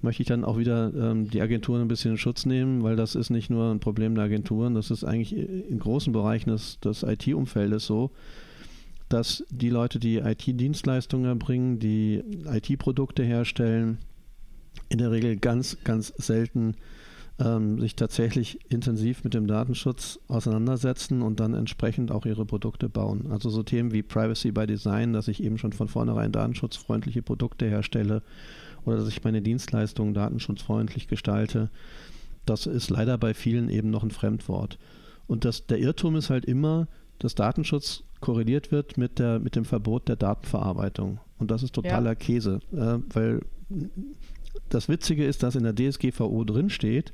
möchte 0.02 0.22
ich 0.22 0.28
dann 0.28 0.44
auch 0.44 0.58
wieder 0.58 0.92
ähm, 0.94 1.30
die 1.30 1.40
Agenturen 1.40 1.80
ein 1.80 1.88
bisschen 1.88 2.12
in 2.12 2.18
Schutz 2.18 2.46
nehmen, 2.46 2.82
weil 2.82 2.94
das 2.94 3.14
ist 3.14 3.30
nicht 3.30 3.50
nur 3.50 3.70
ein 3.70 3.80
Problem 3.80 4.14
der 4.14 4.24
Agenturen, 4.24 4.74
das 4.74 4.90
ist 4.90 5.02
eigentlich 5.02 5.34
in 5.34 5.78
großen 5.78 6.12
Bereichen 6.12 6.50
des, 6.50 6.78
des 6.80 7.02
IT-Umfeldes 7.02 7.86
so, 7.86 8.10
dass 9.08 9.44
die 9.50 9.70
Leute, 9.70 9.98
die 9.98 10.18
IT-Dienstleistungen 10.18 11.26
erbringen, 11.26 11.78
die 11.78 12.22
IT-Produkte 12.46 13.22
herstellen, 13.22 13.98
in 14.88 14.98
der 14.98 15.10
Regel 15.10 15.36
ganz, 15.36 15.78
ganz 15.84 16.08
selten 16.18 16.74
ähm, 17.38 17.80
sich 17.80 17.96
tatsächlich 17.96 18.70
intensiv 18.70 19.24
mit 19.24 19.34
dem 19.34 19.46
Datenschutz 19.46 20.20
auseinandersetzen 20.28 21.22
und 21.22 21.40
dann 21.40 21.54
entsprechend 21.54 22.12
auch 22.12 22.26
ihre 22.26 22.46
Produkte 22.46 22.88
bauen. 22.88 23.26
Also 23.30 23.50
so 23.50 23.62
Themen 23.62 23.92
wie 23.92 24.02
Privacy 24.02 24.52
by 24.52 24.66
Design, 24.66 25.12
dass 25.12 25.28
ich 25.28 25.42
eben 25.42 25.58
schon 25.58 25.72
von 25.72 25.88
vornherein 25.88 26.30
datenschutzfreundliche 26.30 27.22
Produkte 27.22 27.66
herstelle 27.66 28.22
oder 28.84 28.98
dass 28.98 29.08
ich 29.08 29.24
meine 29.24 29.42
Dienstleistungen 29.42 30.14
datenschutzfreundlich 30.14 31.08
gestalte, 31.08 31.70
das 32.46 32.66
ist 32.66 32.90
leider 32.90 33.18
bei 33.18 33.34
vielen 33.34 33.68
eben 33.68 33.90
noch 33.90 34.04
ein 34.04 34.10
Fremdwort. 34.10 34.78
Und 35.26 35.44
das, 35.44 35.66
der 35.66 35.78
Irrtum 35.78 36.16
ist 36.16 36.30
halt 36.30 36.44
immer, 36.44 36.86
dass 37.18 37.34
Datenschutz 37.34 38.04
korreliert 38.20 38.70
wird 38.70 38.96
mit, 38.96 39.18
der, 39.18 39.38
mit 39.38 39.56
dem 39.56 39.64
Verbot 39.64 40.08
der 40.08 40.16
Datenverarbeitung. 40.16 41.18
Und 41.38 41.50
das 41.50 41.62
ist 41.62 41.74
totaler 41.74 42.10
ja. 42.10 42.14
Käse, 42.14 42.60
äh, 42.72 42.98
weil 43.12 43.40
das 44.68 44.88
Witzige 44.88 45.24
ist, 45.24 45.42
dass 45.42 45.56
in 45.56 45.64
der 45.64 45.74
DSGVO 45.74 46.44
drinsteht, 46.44 47.12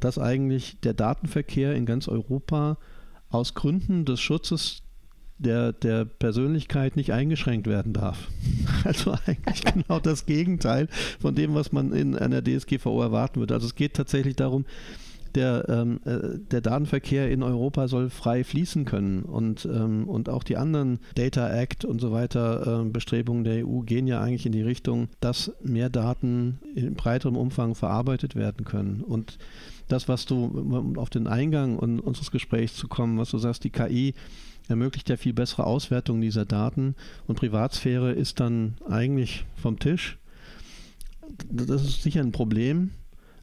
dass 0.00 0.18
eigentlich 0.18 0.78
der 0.80 0.94
Datenverkehr 0.94 1.74
in 1.74 1.86
ganz 1.86 2.08
Europa 2.08 2.78
aus 3.30 3.54
Gründen 3.54 4.04
des 4.04 4.20
Schutzes 4.20 4.82
der, 5.38 5.72
der 5.72 6.04
Persönlichkeit 6.04 6.96
nicht 6.96 7.12
eingeschränkt 7.12 7.66
werden 7.66 7.92
darf. 7.92 8.28
Also 8.84 9.14
eigentlich 9.26 9.64
genau 9.74 9.98
das 9.98 10.26
Gegenteil 10.26 10.88
von 11.18 11.34
dem, 11.34 11.54
was 11.54 11.72
man 11.72 11.92
in 11.92 12.16
einer 12.16 12.42
DSGVO 12.44 13.00
erwarten 13.00 13.40
würde. 13.40 13.54
Also 13.54 13.66
es 13.66 13.74
geht 13.74 13.94
tatsächlich 13.94 14.36
darum, 14.36 14.66
der, 15.34 15.68
ähm, 15.68 16.00
äh, 16.04 16.38
der 16.50 16.60
Datenverkehr 16.60 17.30
in 17.30 17.42
Europa 17.42 17.88
soll 17.88 18.10
frei 18.10 18.44
fließen 18.44 18.84
können 18.84 19.22
und, 19.22 19.64
ähm, 19.64 20.08
und 20.08 20.28
auch 20.28 20.44
die 20.44 20.56
anderen 20.56 21.00
Data 21.14 21.50
Act 21.50 21.84
und 21.84 22.00
so 22.00 22.12
weiter 22.12 22.82
äh, 22.82 22.88
Bestrebungen 22.88 23.44
der 23.44 23.66
EU 23.66 23.80
gehen 23.80 24.06
ja 24.06 24.20
eigentlich 24.20 24.46
in 24.46 24.52
die 24.52 24.62
Richtung, 24.62 25.08
dass 25.20 25.52
mehr 25.62 25.88
Daten 25.88 26.58
in 26.74 26.94
breiterem 26.94 27.36
Umfang 27.36 27.74
verarbeitet 27.74 28.36
werden 28.36 28.64
können. 28.64 29.00
Und 29.00 29.38
das, 29.88 30.08
was 30.08 30.26
du, 30.26 30.94
auf 30.96 31.10
den 31.10 31.26
Eingang 31.26 31.78
unseres 31.78 32.30
Gesprächs 32.30 32.74
zu 32.74 32.88
kommen, 32.88 33.18
was 33.18 33.30
du 33.30 33.38
sagst, 33.38 33.64
die 33.64 33.70
KI 33.70 34.14
ermöglicht 34.68 35.08
ja 35.08 35.16
viel 35.16 35.34
bessere 35.34 35.64
Auswertung 35.64 36.20
dieser 36.20 36.44
Daten 36.44 36.94
und 37.26 37.38
Privatsphäre 37.38 38.12
ist 38.12 38.40
dann 38.40 38.76
eigentlich 38.88 39.44
vom 39.56 39.78
Tisch. 39.78 40.18
Das 41.50 41.82
ist 41.82 42.02
sicher 42.02 42.20
ein 42.20 42.32
Problem, 42.32 42.90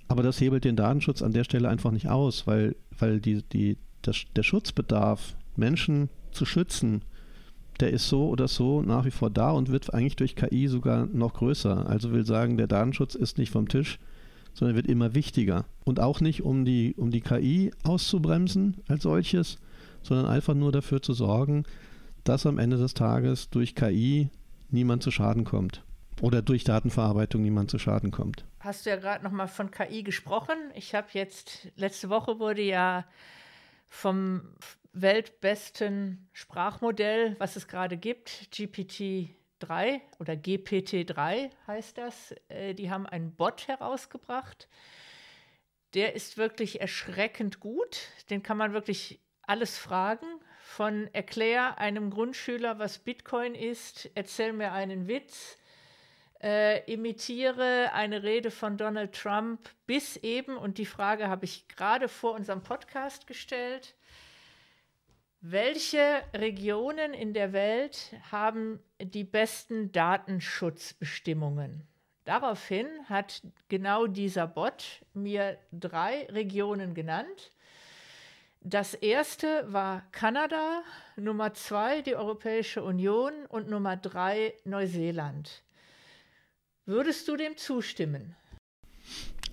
aber 0.08 0.24
das 0.24 0.42
hebelt 0.42 0.66
den 0.66 0.76
Datenschutz 0.76 1.22
an 1.22 1.34
der 1.34 1.44
Stelle 1.44 1.70
einfach 1.70 1.92
nicht 1.92 2.08
aus, 2.08 2.48
weil, 2.48 2.76
weil 2.98 3.20
die, 3.20 3.44
die, 3.44 3.78
das, 4.02 4.24
der 4.36 4.44
Schutzbedarf, 4.44 5.36
Menschen 5.56 6.10
zu 6.32 6.46
schützen, 6.46 7.04
der 7.80 7.92
ist 7.92 8.08
so 8.08 8.28
oder 8.30 8.48
so 8.48 8.82
nach 8.82 9.06
wie 9.06 9.12
vor 9.12 9.30
da 9.30 9.52
und 9.52 9.70
wird 9.70 9.94
eigentlich 9.94 10.16
durch 10.16 10.36
KI 10.36 10.68
sogar 10.68 11.08
noch 11.08 11.34
größer. 11.34 11.88
Also 11.88 12.12
will 12.12 12.26
sagen, 12.26 12.58
der 12.58 12.68
Datenschutz 12.68 13.16
ist 13.16 13.38
nicht 13.38 13.52
vom 13.52 13.68
Tisch, 13.68 14.00
sondern 14.54 14.76
wird 14.76 14.88
immer 14.88 15.16
wichtiger. 15.16 15.66
Und 15.84 16.00
auch 16.00 16.22
nicht, 16.22 16.44
um 16.44 16.66
die, 16.66 16.96
um 16.98 17.12
die 17.12 17.22
KI 17.22 17.72
auszubremsen 17.84 18.78
als 18.88 19.04
solches, 19.04 19.58
sondern 20.04 20.28
einfach 20.28 20.54
nur 20.54 20.72
dafür 20.72 21.02
zu 21.02 21.14
sorgen, 21.14 21.64
dass 22.24 22.46
am 22.46 22.60
Ende 22.60 22.78
des 22.78 22.94
Tages 22.94 23.50
durch 23.50 23.76
KI 23.76 24.30
niemand 24.70 25.04
zu 25.04 25.12
Schaden 25.12 25.44
kommt 25.44 25.84
oder 26.22 26.42
durch 26.42 26.64
Datenverarbeitung 26.64 27.42
niemand 27.42 27.72
zu 27.72 27.80
Schaden 27.80 28.12
kommt. 28.12 28.46
Hast 28.60 28.86
du 28.86 28.92
ja 28.92 28.96
gerade 28.96 29.24
noch 29.24 29.32
mal 29.32 29.48
von 29.48 29.72
KI 29.72 30.04
gesprochen. 30.04 30.56
Ich 30.76 30.94
habe 30.94 31.08
jetzt 31.14 31.70
letzte 31.76 32.10
Woche 32.10 32.40
wurde 32.40 32.62
ja 32.62 33.06
vom 33.88 34.42
weltbesten 34.94 36.30
Sprachmodell, 36.34 37.36
was 37.40 37.56
es 37.56 37.68
gerade 37.68 37.98
gibt, 37.98 38.54
GPT-3 39.62 40.02
oder 40.20 40.34
GPT-3 40.34 41.52
heißt 41.68 41.98
das. 41.98 42.36
Äh, 42.48 42.74
die 42.74 42.90
haben 42.90 43.06
einen 43.06 43.36
Bot 43.36 43.68
herausgebracht. 43.68 44.68
Der 45.94 46.16
ist 46.16 46.38
wirklich 46.38 46.82
erschreckend 46.82 47.60
gut. 47.60 48.08
Den 48.30 48.44
kann 48.44 48.58
man 48.58 48.74
wirklich 48.74 49.20
alles 49.42 49.78
fragen. 49.78 50.26
Von 50.60 51.10
erklär 51.14 51.80
einem 51.80 52.12
Grundschüler, 52.12 52.80
was 52.80 53.00
Bitcoin 53.00 53.56
ist, 53.56 54.10
erzähl 54.16 54.54
mir 54.54 54.72
einen 54.72 55.08
Witz, 55.08 55.58
äh, 56.42 56.90
imitiere 56.92 57.92
eine 57.94 58.24
Rede 58.24 58.52
von 58.52 58.78
Donald 58.78 59.14
Trump 59.14 59.70
bis 59.86 60.16
eben, 60.18 60.56
und 60.56 60.78
die 60.78 60.86
Frage 60.86 61.28
habe 61.28 61.46
ich 61.46 61.68
gerade 61.68 62.08
vor 62.08 62.34
unserem 62.34 62.64
Podcast 62.64 63.28
gestellt, 63.28 63.96
welche 65.42 66.22
Regionen 66.34 67.14
in 67.14 67.34
der 67.34 67.52
Welt 67.52 68.16
haben 68.32 68.80
die 69.02 69.24
besten 69.24 69.92
Datenschutzbestimmungen? 69.92 71.88
Daraufhin 72.26 72.86
hat 73.10 73.42
genau 73.68 74.06
dieser 74.06 74.46
Bot 74.46 75.04
mir 75.14 75.58
drei 75.72 76.28
Regionen 76.28 76.94
genannt. 76.94 77.52
Das 78.64 78.94
erste 78.94 79.66
war 79.74 80.04
Kanada, 80.12 80.84
Nummer 81.16 81.56
zwei 81.56 82.04
die 82.04 82.16
Europäische 82.16 82.84
Union 82.84 83.34
und 83.50 83.68
Nummer 83.68 83.98
drei 83.98 84.54
Neuseeland. 84.66 85.64
Würdest 86.86 87.28
du 87.28 87.36
dem 87.36 87.58
zustimmen? 87.58 88.36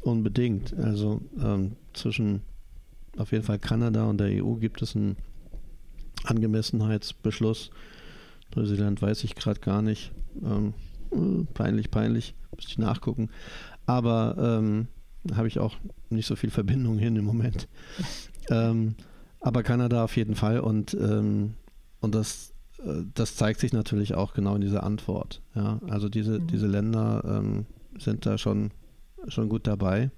Unbedingt. 0.02 0.74
Also 0.78 1.22
ähm, 1.42 1.76
zwischen 1.94 2.42
auf 3.16 3.32
jeden 3.32 3.44
Fall 3.44 3.58
Kanada 3.58 4.04
und 4.04 4.18
der 4.18 4.44
EU 4.44 4.54
gibt 4.56 4.82
es 4.82 4.94
einen 4.94 5.16
Angemessenheitsbeschluss. 6.24 7.70
Neuseeland 8.54 9.00
weiß 9.02 9.24
ich 9.24 9.34
gerade 9.34 9.60
gar 9.60 9.82
nicht. 9.82 10.12
Ähm, 10.42 10.74
äh, 11.12 11.44
peinlich, 11.54 11.90
peinlich. 11.90 12.34
Müsste 12.54 12.72
ich 12.72 12.78
nachgucken. 12.78 13.30
Aber 13.86 14.36
ähm, 14.38 14.88
habe 15.34 15.48
ich 15.48 15.58
auch 15.58 15.76
nicht 16.10 16.26
so 16.26 16.36
viel 16.36 16.50
Verbindung 16.50 16.98
hin 16.98 17.16
im 17.16 17.24
Moment. 17.24 17.68
ähm, 18.50 18.94
aber 19.40 19.62
Kanada 19.62 20.04
auf 20.04 20.16
jeden 20.16 20.34
Fall 20.34 20.60
und, 20.60 20.94
ähm, 20.94 21.54
und 22.00 22.14
das 22.14 22.52
das 23.14 23.36
zeigt 23.36 23.60
sich 23.60 23.72
natürlich 23.72 24.14
auch 24.14 24.34
genau 24.34 24.54
in 24.54 24.60
dieser 24.60 24.84
Antwort. 24.84 25.42
Ja, 25.54 25.80
also 25.88 26.08
diese, 26.08 26.38
mhm. 26.38 26.46
diese 26.46 26.66
Länder 26.66 27.22
ähm, 27.26 27.66
sind 27.98 28.24
da 28.26 28.38
schon, 28.38 28.70
schon 29.26 29.48
gut 29.48 29.66
dabei. 29.66 30.10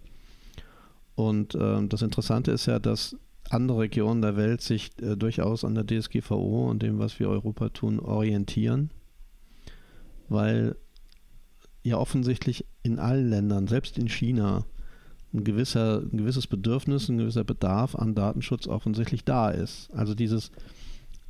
Und 1.14 1.54
ähm, 1.54 1.88
das 1.88 2.02
Interessante 2.02 2.50
ist 2.50 2.66
ja, 2.66 2.78
dass 2.78 3.16
andere 3.50 3.80
Regionen 3.80 4.22
der 4.22 4.36
Welt 4.36 4.60
sich 4.60 4.90
äh, 5.02 5.16
durchaus 5.16 5.64
an 5.64 5.74
der 5.74 5.86
DSGVO 5.86 6.70
und 6.70 6.82
dem, 6.82 6.98
was 6.98 7.18
wir 7.20 7.28
Europa 7.28 7.68
tun, 7.70 8.00
orientieren, 8.00 8.90
weil 10.28 10.76
ja 11.82 11.96
offensichtlich 11.96 12.64
in 12.82 12.98
allen 12.98 13.28
Ländern, 13.28 13.66
selbst 13.66 13.98
in 13.98 14.08
China, 14.08 14.64
ein, 15.32 15.44
gewisser, 15.44 16.02
ein 16.02 16.18
gewisses 16.18 16.46
Bedürfnis, 16.46 17.08
ein 17.08 17.18
gewisser 17.18 17.44
Bedarf 17.44 17.94
an 17.94 18.14
Datenschutz 18.14 18.66
offensichtlich 18.66 19.24
da 19.24 19.50
ist. 19.50 19.90
Also 19.92 20.14
dieses 20.14 20.50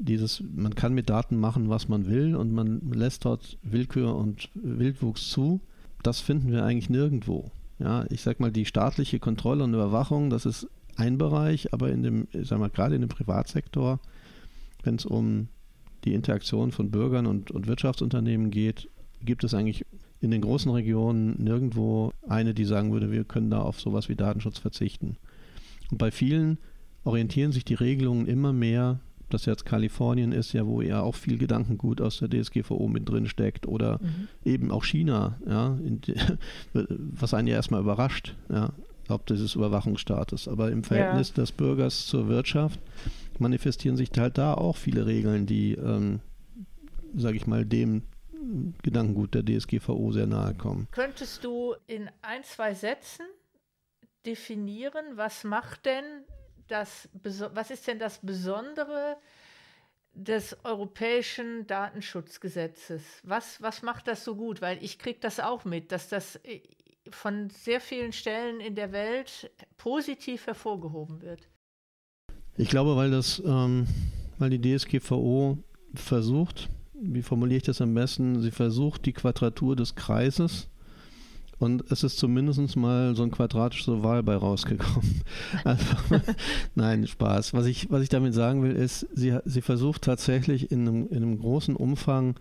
dieses, 0.01 0.43
man 0.55 0.75
kann 0.75 0.95
mit 0.95 1.11
Daten 1.11 1.39
machen, 1.39 1.69
was 1.69 1.89
man 1.89 2.07
will 2.07 2.35
und 2.35 2.53
man 2.53 2.81
lässt 2.93 3.25
dort 3.25 3.59
Willkür 3.63 4.17
und 4.17 4.49
Wildwuchs 4.55 5.31
zu. 5.31 5.61
Das 6.03 6.21
finden 6.21 6.51
wir 6.51 6.65
eigentlich 6.65 6.89
nirgendwo. 6.89 7.51
Ja, 7.79 8.05
ich 8.11 8.23
sag 8.23 8.41
mal, 8.41 8.51
die 8.51 8.65
staatliche 8.65 9.19
Kontrolle 9.19 9.65
und 9.65 9.75
Überwachung, 9.75 10.31
das 10.31 10.47
ist 10.47 10.69
ein 10.97 11.19
Bereich, 11.19 11.73
aber 11.73 11.91
in 11.91 12.03
dem, 12.03 12.29
ich 12.33 12.49
sag 12.49 12.59
mal, 12.59 12.71
gerade 12.71 12.95
in 12.95 13.01
dem 13.01 13.09
Privatsektor, 13.09 14.01
wenn 14.83 14.97
es 14.97 15.05
um 15.05 15.49
die 16.05 16.15
Interaktion 16.15 16.73
von 16.73 16.91
Bürgern 16.91 17.27
und, 17.27 17.51
und 17.51 17.67
Wirtschaftsunternehmen 17.67 18.51
geht, 18.51 18.89
gibt 19.23 19.45
es 19.45 19.55
eigentlich 19.55 19.85
in 20.21 20.31
den 20.31 20.41
großen 20.41 20.71
Regionen 20.71 21.43
nirgendwo 21.43 22.13
eine, 22.29 22.55
die 22.55 22.65
sagen 22.65 22.93
würde, 22.93 23.11
wir 23.11 23.25
können 23.25 23.51
da 23.51 23.61
auf 23.61 23.81
sowas 23.81 24.09
wie 24.09 24.17
Datenschutz 24.17 24.59
verzichten. 24.59 25.17
Und 25.91 25.99
bei 25.99 26.11
vielen 26.11 26.59
orientieren 27.05 27.53
sich 27.53 27.65
die 27.65 27.75
Regelungen 27.75 28.27
immer 28.27 28.53
mehr 28.53 29.01
das 29.31 29.47
jetzt 29.47 29.65
Kalifornien 29.65 30.33
ist, 30.33 30.53
ja, 30.53 30.67
wo 30.67 30.83
ja 30.83 31.01
auch 31.01 31.15
viel 31.15 31.39
Gedankengut 31.39 32.01
aus 32.01 32.19
der 32.19 32.29
DSGVO 32.29 32.89
mit 32.89 33.09
drin 33.09 33.27
steckt 33.27 33.67
oder 33.67 34.01
mhm. 34.03 34.29
eben 34.45 34.71
auch 34.71 34.85
China, 34.85 35.39
ja, 35.49 35.79
die, 35.81 36.15
was 36.99 37.33
einen 37.33 37.49
ja 37.49 37.55
erstmal 37.55 37.81
überrascht, 37.81 38.37
ja, 38.51 38.73
ob 39.11 39.27
dieses 39.27 39.55
Überwachungsstaates. 39.55 40.49
Aber 40.49 40.71
im 40.71 40.85
Verhältnis 40.85 41.31
ja. 41.31 41.35
des 41.37 41.53
Bürgers 41.53 42.07
zur 42.07 42.29
Wirtschaft 42.29 42.81
manifestieren 43.39 43.97
sich 43.97 44.11
halt 44.17 44.39
da 44.39 44.55
auch 44.55 44.77
viele 44.77 45.07
Regeln, 45.07 45.47
die, 45.47 45.75
ähm, 45.75 46.21
sage 47.15 47.37
ich 47.37 47.47
mal, 47.47 47.65
dem 47.65 48.03
Gedankengut 48.83 49.35
der 49.35 49.45
DSGVO 49.45 50.13
sehr 50.13 50.27
nahe 50.27 50.55
kommen. 50.55 50.89
Könntest 50.93 51.45
du 51.45 51.75
in 51.87 52.11
ein, 52.23 52.43
zwei 52.45 52.75
Sätzen 52.75 53.27
definieren, 54.27 55.05
was 55.15 55.45
macht 55.45 55.87
denn 55.87 56.05
das, 56.69 57.09
was 57.13 57.71
ist 57.71 57.87
denn 57.87 57.99
das 57.99 58.19
Besondere 58.23 59.17
des 60.13 60.57
europäischen 60.65 61.67
Datenschutzgesetzes? 61.67 63.03
Was, 63.23 63.61
was 63.63 63.83
macht 63.83 64.09
das 64.09 64.25
so 64.25 64.37
gut? 64.37 64.61
Weil 64.61 64.83
ich 64.83 64.99
kriege 64.99 65.21
das 65.21 65.41
auch 65.41 65.65
mit, 65.65 65.93
dass 65.93 66.09
das 66.09 66.37
äh, 66.37 66.61
von 67.11 67.51
sehr 67.51 67.81
vielen 67.81 68.13
Stellen 68.13 68.61
in 68.61 68.75
der 68.75 68.93
Welt 68.93 69.51
positiv 69.77 70.47
hervorgehoben 70.47 71.23
wird. 71.23 71.49
Ich 72.57 72.69
glaube, 72.69 72.97
weil 72.97 73.11
das, 73.11 73.43
ähm, 73.45 73.87
weil 74.39 74.51
die 74.51 74.61
DSGVO 74.61 75.59
versucht, 75.95 76.69
wie 76.93 77.23
formuliere 77.23 77.59
ich 77.59 77.63
das 77.63 77.81
am 77.81 77.95
besten, 77.95 78.43
sie 78.43 78.51
versucht 78.51 79.07
die 79.07 79.13
Quadratur 79.13 79.77
des 79.77 79.95
Kreises 79.95 80.69
und 81.61 81.91
es 81.91 82.03
ist 82.05 82.17
zumindest 82.17 82.75
mal 82.77 83.15
so 83.15 83.23
ein 83.23 83.31
quadratischer 83.31 84.03
Wahl 84.03 84.23
bei 84.23 84.35
rausgekommen. 84.35 85.23
Also, 85.65 85.85
nein, 86.75 87.07
Spaß. 87.07 87.53
Was 87.53 87.67
ich, 87.67 87.91
was 87.91 88.03
ich 88.03 88.09
damit 88.09 88.33
sagen 88.33 88.63
will, 88.63 88.75
ist, 88.75 89.07
sie, 89.15 89.39
sie 89.45 89.61
versucht 89.61 90.03
tatsächlich 90.03 90.73
in 90.73 90.89
einem, 90.89 91.09
in 91.09 91.19
einem 91.19 91.39
großen 91.39 91.77
Umfang 91.77 92.37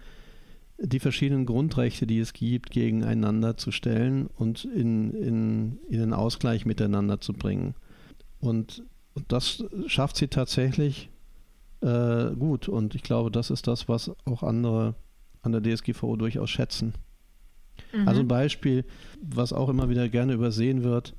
die 0.81 0.99
verschiedenen 0.99 1.45
Grundrechte, 1.45 2.07
die 2.07 2.19
es 2.19 2.33
gibt, 2.33 2.71
gegeneinander 2.71 3.57
zu 3.57 3.71
stellen 3.71 4.27
und 4.27 4.65
in, 4.65 5.11
in, 5.11 5.79
in 5.89 5.99
den 5.99 6.13
Ausgleich 6.13 6.65
miteinander 6.65 7.19
zu 7.19 7.33
bringen. 7.33 7.75
Und, 8.39 8.83
und 9.13 9.31
das 9.31 9.63
schafft 9.87 10.15
sie 10.15 10.27
tatsächlich 10.27 11.09
äh, 11.81 12.31
gut. 12.31 12.69
Und 12.69 12.95
ich 12.95 13.03
glaube, 13.03 13.31
das 13.31 13.49
ist 13.49 13.67
das, 13.67 13.89
was 13.89 14.11
auch 14.25 14.43
andere 14.43 14.95
an 15.41 15.51
der 15.51 15.61
DSGVO 15.61 16.15
durchaus 16.15 16.49
schätzen. 16.49 16.93
Mhm. 17.93 18.07
Also 18.07 18.21
ein 18.21 18.27
Beispiel, 18.27 18.85
was 19.21 19.53
auch 19.53 19.69
immer 19.69 19.89
wieder 19.89 20.07
gerne 20.09 20.33
übersehen 20.33 20.83
wird. 20.83 21.13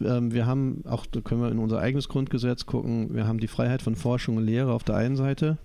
Ähm, 0.00 0.32
wir 0.32 0.46
haben, 0.46 0.84
auch 0.86 1.06
da 1.06 1.20
können 1.20 1.42
wir 1.42 1.50
in 1.50 1.58
unser 1.58 1.80
eigenes 1.80 2.08
Grundgesetz 2.08 2.66
gucken, 2.66 3.14
wir 3.14 3.26
haben 3.26 3.40
die 3.40 3.48
Freiheit 3.48 3.82
von 3.82 3.96
Forschung 3.96 4.36
und 4.36 4.46
Lehre 4.46 4.72
auf 4.72 4.84
der 4.84 4.96
einen 4.96 5.16
Seite 5.16 5.58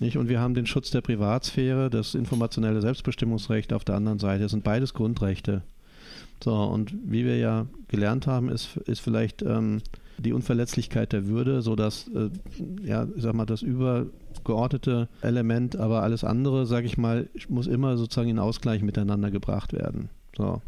Nicht? 0.00 0.16
Und 0.16 0.28
wir 0.28 0.40
haben 0.40 0.54
den 0.54 0.66
Schutz 0.66 0.90
der 0.90 1.00
Privatsphäre, 1.00 1.90
das 1.90 2.14
informationelle 2.14 2.80
Selbstbestimmungsrecht 2.80 3.72
auf 3.72 3.84
der 3.84 3.96
anderen 3.96 4.18
Seite. 4.18 4.44
Das 4.44 4.52
sind 4.52 4.64
beides 4.64 4.94
Grundrechte. 4.94 5.62
So, 6.42 6.54
und 6.54 6.94
wie 7.04 7.24
wir 7.24 7.36
ja 7.36 7.66
gelernt 7.88 8.26
haben, 8.26 8.48
ist, 8.48 8.76
ist 8.86 9.00
vielleicht 9.00 9.42
ähm, 9.42 9.82
die 10.18 10.32
Unverletzlichkeit 10.32 11.12
der 11.12 11.26
Würde, 11.26 11.62
so 11.62 11.74
dass, 11.74 12.08
äh, 12.08 12.30
ja, 12.82 13.06
ich 13.16 13.22
sag 13.22 13.34
mal, 13.34 13.46
das 13.46 13.62
übergeordnete 13.62 15.08
Element, 15.20 15.76
aber 15.76 16.02
alles 16.02 16.24
andere, 16.24 16.66
sage 16.66 16.86
ich 16.86 16.96
mal, 16.96 17.28
muss 17.48 17.66
immer 17.66 17.96
sozusagen 17.96 18.28
in 18.28 18.38
Ausgleich 18.38 18.82
miteinander 18.82 19.30
gebracht 19.30 19.72
werden. 19.72 20.10
So. 20.36 20.62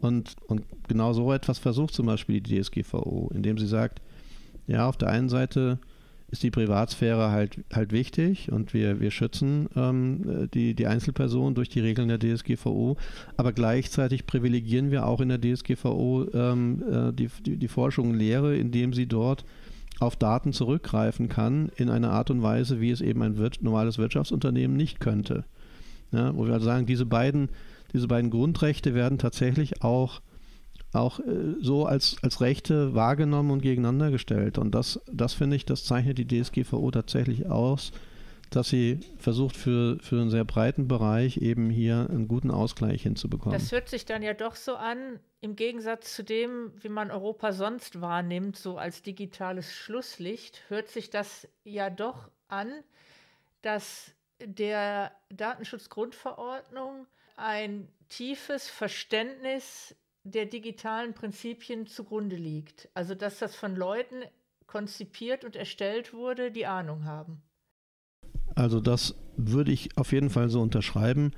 Und, 0.00 0.36
und 0.46 0.62
genau 0.88 1.12
so 1.12 1.32
etwas 1.32 1.58
versucht 1.58 1.94
zum 1.94 2.06
Beispiel 2.06 2.40
die 2.40 2.60
DSGVO, 2.60 3.30
indem 3.34 3.58
sie 3.58 3.66
sagt, 3.66 4.00
ja, 4.66 4.88
auf 4.88 4.96
der 4.96 5.08
einen 5.08 5.28
Seite 5.28 5.78
ist 6.28 6.42
die 6.42 6.50
Privatsphäre 6.50 7.30
halt, 7.30 7.64
halt 7.72 7.92
wichtig 7.92 8.50
und 8.50 8.74
wir, 8.74 9.00
wir 9.00 9.10
schützen 9.10 9.68
ähm, 9.76 10.48
die, 10.52 10.74
die 10.74 10.86
Einzelperson 10.86 11.54
durch 11.54 11.68
die 11.68 11.80
Regeln 11.80 12.08
der 12.08 12.18
DSGVO, 12.18 12.96
aber 13.36 13.52
gleichzeitig 13.52 14.26
privilegieren 14.26 14.90
wir 14.90 15.06
auch 15.06 15.20
in 15.20 15.28
der 15.28 15.40
DSGVO 15.40 16.26
ähm, 16.34 16.82
äh, 16.90 17.12
die, 17.12 17.30
die, 17.44 17.56
die 17.56 17.68
Forschung 17.68 18.10
und 18.10 18.18
Lehre, 18.18 18.56
indem 18.56 18.92
sie 18.92 19.06
dort 19.06 19.44
auf 19.98 20.16
Daten 20.16 20.52
zurückgreifen 20.52 21.28
kann 21.28 21.70
in 21.76 21.88
einer 21.88 22.10
Art 22.10 22.30
und 22.30 22.42
Weise, 22.42 22.80
wie 22.80 22.90
es 22.90 23.00
eben 23.00 23.22
ein 23.22 23.38
wir 23.38 23.50
normales 23.62 23.98
Wirtschaftsunternehmen 23.98 24.76
nicht 24.76 25.00
könnte. 25.00 25.44
Ja, 26.12 26.36
wo 26.36 26.46
wir 26.46 26.54
also 26.54 26.66
sagen, 26.66 26.86
diese 26.86 27.06
beiden, 27.06 27.48
diese 27.92 28.08
beiden 28.08 28.30
Grundrechte 28.30 28.94
werden 28.94 29.18
tatsächlich 29.18 29.82
auch 29.82 30.20
auch 30.96 31.20
äh, 31.20 31.54
so 31.60 31.86
als, 31.86 32.16
als 32.22 32.40
Rechte 32.40 32.94
wahrgenommen 32.94 33.50
und 33.50 33.62
gegeneinander 33.62 34.10
gestellt. 34.10 34.58
Und 34.58 34.74
das, 34.74 35.00
das 35.06 35.34
finde 35.34 35.56
ich, 35.56 35.64
das 35.64 35.84
zeichnet 35.84 36.18
die 36.18 36.26
DSGVO 36.26 36.90
tatsächlich 36.90 37.46
aus, 37.46 37.92
dass 38.50 38.68
sie 38.68 39.00
versucht, 39.18 39.56
für, 39.56 39.98
für 40.00 40.20
einen 40.20 40.30
sehr 40.30 40.44
breiten 40.44 40.88
Bereich 40.88 41.38
eben 41.38 41.70
hier 41.70 42.08
einen 42.08 42.28
guten 42.28 42.50
Ausgleich 42.50 43.02
hinzubekommen. 43.02 43.58
Das 43.58 43.72
hört 43.72 43.88
sich 43.88 44.04
dann 44.04 44.22
ja 44.22 44.34
doch 44.34 44.54
so 44.54 44.76
an, 44.76 45.18
im 45.40 45.56
Gegensatz 45.56 46.14
zu 46.14 46.22
dem, 46.22 46.72
wie 46.80 46.88
man 46.88 47.10
Europa 47.10 47.52
sonst 47.52 48.00
wahrnimmt, 48.00 48.56
so 48.56 48.78
als 48.78 49.02
digitales 49.02 49.72
Schlusslicht, 49.72 50.62
hört 50.68 50.88
sich 50.88 51.10
das 51.10 51.48
ja 51.64 51.90
doch 51.90 52.30
an, 52.48 52.68
dass 53.62 54.12
der 54.40 55.12
Datenschutzgrundverordnung 55.30 57.06
ein 57.36 57.88
tiefes 58.08 58.68
Verständnis 58.68 59.94
der 60.26 60.46
digitalen 60.46 61.14
Prinzipien 61.14 61.86
zugrunde 61.86 62.36
liegt. 62.36 62.88
Also 62.94 63.14
dass 63.14 63.38
das 63.38 63.54
von 63.54 63.76
Leuten 63.76 64.22
konzipiert 64.66 65.44
und 65.44 65.56
erstellt 65.56 66.12
wurde, 66.12 66.50
die 66.50 66.66
Ahnung 66.66 67.04
haben. 67.04 67.42
Also 68.54 68.80
das 68.80 69.14
würde 69.36 69.72
ich 69.72 69.96
auf 69.96 70.12
jeden 70.12 70.30
Fall 70.30 70.48
so 70.48 70.60
unterschreiben. 70.60 71.32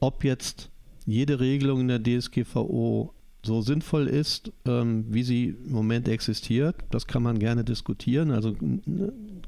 Ob 0.00 0.24
jetzt 0.24 0.70
jede 1.06 1.40
Regelung 1.40 1.80
in 1.80 1.88
der 1.88 2.02
DSGVO 2.02 3.14
so 3.44 3.62
sinnvoll 3.62 4.08
ist, 4.08 4.52
ähm, 4.66 5.06
wie 5.08 5.22
sie 5.22 5.56
im 5.64 5.72
Moment 5.72 6.08
existiert, 6.08 6.76
das 6.90 7.06
kann 7.06 7.22
man 7.22 7.38
gerne 7.38 7.64
diskutieren. 7.64 8.30
Also 8.30 8.56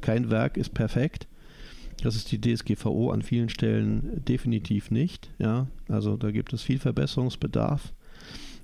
kein 0.01 0.31
Werk 0.31 0.57
ist 0.57 0.73
perfekt. 0.73 1.27
Das 2.03 2.17
ist 2.17 2.33
die 2.33 2.41
DSGVO 2.41 3.11
an 3.11 3.23
vielen 3.23 3.51
Stellen 3.51 4.25
definitiv 4.25 4.91
nicht. 4.91 5.29
Ja, 5.39 5.67
also 5.89 6.17
da 6.17 6.31
gibt 6.31 6.53
es 6.53 6.63
viel 6.63 6.79
Verbesserungsbedarf. 6.79 7.93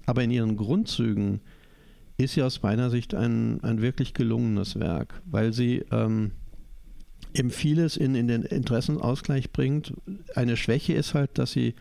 Aber 0.06 0.22
in 0.22 0.30
ihren 0.30 0.56
Grundzügen 0.56 1.40
ist 2.16 2.34
sie 2.34 2.42
aus 2.42 2.62
meiner 2.62 2.90
Sicht 2.90 3.14
ein, 3.14 3.62
ein 3.62 3.82
wirklich 3.82 4.14
gelungenes 4.14 4.78
Werk, 4.80 5.20
weil 5.26 5.52
sie 5.52 5.84
ähm, 5.90 6.32
eben 7.34 7.50
vieles 7.50 7.96
in, 7.96 8.14
in 8.14 8.28
den 8.28 8.42
Interessenausgleich 8.42 9.52
bringt. 9.52 9.92
Eine 10.34 10.56
Schwäche 10.56 10.94
ist 10.94 11.14
halt, 11.14 11.38
dass 11.38 11.52
sie 11.52 11.74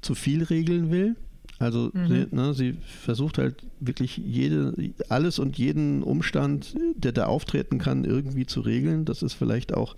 zu 0.00 0.14
viel 0.14 0.44
regeln 0.44 0.90
will. 0.90 1.16
Also 1.58 1.90
mhm. 1.92 2.06
sie, 2.06 2.26
ne, 2.30 2.54
sie, 2.54 2.76
versucht 3.02 3.38
halt 3.38 3.64
wirklich 3.80 4.16
jede, 4.16 4.74
alles 5.08 5.38
und 5.38 5.58
jeden 5.58 6.02
Umstand, 6.02 6.74
der 6.94 7.12
da 7.12 7.26
auftreten 7.26 7.78
kann, 7.78 8.04
irgendwie 8.04 8.46
zu 8.46 8.60
regeln. 8.60 9.04
Das 9.04 9.22
ist 9.22 9.32
vielleicht 9.32 9.74
auch 9.74 9.96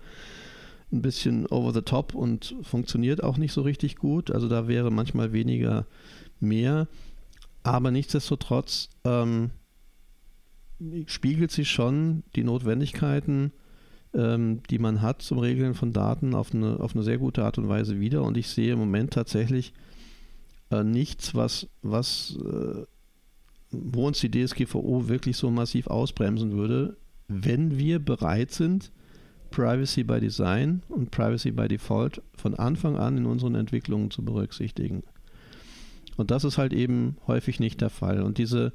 ein 0.92 1.02
bisschen 1.02 1.46
over 1.46 1.72
the 1.72 1.82
top 1.82 2.14
und 2.14 2.56
funktioniert 2.62 3.22
auch 3.22 3.36
nicht 3.36 3.52
so 3.52 3.62
richtig 3.62 3.96
gut. 3.96 4.30
Also 4.30 4.48
da 4.48 4.68
wäre 4.68 4.90
manchmal 4.90 5.32
weniger 5.32 5.86
mehr. 6.40 6.88
Aber 7.62 7.90
nichtsdestotrotz 7.90 8.88
ähm, 9.04 9.50
spiegelt 11.06 11.50
sie 11.50 11.64
schon 11.64 12.22
die 12.34 12.44
Notwendigkeiten, 12.44 13.52
ähm, 14.14 14.62
die 14.70 14.78
man 14.78 15.02
hat 15.02 15.22
zum 15.22 15.38
Regeln 15.38 15.74
von 15.74 15.92
Daten 15.92 16.34
auf 16.34 16.54
eine, 16.54 16.80
auf 16.80 16.94
eine 16.94 17.04
sehr 17.04 17.18
gute 17.18 17.44
Art 17.44 17.58
und 17.58 17.68
Weise 17.68 18.00
wieder. 18.00 18.22
Und 18.22 18.36
ich 18.36 18.48
sehe 18.48 18.72
im 18.72 18.78
Moment 18.78 19.12
tatsächlich 19.12 19.72
äh, 20.70 20.82
nichts, 20.82 21.34
was, 21.34 21.68
was 21.82 22.38
äh, 22.44 22.84
wo 23.70 24.06
uns 24.06 24.20
die 24.20 24.30
DSGVO 24.30 25.08
wirklich 25.08 25.36
so 25.36 25.50
massiv 25.50 25.86
ausbremsen 25.86 26.52
würde, 26.52 26.96
wenn 27.28 27.78
wir 27.78 27.98
bereit 27.98 28.50
sind, 28.50 28.90
Privacy 29.50 30.04
by 30.04 30.20
Design 30.20 30.82
und 30.88 31.10
Privacy 31.10 31.50
by 31.50 31.68
Default 31.68 32.22
von 32.34 32.54
Anfang 32.54 32.96
an 32.96 33.16
in 33.16 33.26
unseren 33.26 33.54
Entwicklungen 33.54 34.10
zu 34.10 34.24
berücksichtigen. 34.24 35.02
Und 36.20 36.30
das 36.30 36.44
ist 36.44 36.58
halt 36.58 36.74
eben 36.74 37.16
häufig 37.26 37.60
nicht 37.60 37.80
der 37.80 37.88
Fall. 37.88 38.20
Und 38.20 38.36
diese, 38.36 38.74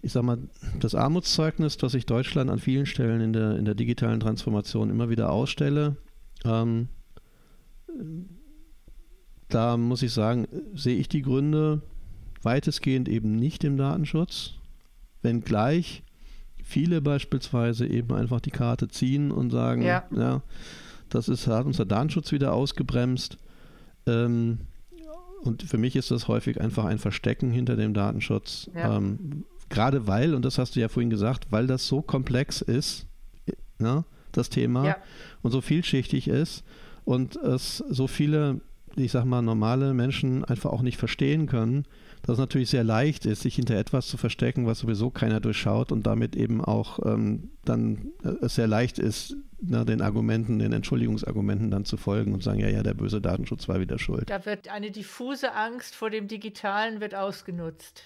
ich 0.00 0.12
sag 0.12 0.22
mal, 0.22 0.38
das 0.78 0.94
Armutszeugnis, 0.94 1.76
das 1.76 1.94
ich 1.94 2.06
Deutschland 2.06 2.50
an 2.50 2.60
vielen 2.60 2.86
Stellen 2.86 3.20
in 3.20 3.32
der, 3.32 3.56
in 3.56 3.64
der 3.64 3.74
digitalen 3.74 4.20
Transformation 4.20 4.90
immer 4.90 5.10
wieder 5.10 5.32
ausstelle, 5.32 5.96
ähm, 6.44 6.86
da 9.48 9.76
muss 9.76 10.02
ich 10.02 10.12
sagen, 10.12 10.46
sehe 10.72 10.96
ich 10.96 11.08
die 11.08 11.22
Gründe 11.22 11.82
weitestgehend 12.42 13.08
eben 13.08 13.34
nicht 13.34 13.64
im 13.64 13.76
Datenschutz, 13.76 14.52
wenngleich 15.22 16.04
viele 16.62 17.00
beispielsweise 17.00 17.88
eben 17.88 18.14
einfach 18.14 18.40
die 18.40 18.52
Karte 18.52 18.86
ziehen 18.86 19.32
und 19.32 19.50
sagen, 19.50 19.82
ja, 19.82 20.04
ja 20.14 20.42
das 21.08 21.28
ist, 21.28 21.48
hat 21.48 21.66
unser 21.66 21.86
Datenschutz 21.86 22.30
wieder 22.30 22.52
ausgebremst. 22.52 23.36
Ähm, 24.06 24.60
und 25.42 25.62
für 25.62 25.78
mich 25.78 25.96
ist 25.96 26.10
das 26.10 26.28
häufig 26.28 26.60
einfach 26.60 26.84
ein 26.84 26.98
Verstecken 26.98 27.50
hinter 27.50 27.76
dem 27.76 27.94
Datenschutz. 27.94 28.70
Ja. 28.74 28.96
Ähm, 28.96 29.44
gerade 29.68 30.06
weil, 30.06 30.34
und 30.34 30.44
das 30.44 30.58
hast 30.58 30.76
du 30.76 30.80
ja 30.80 30.88
vorhin 30.88 31.10
gesagt, 31.10 31.46
weil 31.50 31.66
das 31.66 31.86
so 31.86 32.02
komplex 32.02 32.60
ist, 32.60 33.06
ne, 33.78 34.04
das 34.32 34.50
Thema, 34.50 34.84
ja. 34.84 34.96
und 35.42 35.50
so 35.50 35.60
vielschichtig 35.60 36.28
ist 36.28 36.64
und 37.04 37.36
es 37.36 37.78
so 37.88 38.06
viele, 38.06 38.60
ich 38.96 39.12
sag 39.12 39.24
mal, 39.24 39.42
normale 39.42 39.94
Menschen 39.94 40.44
einfach 40.44 40.70
auch 40.70 40.82
nicht 40.82 40.98
verstehen 40.98 41.46
können, 41.46 41.86
dass 42.22 42.34
es 42.34 42.38
natürlich 42.38 42.70
sehr 42.70 42.84
leicht 42.84 43.26
ist, 43.26 43.42
sich 43.42 43.54
hinter 43.54 43.76
etwas 43.76 44.08
zu 44.08 44.16
verstecken, 44.16 44.66
was 44.66 44.80
sowieso 44.80 45.10
keiner 45.10 45.40
durchschaut 45.40 45.92
und 45.92 46.06
damit 46.06 46.36
eben 46.36 46.64
auch 46.64 46.98
ähm, 47.04 47.50
dann 47.64 48.12
äh, 48.22 48.30
es 48.42 48.54
sehr 48.54 48.66
leicht 48.66 48.98
ist, 48.98 49.36
na, 49.60 49.84
den 49.84 50.02
Argumenten, 50.02 50.58
den 50.58 50.72
Entschuldigungsargumenten 50.72 51.70
dann 51.70 51.84
zu 51.84 51.96
folgen 51.96 52.32
und 52.32 52.42
sagen, 52.42 52.60
ja, 52.60 52.68
ja, 52.68 52.82
der 52.82 52.94
böse 52.94 53.20
Datenschutz 53.20 53.68
war 53.68 53.80
wieder 53.80 53.98
schuld. 53.98 54.30
Da 54.30 54.46
wird 54.46 54.68
eine 54.68 54.90
diffuse 54.90 55.54
Angst 55.54 55.94
vor 55.94 56.10
dem 56.10 56.28
Digitalen 56.28 57.00
wird 57.00 57.14
ausgenutzt. 57.14 58.04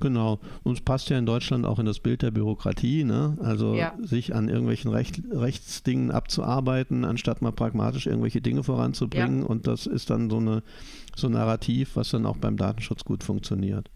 Genau. 0.00 0.38
Und 0.62 0.74
es 0.74 0.80
passt 0.80 1.10
ja 1.10 1.18
in 1.18 1.26
Deutschland 1.26 1.66
auch 1.66 1.78
in 1.78 1.86
das 1.86 1.98
Bild 1.98 2.22
der 2.22 2.30
Bürokratie, 2.30 3.04
ne? 3.04 3.36
Also 3.40 3.74
ja. 3.74 3.94
sich 4.00 4.34
an 4.34 4.48
irgendwelchen 4.48 4.90
Recht, 4.92 5.20
Rechtsdingen 5.30 6.10
abzuarbeiten, 6.10 7.04
anstatt 7.04 7.42
mal 7.42 7.52
pragmatisch 7.52 8.06
irgendwelche 8.06 8.40
Dinge 8.40 8.62
voranzubringen. 8.62 9.40
Ja. 9.40 9.46
Und 9.46 9.66
das 9.66 9.86
ist 9.86 10.10
dann 10.10 10.30
so 10.30 10.36
eine 10.36 10.62
so 11.18 11.28
ein 11.28 11.32
Narrativ, 11.32 11.96
was 11.96 12.10
dann 12.10 12.26
auch 12.26 12.36
beim 12.36 12.56
Datenschutz 12.56 13.04
gut 13.04 13.24
funktioniert. 13.24 13.90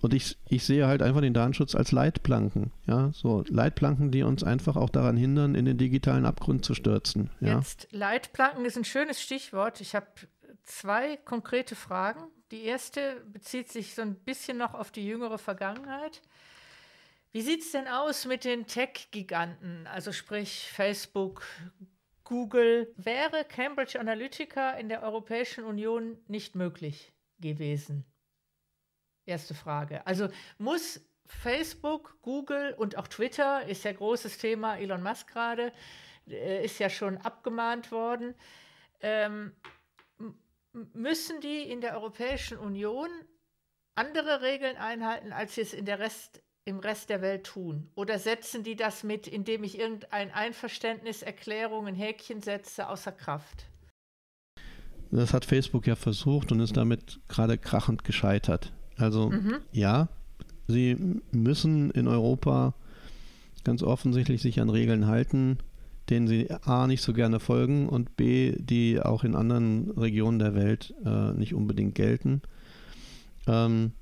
Und 0.00 0.14
ich, 0.14 0.36
ich 0.48 0.64
sehe 0.64 0.86
halt 0.86 1.02
einfach 1.02 1.20
den 1.20 1.34
Datenschutz 1.34 1.74
als 1.74 1.92
Leitplanken. 1.92 2.72
Ja, 2.86 3.10
so 3.12 3.44
Leitplanken, 3.48 4.10
die 4.10 4.22
uns 4.22 4.44
einfach 4.44 4.76
auch 4.76 4.90
daran 4.90 5.16
hindern, 5.16 5.54
in 5.54 5.64
den 5.64 5.78
digitalen 5.78 6.26
Abgrund 6.26 6.64
zu 6.64 6.74
stürzen. 6.74 7.30
Ja? 7.40 7.56
Jetzt 7.56 7.88
Leitplanken 7.90 8.64
ist 8.64 8.76
ein 8.76 8.84
schönes 8.84 9.20
Stichwort. 9.20 9.80
Ich 9.80 9.94
habe 9.94 10.06
zwei 10.64 11.16
konkrete 11.16 11.76
Fragen. 11.76 12.24
Die 12.50 12.64
erste 12.64 13.22
bezieht 13.32 13.70
sich 13.70 13.94
so 13.94 14.02
ein 14.02 14.16
bisschen 14.16 14.58
noch 14.58 14.74
auf 14.74 14.90
die 14.90 15.06
jüngere 15.06 15.38
Vergangenheit. 15.38 16.22
Wie 17.32 17.42
sieht 17.42 17.62
es 17.62 17.72
denn 17.72 17.88
aus 17.88 18.26
mit 18.26 18.44
den 18.44 18.66
Tech-Giganten, 18.66 19.88
also 19.88 20.12
sprich 20.12 20.70
Facebook, 20.72 21.42
Google? 22.24 22.92
Wäre 22.96 23.44
Cambridge 23.44 24.00
Analytica 24.00 24.72
in 24.72 24.88
der 24.88 25.02
Europäischen 25.02 25.64
Union 25.64 26.18
nicht 26.26 26.54
möglich 26.54 27.14
gewesen? 27.38 28.04
Erste 29.26 29.54
Frage. 29.54 30.06
Also 30.06 30.28
muss 30.58 31.00
Facebook, 31.26 32.18
Google 32.22 32.74
und 32.76 32.96
auch 32.96 33.08
Twitter 33.08 33.64
ist 33.66 33.84
ja 33.84 33.92
großes 33.92 34.38
Thema, 34.38 34.76
Elon 34.76 35.02
Musk 35.02 35.32
gerade, 35.32 35.72
äh, 36.28 36.64
ist 36.64 36.78
ja 36.78 36.90
schon 36.90 37.16
abgemahnt 37.18 37.90
worden. 37.90 38.34
Ähm, 39.00 39.54
müssen 40.92 41.40
die 41.40 41.62
in 41.70 41.80
der 41.80 41.94
Europäischen 41.94 42.58
Union 42.58 43.08
andere 43.94 44.42
Regeln 44.42 44.76
einhalten, 44.76 45.32
als 45.32 45.56
es 45.56 45.72
in 45.72 45.86
der 45.86 45.98
Rest 45.98 46.42
im 46.64 46.78
Rest 46.78 47.10
der 47.10 47.20
Welt 47.20 47.44
tun? 47.44 47.88
Oder 47.94 48.18
setzen 48.18 48.62
die 48.62 48.76
das 48.76 49.04
mit, 49.04 49.26
indem 49.26 49.64
ich 49.64 49.78
irgendein 49.78 50.30
Einverständniserklärung, 50.30 51.86
ein 51.86 51.94
Häkchen 51.94 52.40
setze, 52.40 52.88
außer 52.88 53.12
Kraft? 53.12 53.66
Das 55.10 55.32
hat 55.32 55.44
Facebook 55.44 55.86
ja 55.86 55.94
versucht 55.94 56.50
und 56.50 56.60
ist 56.60 56.76
damit 56.76 57.20
gerade 57.28 57.58
krachend 57.58 58.04
gescheitert. 58.04 58.72
Also 58.96 59.30
mhm. 59.30 59.58
ja, 59.72 60.08
sie 60.66 60.96
müssen 61.30 61.90
in 61.90 62.08
Europa 62.08 62.74
ganz 63.62 63.82
offensichtlich 63.82 64.42
sich 64.42 64.60
an 64.60 64.70
Regeln 64.70 65.06
halten, 65.06 65.58
denen 66.10 66.26
sie 66.26 66.50
A 66.50 66.86
nicht 66.86 67.02
so 67.02 67.12
gerne 67.12 67.40
folgen 67.40 67.88
und 67.88 68.16
B, 68.16 68.56
die 68.58 69.00
auch 69.00 69.24
in 69.24 69.34
anderen 69.36 69.90
Regionen 69.92 70.38
der 70.38 70.54
Welt 70.54 70.94
äh, 71.04 71.32
nicht 71.32 71.54
unbedingt 71.54 71.94
gelten. 71.94 72.42
Ähm, 73.46 73.92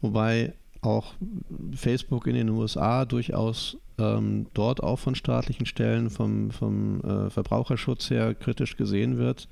wobei 0.00 0.54
auch 0.86 1.14
Facebook 1.74 2.26
in 2.26 2.34
den 2.34 2.48
USA 2.48 3.04
durchaus 3.04 3.76
ähm, 3.98 4.46
dort 4.54 4.82
auch 4.82 4.98
von 4.98 5.14
staatlichen 5.14 5.66
Stellen 5.66 6.10
vom, 6.10 6.50
vom 6.50 7.00
äh, 7.00 7.30
Verbraucherschutz 7.30 8.10
her 8.10 8.34
kritisch 8.34 8.76
gesehen 8.76 9.16
wird. 9.16 9.48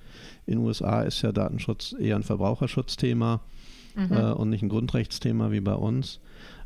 In 0.47 0.59
den 0.59 0.67
USA 0.67 1.03
ist 1.03 1.23
ja 1.23 1.33
Datenschutz 1.33 1.95
eher 1.99 2.17
ein 2.17 2.23
Verbraucherschutzthema 2.23 3.41
mhm. 3.95 4.13
äh, 4.13 4.33
und 4.33 4.51
nicht 4.51 4.63
ein 4.63 4.69
Grundrechtsthema 4.69 5.51
wie 5.51 5.61
bei 5.61 5.75
uns. 5.75 6.21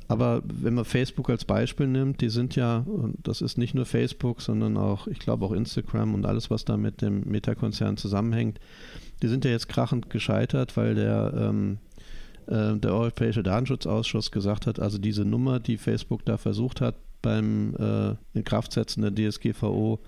Aber 0.09 0.43
wenn 0.45 0.73
man 0.73 0.87
Facebook 0.87 1.29
als 1.29 1.45
Beispiel 1.45 1.87
nimmt, 1.87 2.23
die 2.23 2.31
sind 2.31 2.57
ja, 2.57 2.87
das 3.23 3.43
ist 3.43 3.59
nicht 3.59 3.75
nur 3.75 3.85
Facebook, 3.85 4.41
sondern 4.41 4.79
auch, 4.79 5.07
ich 5.07 5.19
glaube 5.19 5.45
auch 5.45 5.53
Instagram 5.53 6.15
und 6.15 6.25
alles, 6.25 6.51
was 6.51 6.65
da 6.65 6.79
mit 6.79 7.03
dem 7.03 7.25
Meta-Konzern 7.27 7.99
zusammenhängt, 7.99 8.59
die 9.23 9.29
sind 9.29 9.45
ja 9.45 9.51
jetzt 9.51 9.69
krachend 9.69 10.09
gescheitert, 10.09 10.79
weil 10.79 10.95
der, 10.95 11.35
ähm, 11.37 11.79
äh, 12.49 12.77
der 12.77 12.93
Europäische 12.93 13.43
Datenschutzausschuss 13.43 14.31
gesagt 14.31 14.67
hat, 14.67 14.81
also 14.81 14.99
diese 14.99 15.25
Nummer, 15.25 15.61
die 15.61 15.77
Facebook 15.77 16.25
da 16.25 16.37
versucht 16.37 16.81
hat 16.81 16.97
beim 17.23 17.75
äh, 17.77 18.39
Inkraftsetzen 18.39 19.03
der 19.03 19.15
DSGVO, 19.15 20.01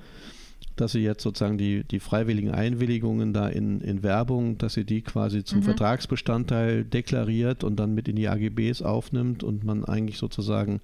dass 0.76 0.92
sie 0.92 1.00
jetzt 1.00 1.22
sozusagen 1.22 1.58
die, 1.58 1.84
die 1.84 2.00
freiwilligen 2.00 2.50
Einwilligungen 2.50 3.32
da 3.32 3.48
in, 3.48 3.80
in 3.80 4.02
Werbung, 4.02 4.56
dass 4.58 4.74
sie 4.74 4.84
die 4.84 5.02
quasi 5.02 5.44
zum 5.44 5.58
mhm. 5.58 5.64
Vertragsbestandteil 5.64 6.84
deklariert 6.84 7.64
und 7.64 7.76
dann 7.76 7.94
mit 7.94 8.08
in 8.08 8.16
die 8.16 8.28
AGBs 8.28 8.82
aufnimmt 8.82 9.42
und 9.42 9.64
man 9.64 9.84
eigentlich 9.84 10.18
sozusagen, 10.18 10.80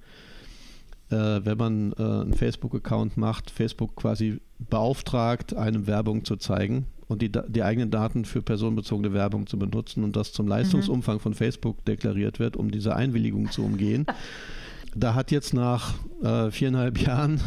äh, 1.10 1.16
wenn 1.16 1.56
man 1.56 1.92
äh, 1.92 2.02
einen 2.02 2.34
Facebook-Account 2.34 3.16
macht, 3.16 3.50
Facebook 3.50 3.96
quasi 3.96 4.40
beauftragt, 4.58 5.54
einem 5.54 5.86
Werbung 5.86 6.24
zu 6.24 6.36
zeigen 6.36 6.86
und 7.08 7.22
die, 7.22 7.30
die 7.30 7.62
eigenen 7.62 7.90
Daten 7.90 8.24
für 8.24 8.42
personenbezogene 8.42 9.12
Werbung 9.12 9.46
zu 9.46 9.58
benutzen 9.58 10.04
und 10.04 10.16
das 10.16 10.32
zum 10.32 10.48
Leistungsumfang 10.48 11.16
mhm. 11.16 11.20
von 11.20 11.34
Facebook 11.34 11.84
deklariert 11.84 12.38
wird, 12.38 12.56
um 12.56 12.70
diese 12.70 12.96
Einwilligung 12.96 13.50
zu 13.50 13.64
umgehen. 13.64 14.06
da 14.94 15.14
hat 15.14 15.30
jetzt 15.30 15.54
nach 15.54 15.94
äh, 16.22 16.50
viereinhalb 16.50 16.98
Jahren 16.98 17.40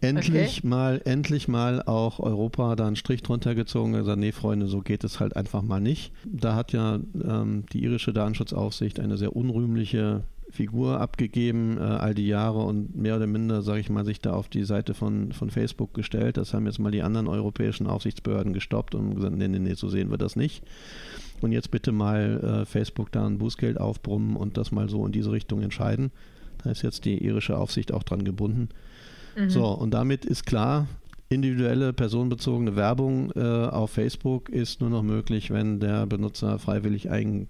endlich 0.00 0.58
okay. 0.58 0.66
mal, 0.66 1.00
endlich 1.04 1.48
mal 1.48 1.82
auch 1.82 2.20
Europa 2.20 2.74
da 2.76 2.86
einen 2.86 2.96
Strich 2.96 3.22
drunter 3.22 3.54
gezogen 3.54 3.92
und 3.92 4.00
gesagt, 4.00 4.18
nee, 4.18 4.32
Freunde, 4.32 4.66
so 4.66 4.80
geht 4.80 5.04
es 5.04 5.20
halt 5.20 5.36
einfach 5.36 5.62
mal 5.62 5.80
nicht. 5.80 6.12
Da 6.24 6.54
hat 6.54 6.72
ja 6.72 6.98
ähm, 7.22 7.64
die 7.72 7.82
irische 7.82 8.12
Datenschutzaufsicht 8.12 8.98
eine 8.98 9.16
sehr 9.16 9.36
unrühmliche 9.36 10.24
Figur 10.50 11.00
abgegeben, 11.00 11.78
äh, 11.78 11.82
all 11.82 12.14
die 12.14 12.26
Jahre 12.26 12.60
und 12.60 12.96
mehr 12.96 13.16
oder 13.16 13.26
minder, 13.26 13.62
sage 13.62 13.80
ich 13.80 13.90
mal, 13.90 14.04
sich 14.04 14.20
da 14.20 14.32
auf 14.32 14.48
die 14.48 14.64
Seite 14.64 14.94
von, 14.94 15.32
von 15.32 15.50
Facebook 15.50 15.94
gestellt. 15.94 16.36
Das 16.36 16.54
haben 16.54 16.66
jetzt 16.66 16.78
mal 16.78 16.90
die 16.90 17.02
anderen 17.02 17.28
europäischen 17.28 17.86
Aufsichtsbehörden 17.86 18.52
gestoppt 18.52 18.94
und 18.94 19.14
gesagt, 19.14 19.36
nee, 19.36 19.48
nee, 19.48 19.58
nee, 19.58 19.74
so 19.74 19.88
sehen 19.88 20.10
wir 20.10 20.18
das 20.18 20.36
nicht. 20.36 20.62
Und 21.40 21.52
jetzt 21.52 21.70
bitte 21.70 21.92
mal 21.92 22.62
äh, 22.62 22.66
Facebook 22.66 23.12
da 23.12 23.26
ein 23.26 23.38
Bußgeld 23.38 23.80
aufbrummen 23.80 24.36
und 24.36 24.56
das 24.56 24.72
mal 24.72 24.88
so 24.88 25.06
in 25.06 25.12
diese 25.12 25.32
Richtung 25.32 25.62
entscheiden. 25.62 26.10
Da 26.62 26.70
ist 26.70 26.82
jetzt 26.82 27.04
die 27.04 27.24
irische 27.24 27.56
Aufsicht 27.56 27.92
auch 27.92 28.02
dran 28.02 28.24
gebunden. 28.24 28.68
Mhm. 29.36 29.50
So, 29.50 29.66
und 29.66 29.92
damit 29.92 30.24
ist 30.24 30.44
klar, 30.44 30.86
individuelle 31.28 31.92
personenbezogene 31.92 32.76
Werbung 32.76 33.30
äh, 33.32 33.40
auf 33.40 33.92
Facebook 33.92 34.48
ist 34.48 34.80
nur 34.80 34.90
noch 34.90 35.02
möglich, 35.02 35.50
wenn 35.50 35.80
der 35.80 36.06
Benutzer 36.06 36.58
freiwillig 36.58 37.10
eigen, 37.10 37.48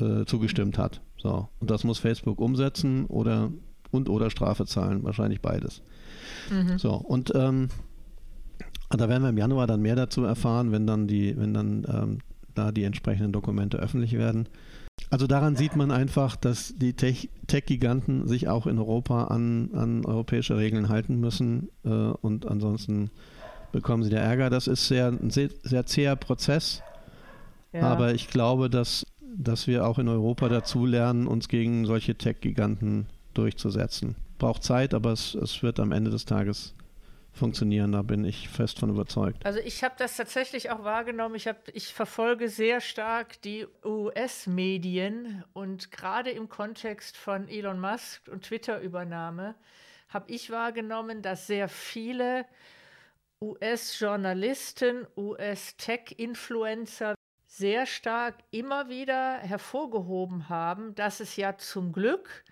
äh, 0.00 0.24
zugestimmt 0.24 0.78
hat. 0.78 1.00
So, 1.18 1.48
und 1.60 1.70
das 1.70 1.84
muss 1.84 1.98
Facebook 1.98 2.40
umsetzen 2.40 3.06
oder 3.06 3.50
und 3.90 4.08
oder 4.08 4.30
Strafe 4.30 4.66
zahlen, 4.66 5.02
wahrscheinlich 5.04 5.40
beides. 5.40 5.82
Mhm. 6.50 6.78
So, 6.78 6.94
und 6.94 7.32
ähm, 7.34 7.68
da 8.90 9.08
werden 9.08 9.22
wir 9.22 9.30
im 9.30 9.38
Januar 9.38 9.66
dann 9.66 9.82
mehr 9.82 9.96
dazu 9.96 10.24
erfahren, 10.24 10.72
wenn 10.72 10.86
dann 10.86 11.06
die, 11.06 11.36
wenn 11.36 11.54
dann 11.54 11.86
ähm, 11.88 12.18
da 12.54 12.72
die 12.72 12.84
entsprechenden 12.84 13.32
Dokumente 13.32 13.78
öffentlich 13.78 14.12
werden. 14.12 14.48
Also 15.10 15.26
daran 15.26 15.56
sieht 15.56 15.76
man 15.76 15.90
einfach, 15.90 16.36
dass 16.36 16.74
die 16.76 16.94
Tech-Giganten 16.94 18.26
sich 18.26 18.48
auch 18.48 18.66
in 18.66 18.78
Europa 18.78 19.24
an, 19.24 19.70
an 19.74 20.04
europäische 20.04 20.56
Regeln 20.56 20.88
halten 20.88 21.20
müssen 21.20 21.68
äh, 21.84 21.88
und 21.88 22.46
ansonsten 22.46 23.10
bekommen 23.72 24.02
sie 24.02 24.10
da 24.10 24.18
Ärger. 24.18 24.50
Das 24.50 24.66
ist 24.66 24.88
sehr, 24.88 25.08
ein 25.08 25.30
sehr, 25.30 25.50
sehr 25.62 25.86
zäher 25.86 26.16
Prozess, 26.16 26.82
ja. 27.72 27.82
aber 27.82 28.14
ich 28.14 28.28
glaube, 28.28 28.70
dass, 28.70 29.04
dass 29.38 29.66
wir 29.66 29.86
auch 29.86 29.98
in 29.98 30.08
Europa 30.08 30.48
dazu 30.48 30.86
lernen, 30.86 31.26
uns 31.26 31.48
gegen 31.48 31.84
solche 31.84 32.14
Tech-Giganten 32.14 33.06
durchzusetzen. 33.34 34.16
Braucht 34.38 34.62
Zeit, 34.62 34.94
aber 34.94 35.12
es, 35.12 35.34
es 35.34 35.62
wird 35.62 35.80
am 35.80 35.92
Ende 35.92 36.10
des 36.10 36.24
Tages 36.24 36.74
funktionieren. 37.32 37.92
Da 37.92 38.02
bin 38.02 38.24
ich 38.24 38.48
fest 38.48 38.78
von 38.78 38.90
überzeugt. 38.90 39.44
Also 39.44 39.58
ich 39.60 39.84
habe 39.84 39.94
das 39.98 40.16
tatsächlich 40.16 40.70
auch 40.70 40.84
wahrgenommen. 40.84 41.34
Ich, 41.34 41.46
hab, 41.46 41.68
ich 41.74 41.92
verfolge 41.92 42.48
sehr 42.48 42.80
stark 42.80 43.40
die 43.42 43.66
US-Medien 43.84 45.44
und 45.52 45.92
gerade 45.92 46.30
im 46.30 46.48
Kontext 46.48 47.16
von 47.16 47.48
Elon 47.48 47.78
Musk 47.78 48.28
und 48.28 48.44
Twitter-Übernahme 48.44 49.54
habe 50.08 50.32
ich 50.32 50.50
wahrgenommen, 50.50 51.20
dass 51.20 51.46
sehr 51.46 51.68
viele 51.68 52.46
US-Journalisten, 53.40 55.06
US-Tech-Influencer 55.16 57.15
sehr 57.56 57.86
stark 57.86 58.34
immer 58.50 58.90
wieder 58.90 59.38
hervorgehoben 59.38 60.50
haben, 60.50 60.94
dass 60.94 61.20
es 61.20 61.36
ja 61.36 61.56
zum 61.56 61.92
Glück 61.92 62.44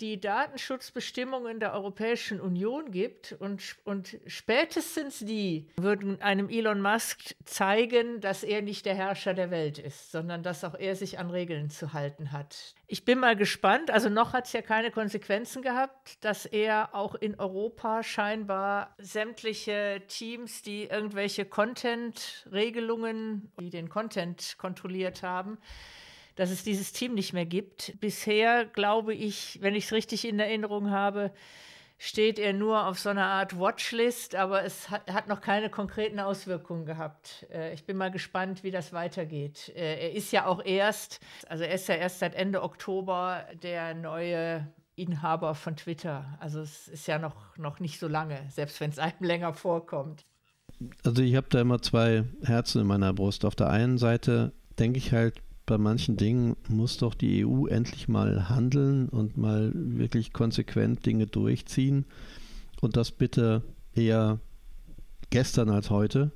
die 0.00 0.20
Datenschutzbestimmungen 0.20 1.60
der 1.60 1.72
Europäischen 1.72 2.40
Union 2.40 2.90
gibt 2.90 3.32
und, 3.32 3.76
und 3.84 4.18
spätestens 4.26 5.18
die 5.18 5.68
würden 5.76 6.22
einem 6.22 6.48
Elon 6.48 6.80
Musk 6.80 7.34
zeigen, 7.44 8.20
dass 8.20 8.44
er 8.44 8.62
nicht 8.62 8.86
der 8.86 8.94
Herrscher 8.94 9.34
der 9.34 9.50
Welt 9.50 9.78
ist, 9.78 10.12
sondern 10.12 10.42
dass 10.42 10.64
auch 10.64 10.74
er 10.74 10.96
sich 10.96 11.18
an 11.18 11.30
Regeln 11.30 11.70
zu 11.70 11.92
halten 11.92 12.32
hat. 12.32 12.74
Ich 12.86 13.04
bin 13.04 13.18
mal 13.18 13.36
gespannt, 13.36 13.90
also 13.90 14.08
noch 14.08 14.32
hat 14.32 14.46
es 14.46 14.52
ja 14.52 14.62
keine 14.62 14.90
Konsequenzen 14.90 15.62
gehabt, 15.62 16.24
dass 16.24 16.46
er 16.46 16.94
auch 16.94 17.14
in 17.14 17.38
Europa 17.38 18.02
scheinbar 18.02 18.94
sämtliche 18.98 20.02
Teams, 20.08 20.62
die 20.62 20.84
irgendwelche 20.84 21.44
Content-Regelungen, 21.44 23.52
die 23.60 23.70
den 23.70 23.88
Content 23.88 24.56
kontrolliert 24.58 25.22
haben, 25.22 25.58
dass 26.38 26.50
es 26.50 26.62
dieses 26.62 26.92
Team 26.92 27.14
nicht 27.14 27.32
mehr 27.32 27.46
gibt. 27.46 27.94
Bisher 28.00 28.64
glaube 28.64 29.12
ich, 29.12 29.58
wenn 29.60 29.74
ich 29.74 29.86
es 29.86 29.92
richtig 29.92 30.24
in 30.24 30.38
Erinnerung 30.38 30.90
habe, 30.90 31.32
steht 31.98 32.38
er 32.38 32.52
nur 32.52 32.86
auf 32.86 33.00
so 33.00 33.08
einer 33.08 33.24
Art 33.24 33.58
Watchlist, 33.58 34.36
aber 34.36 34.62
es 34.62 34.88
hat, 34.88 35.12
hat 35.12 35.26
noch 35.26 35.40
keine 35.40 35.68
konkreten 35.68 36.20
Auswirkungen 36.20 36.86
gehabt. 36.86 37.44
Äh, 37.52 37.74
ich 37.74 37.86
bin 37.86 37.96
mal 37.96 38.12
gespannt, 38.12 38.62
wie 38.62 38.70
das 38.70 38.92
weitergeht. 38.92 39.72
Äh, 39.74 40.10
er 40.10 40.12
ist 40.12 40.30
ja 40.30 40.46
auch 40.46 40.64
erst, 40.64 41.18
also 41.48 41.64
er 41.64 41.74
ist 41.74 41.88
ja 41.88 41.96
erst 41.96 42.20
seit 42.20 42.36
Ende 42.36 42.62
Oktober 42.62 43.44
der 43.60 43.94
neue 43.94 44.72
Inhaber 44.94 45.56
von 45.56 45.74
Twitter. 45.74 46.38
Also 46.38 46.60
es 46.60 46.86
ist 46.86 47.08
ja 47.08 47.18
noch, 47.18 47.56
noch 47.56 47.80
nicht 47.80 47.98
so 47.98 48.06
lange, 48.06 48.46
selbst 48.48 48.80
wenn 48.80 48.90
es 48.90 49.00
einem 49.00 49.14
länger 49.20 49.54
vorkommt. 49.54 50.24
Also 51.04 51.20
ich 51.20 51.34
habe 51.34 51.48
da 51.50 51.60
immer 51.60 51.82
zwei 51.82 52.22
Herzen 52.44 52.82
in 52.82 52.86
meiner 52.86 53.12
Brust. 53.12 53.44
Auf 53.44 53.56
der 53.56 53.70
einen 53.70 53.98
Seite 53.98 54.52
denke 54.78 54.98
ich 54.98 55.12
halt, 55.12 55.42
bei 55.68 55.78
manchen 55.78 56.16
Dingen 56.16 56.56
muss 56.68 56.96
doch 56.96 57.14
die 57.14 57.44
EU 57.44 57.66
endlich 57.66 58.08
mal 58.08 58.48
handeln 58.48 59.08
und 59.10 59.36
mal 59.36 59.70
wirklich 59.74 60.32
konsequent 60.32 61.04
Dinge 61.04 61.26
durchziehen. 61.26 62.06
Und 62.80 62.96
das 62.96 63.12
bitte 63.12 63.62
eher 63.94 64.40
gestern 65.28 65.68
als 65.68 65.90
heute. 65.90 66.32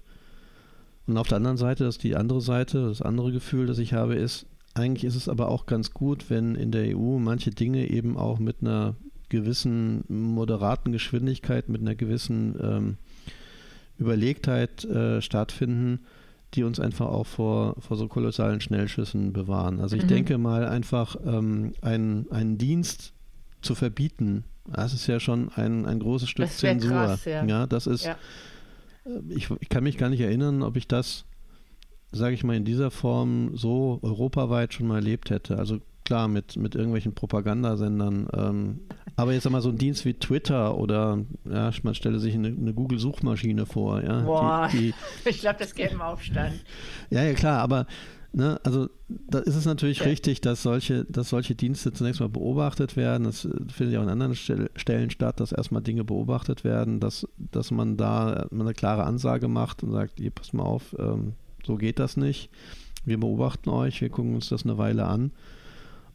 Und 1.07 1.17
auf 1.17 1.29
der 1.29 1.39
anderen 1.39 1.57
Seite, 1.57 1.85
das 1.85 1.97
ist 1.97 2.05
die 2.05 2.15
andere 2.15 2.43
Seite, 2.43 2.89
das 2.89 3.01
andere 3.01 3.33
Gefühl, 3.33 3.67
das 3.67 3.79
ich 3.79 3.95
habe, 3.95 4.15
ist, 4.17 4.47
eigentlich 4.75 5.05
ist 5.05 5.17
es 5.17 5.31
aber 5.31 5.49
auch 5.49 5.65
ganz 5.65 5.93
gut, 5.93 6.29
wenn 6.29 6.55
in 6.55 6.71
der 6.71 6.97
EU 6.97 7.19
manche 7.19 7.51
Dinge 7.51 7.89
eben 7.89 8.19
auch 8.19 8.39
mit 8.39 8.57
einer 8.61 8.97
gewissen 9.31 10.05
moderaten 10.09 10.93
Geschwindigkeit, 10.93 11.71
mit 11.71 11.81
einer 11.81 11.95
gewissen 11.95 12.55
ähm, 12.61 12.97
Überlegtheit 13.99 14.85
äh, 14.85 15.23
stattfinden 15.23 16.01
die 16.55 16.65
uns 16.65 16.79
einfach 16.81 17.07
auch 17.07 17.27
vor, 17.27 17.77
vor 17.81 17.97
so 17.97 18.09
kolossalen 18.09 18.61
Schnellschüssen 18.61 19.33
bewahren. 19.33 19.81
Also 19.81 19.97
ich 19.97 20.05
mhm. 20.05 20.09
denke 20.09 20.39
mal 20.39 20.67
einfach 20.67 21.17
ähm, 21.25 21.73
einen, 21.81 22.31
einen 22.31 22.59
Dienst 22.59 23.15
zu 23.63 23.75
verbieten, 23.75 24.45
das 24.67 24.93
ist 24.93 25.07
ja 25.07 25.19
schon 25.19 25.51
ein, 25.55 25.87
ein 25.87 25.99
großes 25.99 26.29
Stück 26.29 26.49
Zensur. 26.49 26.91
Krass, 26.91 27.25
ja. 27.25 27.45
ja. 27.45 27.67
das 27.67 27.87
ist, 27.87 28.05
ja. 28.05 28.17
Äh, 29.05 29.21
ich, 29.29 29.51
ich 29.61 29.69
kann 29.69 29.85
mich 29.85 29.99
gar 29.99 30.09
nicht 30.09 30.21
erinnern, 30.21 30.63
ob 30.63 30.77
ich 30.77 30.87
das, 30.87 31.25
sage 32.13 32.35
ich 32.35 32.45
mal, 32.45 32.57
in 32.57 32.65
dieser 32.65 32.91
Form 32.91 33.57
so 33.57 33.99
europaweit 34.03 34.75
schon 34.75 34.87
mal 34.87 34.97
erlebt 34.97 35.31
hätte. 35.31 35.59
Also 35.59 35.81
klar, 36.13 36.29
mit, 36.29 36.57
mit 36.59 36.75
irgendwelchen 36.75 37.15
Propagandasendern. 37.15 38.29
Ähm, 38.37 38.81
aber 39.17 39.33
jetzt 39.33 39.47
einmal 39.47 39.63
so 39.63 39.71
ein 39.71 39.79
Dienst 39.79 40.05
wie 40.05 40.13
Twitter 40.13 40.77
oder 40.77 41.25
ja, 41.51 41.71
man 41.83 41.95
stelle 41.95 42.19
sich 42.19 42.35
eine, 42.35 42.49
eine 42.49 42.75
Google-Suchmaschine 42.75 43.65
vor. 43.65 44.03
Ja, 44.03 44.21
Boah, 44.21 44.69
die, 44.71 44.79
die, 44.79 44.95
ich 45.31 45.41
glaube, 45.41 45.57
das 45.59 45.75
gäbe 45.75 45.93
einen 45.93 46.03
Aufstand. 46.03 46.65
Ja, 47.09 47.23
ja, 47.23 47.33
klar, 47.33 47.61
aber 47.61 47.87
Ne, 48.35 48.59
also 48.63 48.89
da 49.11 49.41
ist 49.41 49.57
es 49.57 49.67
natürlich 49.67 49.99
ja. 49.99 50.07
richtig, 50.07 50.41
dass 50.41 50.63
solche, 50.63 51.05
dass 51.05 51.29
solche 51.29 51.55
Dienste 51.55 51.93
zunächst 51.93 52.19
mal 52.19 52.31
beobachtet 52.31 52.97
werden. 52.97 53.25
Das 53.25 53.47
findet 53.69 53.93
ja 53.93 53.99
auch 53.99 54.05
an 54.05 54.09
anderen 54.09 54.35
Stellen 54.35 55.11
statt, 55.11 55.39
dass 55.39 55.53
erstmal 55.53 55.83
Dinge 55.83 56.03
beobachtet 56.03 56.65
werden, 56.65 56.99
dass, 56.99 57.29
dass 57.37 57.71
man 57.71 57.99
da 57.99 58.49
eine 58.51 58.73
klare 58.73 59.05
Ansage 59.05 59.49
macht 59.49 59.83
und 59.83 59.93
sagt, 59.93 60.19
ihr 60.19 60.31
passt 60.31 60.55
mal 60.55 60.63
auf, 60.63 60.97
ähm, 60.99 61.35
so 61.63 61.77
geht 61.77 61.99
das 61.99 62.17
nicht. 62.17 62.49
Wir 63.05 63.21
beobachten 63.21 63.69
euch, 63.69 64.01
wir 64.01 64.09
gucken 64.09 64.35
uns 64.35 64.49
das 64.49 64.65
eine 64.65 64.79
Weile 64.79 65.05
an. 65.05 65.33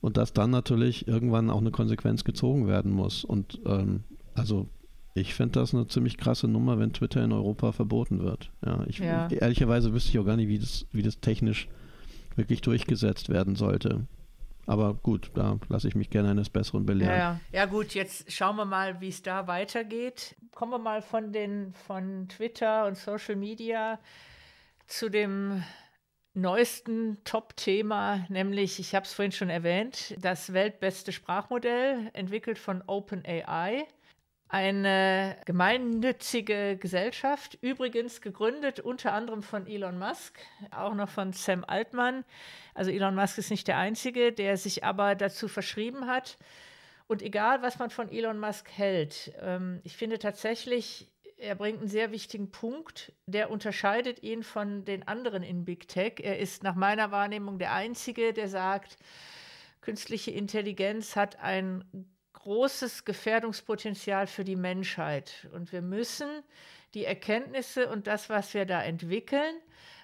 Und 0.01 0.17
dass 0.17 0.33
dann 0.33 0.51
natürlich 0.51 1.07
irgendwann 1.07 1.49
auch 1.49 1.59
eine 1.59 1.71
Konsequenz 1.71 2.23
gezogen 2.23 2.67
werden 2.67 2.91
muss. 2.91 3.23
Und 3.23 3.59
ähm, 3.65 4.03
also 4.35 4.67
ich 5.13 5.33
fände 5.33 5.59
das 5.59 5.73
eine 5.73 5.87
ziemlich 5.87 6.17
krasse 6.17 6.47
Nummer, 6.47 6.77
wenn 6.77 6.93
Twitter 6.93 7.23
in 7.23 7.31
Europa 7.31 7.71
verboten 7.71 8.19
wird. 8.19 8.51
Ja, 8.63 8.83
ich, 8.87 8.99
ja. 8.99 9.27
ehrlicherweise 9.27 9.93
wüsste 9.93 10.11
ich 10.11 10.19
auch 10.19 10.25
gar 10.25 10.35
nicht, 10.35 10.47
wie 10.47 10.59
das, 10.59 10.85
wie 10.91 11.01
das 11.01 11.19
technisch 11.19 11.67
wirklich 12.35 12.61
durchgesetzt 12.61 13.29
werden 13.29 13.55
sollte. 13.55 14.05
Aber 14.67 14.95
gut, 14.95 15.31
da 15.33 15.57
lasse 15.69 15.87
ich 15.87 15.95
mich 15.95 16.09
gerne 16.09 16.29
eines 16.29 16.49
Besseren 16.49 16.85
belehren. 16.85 17.13
Ja, 17.13 17.17
ja. 17.17 17.39
ja 17.51 17.65
gut, 17.65 17.95
jetzt 17.95 18.31
schauen 18.31 18.57
wir 18.57 18.65
mal, 18.65 18.99
wie 18.99 19.07
es 19.07 19.23
da 19.23 19.47
weitergeht. 19.47 20.35
Kommen 20.53 20.73
wir 20.73 20.79
mal 20.79 21.01
von, 21.01 21.31
den, 21.31 21.73
von 21.73 22.27
Twitter 22.27 22.85
und 22.85 22.97
Social 22.97 23.37
Media 23.37 23.97
zu 24.85 25.09
dem 25.09 25.63
neuesten 26.37 27.17
Top-Thema, 27.23 28.25
nämlich, 28.29 28.79
ich 28.79 28.95
habe 28.95 29.05
es 29.05 29.13
vorhin 29.13 29.31
schon 29.31 29.49
erwähnt, 29.49 30.15
das 30.19 30.53
weltbeste 30.53 31.11
Sprachmodell, 31.11 32.09
entwickelt 32.13 32.59
von 32.59 32.83
OpenAI 32.85 33.87
eine 34.49 35.35
gemeinnützige 35.45 36.77
Gesellschaft, 36.77 37.57
übrigens 37.61 38.21
gegründet 38.21 38.79
unter 38.79 39.13
anderem 39.13 39.43
von 39.43 39.67
Elon 39.67 39.99
Musk, 39.99 40.39
auch 40.71 40.93
noch 40.93 41.09
von 41.09 41.33
Sam 41.33 41.65
Altman. 41.67 42.23
Also 42.73 42.91
Elon 42.91 43.15
Musk 43.15 43.37
ist 43.37 43.51
nicht 43.51 43.67
der 43.67 43.77
Einzige, 43.77 44.31
der 44.31 44.55
sich 44.57 44.85
aber 44.85 45.15
dazu 45.15 45.47
verschrieben 45.47 46.07
hat. 46.07 46.37
Und 47.07 47.21
egal, 47.21 47.61
was 47.61 47.79
man 47.79 47.89
von 47.89 48.09
Elon 48.09 48.39
Musk 48.39 48.69
hält, 48.69 49.33
ähm, 49.41 49.81
ich 49.83 49.97
finde 49.97 50.19
tatsächlich, 50.19 51.09
er 51.37 51.55
bringt 51.55 51.79
einen 51.79 51.87
sehr 51.87 52.11
wichtigen 52.11 52.51
Punkt, 52.51 53.13
der 53.27 53.51
unterscheidet 53.51 54.23
ihn 54.23 54.43
von 54.43 54.85
den 54.85 55.07
anderen 55.07 55.43
in 55.43 55.65
Big 55.65 55.87
Tech. 55.87 56.15
Er 56.19 56.39
ist 56.39 56.63
nach 56.63 56.75
meiner 56.75 57.11
Wahrnehmung 57.11 57.59
der 57.59 57.73
Einzige, 57.73 58.33
der 58.33 58.49
sagt, 58.49 58.97
künstliche 59.81 60.31
Intelligenz 60.31 61.15
hat 61.15 61.39
ein 61.39 61.85
großes 62.33 63.05
Gefährdungspotenzial 63.05 64.25
für 64.25 64.43
die 64.43 64.55
Menschheit. 64.55 65.47
Und 65.53 65.71
wir 65.71 65.81
müssen 65.81 66.27
die 66.93 67.05
Erkenntnisse 67.05 67.89
und 67.89 68.07
das, 68.07 68.29
was 68.29 68.53
wir 68.53 68.65
da 68.65 68.81
entwickeln, 68.81 69.55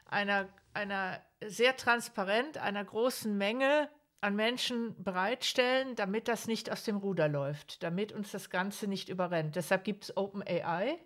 einer, 0.06 0.48
einer 0.74 1.20
sehr 1.46 1.76
transparent, 1.76 2.58
einer 2.58 2.84
großen 2.84 3.36
Menge 3.36 3.90
an 4.24 4.36
Menschen 4.36 4.96
bereitstellen, 5.04 5.96
damit 5.96 6.28
das 6.28 6.48
nicht 6.48 6.72
aus 6.72 6.84
dem 6.84 6.98
Ruder 6.98 7.28
läuft, 7.28 7.84
damit 7.84 8.12
uns 8.12 8.32
das 8.32 8.50
Ganze 8.50 8.88
nicht 8.88 9.10
überrennt. 9.10 9.56
Deshalb 9.56 9.84
gibt 9.84 10.06
es 10.06 10.18
OpenAI. 10.18 10.98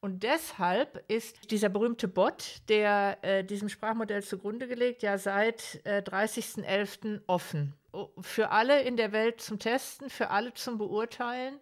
Und 0.00 0.22
deshalb 0.22 1.02
ist 1.08 1.50
dieser 1.50 1.70
berühmte 1.70 2.06
Bot, 2.06 2.60
der 2.68 3.18
äh, 3.22 3.42
diesem 3.42 3.68
Sprachmodell 3.68 4.22
zugrunde 4.22 4.68
gelegt, 4.68 5.02
ja 5.02 5.18
seit 5.18 5.80
äh, 5.84 6.02
30.11. 6.02 7.22
offen 7.26 7.74
für 8.20 8.50
alle 8.50 8.82
in 8.82 8.96
der 8.96 9.12
Welt 9.12 9.40
zum 9.40 9.58
Testen, 9.58 10.10
für 10.10 10.30
alle 10.30 10.54
zum 10.54 10.78
Beurteilen, 10.78 11.58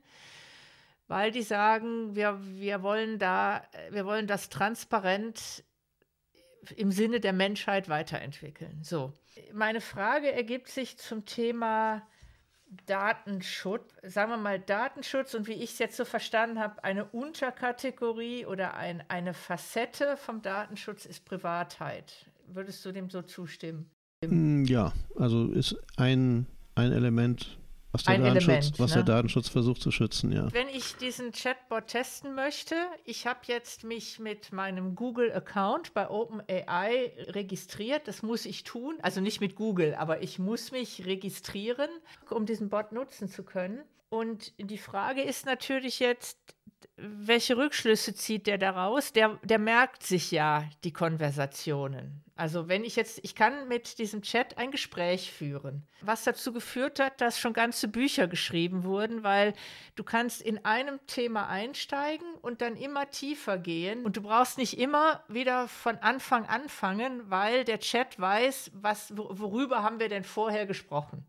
weil 1.08 1.30
die 1.30 1.42
sagen, 1.42 2.14
wir, 2.16 2.38
wir 2.42 2.82
wollen 2.82 3.18
da, 3.18 3.62
wir 3.90 4.04
wollen 4.04 4.26
das 4.26 4.48
transparent 4.48 5.64
im 6.72 6.92
Sinne 6.92 7.20
der 7.20 7.32
Menschheit 7.32 7.88
weiterentwickeln. 7.88 8.80
So. 8.82 9.12
Meine 9.52 9.80
Frage 9.80 10.32
ergibt 10.32 10.68
sich 10.68 10.98
zum 10.98 11.24
Thema 11.24 12.02
Datenschutz, 12.86 13.92
sagen 14.02 14.32
wir 14.32 14.36
mal 14.36 14.58
Datenschutz 14.58 15.34
und 15.34 15.46
wie 15.46 15.52
ich 15.52 15.72
es 15.72 15.78
jetzt 15.78 15.96
so 15.96 16.04
verstanden 16.04 16.58
habe, 16.58 16.82
eine 16.82 17.04
Unterkategorie 17.04 18.44
oder 18.44 18.74
ein, 18.74 19.04
eine 19.08 19.34
Facette 19.34 20.16
vom 20.16 20.42
Datenschutz 20.42 21.06
ist 21.06 21.24
Privatheit. 21.24 22.26
Würdest 22.48 22.84
du 22.84 22.92
dem 22.92 23.08
so 23.08 23.22
zustimmen? 23.22 23.90
Hm, 24.24 24.64
ja, 24.64 24.92
also 25.16 25.52
ist 25.52 25.76
ein, 25.96 26.46
ein 26.74 26.92
Element, 26.92 27.58
was, 27.96 28.04
der, 28.04 28.18
Datenschutz, 28.18 28.48
Element, 28.48 28.78
was 28.78 28.90
ne? 28.90 28.94
der 28.96 29.14
Datenschutz 29.14 29.48
versucht 29.48 29.82
zu 29.82 29.90
schützen, 29.90 30.32
ja. 30.32 30.52
Wenn 30.52 30.68
ich 30.68 30.96
diesen 30.96 31.32
Chatbot 31.32 31.86
testen 31.88 32.34
möchte, 32.34 32.74
ich 33.04 33.26
habe 33.26 33.40
jetzt 33.46 33.84
mich 33.84 34.18
mit 34.18 34.52
meinem 34.52 34.94
Google-Account 34.94 35.94
bei 35.94 36.08
OpenAI 36.08 37.12
registriert. 37.28 38.08
Das 38.08 38.22
muss 38.22 38.46
ich 38.46 38.64
tun. 38.64 38.96
Also 39.02 39.20
nicht 39.20 39.40
mit 39.40 39.54
Google, 39.54 39.94
aber 39.94 40.22
ich 40.22 40.38
muss 40.38 40.72
mich 40.72 41.06
registrieren, 41.06 41.90
um 42.30 42.46
diesen 42.46 42.68
Bot 42.68 42.92
nutzen 42.92 43.28
zu 43.28 43.42
können. 43.42 43.80
Und 44.08 44.52
die 44.58 44.78
Frage 44.78 45.22
ist 45.22 45.46
natürlich 45.46 45.98
jetzt, 45.98 46.55
welche 46.96 47.56
Rückschlüsse 47.56 48.14
zieht 48.14 48.46
der 48.46 48.58
daraus? 48.58 49.12
Der, 49.12 49.38
der 49.42 49.58
merkt 49.58 50.02
sich 50.02 50.30
ja 50.30 50.64
die 50.82 50.92
Konversationen. 50.92 52.22
Also 52.38 52.68
wenn 52.68 52.84
ich 52.84 52.96
jetzt, 52.96 53.20
ich 53.22 53.34
kann 53.34 53.66
mit 53.66 53.98
diesem 53.98 54.20
Chat 54.20 54.58
ein 54.58 54.70
Gespräch 54.70 55.32
führen, 55.32 55.86
was 56.02 56.24
dazu 56.24 56.52
geführt 56.52 57.00
hat, 57.00 57.22
dass 57.22 57.38
schon 57.38 57.54
ganze 57.54 57.88
Bücher 57.88 58.28
geschrieben 58.28 58.84
wurden, 58.84 59.22
weil 59.22 59.54
du 59.94 60.04
kannst 60.04 60.42
in 60.42 60.62
einem 60.64 61.00
Thema 61.06 61.48
einsteigen 61.48 62.26
und 62.42 62.60
dann 62.60 62.76
immer 62.76 63.10
tiefer 63.10 63.56
gehen 63.56 64.04
und 64.04 64.18
du 64.18 64.22
brauchst 64.22 64.58
nicht 64.58 64.78
immer 64.78 65.24
wieder 65.28 65.66
von 65.66 65.96
Anfang 65.96 66.44
anfangen, 66.44 67.22
weil 67.30 67.64
der 67.64 67.80
Chat 67.80 68.20
weiß, 68.20 68.70
was, 68.74 69.14
worüber 69.16 69.82
haben 69.82 69.98
wir 69.98 70.10
denn 70.10 70.24
vorher 70.24 70.66
gesprochen. 70.66 71.26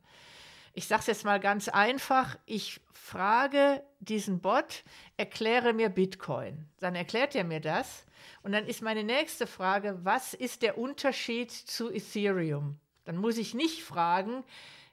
Ich 0.74 0.88
sage 0.88 1.02
es 1.02 1.08
jetzt 1.08 1.26
mal 1.26 1.40
ganz 1.40 1.68
einfach, 1.70 2.38
ich 2.46 2.82
frage 2.94 3.84
diesen 4.00 4.40
Bot, 4.40 4.84
erkläre 5.18 5.74
mir 5.74 5.90
Bitcoin. 5.90 6.68
Dann 6.80 6.96
erklärt 6.96 7.36
er 7.36 7.44
mir 7.44 7.60
das 7.60 8.06
und 8.44 8.52
dann 8.52 8.66
ist 8.66 8.82
meine 8.82 9.04
nächste 9.04 9.48
Frage, 9.48 10.00
was 10.04 10.34
ist 10.34 10.62
der 10.62 10.78
Unterschied 10.78 11.52
zu 11.52 11.92
Ethereum? 11.92 12.80
Dann 13.06 13.18
muss 13.18 13.38
ich 13.38 13.54
nicht 13.54 13.84
fragen, 13.84 14.44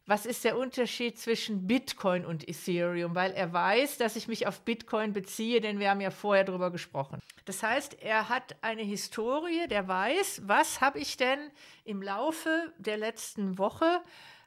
was 0.06 0.26
ist 0.26 0.44
der 0.44 0.58
Unterschied 0.58 1.18
zwischen 1.18 1.66
Bitcoin 1.66 2.26
und 2.26 2.46
Ethereum, 2.46 3.14
weil 3.14 3.32
er 3.32 3.52
weiß, 3.52 3.96
dass 3.96 4.16
ich 4.16 4.28
mich 4.28 4.46
auf 4.46 4.60
Bitcoin 4.60 5.12
beziehe, 5.12 5.60
denn 5.60 5.78
wir 5.78 5.90
haben 5.90 6.00
ja 6.00 6.10
vorher 6.10 6.44
darüber 6.44 6.70
gesprochen. 6.70 7.20
Das 7.46 7.62
heißt, 7.62 8.02
er 8.02 8.28
hat 8.28 8.56
eine 8.60 8.82
Historie, 8.82 9.66
der 9.68 9.88
weiß, 9.88 10.42
was 10.44 10.80
habe 10.80 10.98
ich 10.98 11.16
denn 11.16 11.38
im 11.84 12.02
Laufe 12.02 12.72
der 12.78 12.98
letzten 12.98 13.58
Woche 13.58 14.02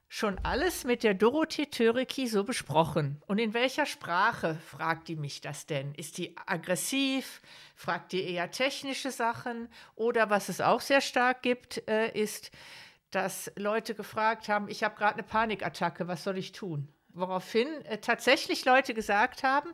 schon 0.07 0.39
alles 0.43 0.83
mit 0.83 1.03
der 1.03 1.13
Dorothee 1.13 1.65
Töreki 1.65 2.27
so 2.27 2.43
besprochen? 2.43 3.21
Und 3.27 3.39
in 3.39 3.53
welcher 3.53 3.85
Sprache 3.85 4.55
fragt 4.55 5.07
die 5.07 5.15
mich 5.15 5.41
das 5.41 5.65
denn? 5.65 5.93
Ist 5.95 6.17
die 6.17 6.35
aggressiv? 6.45 7.41
Fragt 7.75 8.11
die 8.11 8.23
eher 8.23 8.51
technische 8.51 9.11
Sachen? 9.11 9.69
Oder 9.95 10.29
was 10.29 10.49
es 10.49 10.61
auch 10.61 10.81
sehr 10.81 11.01
stark 11.01 11.41
gibt, 11.41 11.87
äh, 11.89 12.11
ist, 12.11 12.51
dass 13.11 13.51
Leute 13.55 13.95
gefragt 13.95 14.49
haben, 14.49 14.69
ich 14.69 14.83
habe 14.83 14.95
gerade 14.95 15.15
eine 15.15 15.23
Panikattacke, 15.23 16.07
was 16.07 16.23
soll 16.23 16.37
ich 16.37 16.51
tun? 16.51 16.87
Woraufhin 17.09 17.67
äh, 17.85 17.99
tatsächlich 17.99 18.65
Leute 18.65 18.93
gesagt 18.93 19.43
haben, 19.43 19.73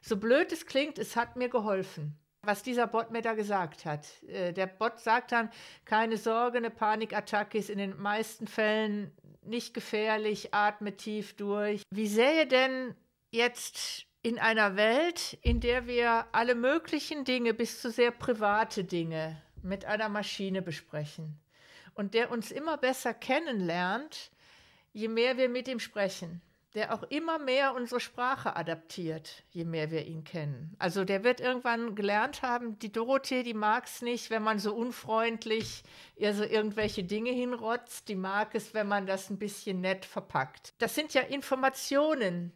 so 0.00 0.16
blöd 0.16 0.52
es 0.52 0.66
klingt, 0.66 0.98
es 0.98 1.16
hat 1.16 1.36
mir 1.36 1.48
geholfen 1.48 2.18
was 2.44 2.64
dieser 2.64 2.88
Bot 2.88 3.12
mir 3.12 3.22
da 3.22 3.34
gesagt 3.34 3.84
hat. 3.84 4.20
Äh, 4.24 4.52
der 4.52 4.66
Bot 4.66 4.98
sagt 4.98 5.30
dann, 5.30 5.48
keine 5.84 6.16
Sorge, 6.16 6.58
eine 6.58 6.70
Panikattacke 6.70 7.56
ist 7.56 7.70
in 7.70 7.78
den 7.78 7.96
meisten 8.00 8.48
Fällen 8.48 9.12
nicht 9.42 9.74
gefährlich, 9.74 10.54
atme 10.54 10.96
tief 10.96 11.34
durch. 11.36 11.82
Wie 11.90 12.06
sähe 12.06 12.46
denn 12.46 12.94
jetzt 13.30 14.06
in 14.22 14.38
einer 14.38 14.76
Welt, 14.76 15.38
in 15.42 15.60
der 15.60 15.86
wir 15.86 16.26
alle 16.32 16.54
möglichen 16.54 17.24
Dinge 17.24 17.54
bis 17.54 17.80
zu 17.80 17.90
sehr 17.90 18.12
private 18.12 18.84
Dinge 18.84 19.40
mit 19.62 19.84
einer 19.84 20.08
Maschine 20.08 20.62
besprechen 20.62 21.40
und 21.94 22.14
der 22.14 22.30
uns 22.30 22.50
immer 22.50 22.76
besser 22.76 23.14
kennenlernt, 23.14 24.30
je 24.92 25.08
mehr 25.08 25.36
wir 25.36 25.48
mit 25.48 25.68
ihm 25.68 25.80
sprechen? 25.80 26.40
Der 26.74 26.94
auch 26.94 27.02
immer 27.04 27.38
mehr 27.38 27.74
unsere 27.74 28.00
Sprache 28.00 28.56
adaptiert, 28.56 29.44
je 29.50 29.64
mehr 29.64 29.90
wir 29.90 30.06
ihn 30.06 30.24
kennen. 30.24 30.74
Also 30.78 31.04
der 31.04 31.22
wird 31.22 31.40
irgendwann 31.40 31.94
gelernt 31.94 32.42
haben, 32.42 32.78
die 32.78 32.90
Dorothee, 32.90 33.42
die 33.42 33.54
mag 33.54 33.86
es 33.86 34.00
nicht, 34.00 34.30
wenn 34.30 34.42
man 34.42 34.58
so 34.58 34.74
unfreundlich 34.74 35.82
ihr 36.16 36.34
so 36.34 36.44
irgendwelche 36.44 37.04
Dinge 37.04 37.30
hinrotzt. 37.30 38.08
Die 38.08 38.16
mag 38.16 38.54
es, 38.54 38.72
wenn 38.72 38.88
man 38.88 39.06
das 39.06 39.28
ein 39.28 39.38
bisschen 39.38 39.80
nett 39.80 40.06
verpackt. 40.06 40.74
Das 40.78 40.94
sind 40.94 41.12
ja 41.12 41.20
Informationen, 41.22 42.52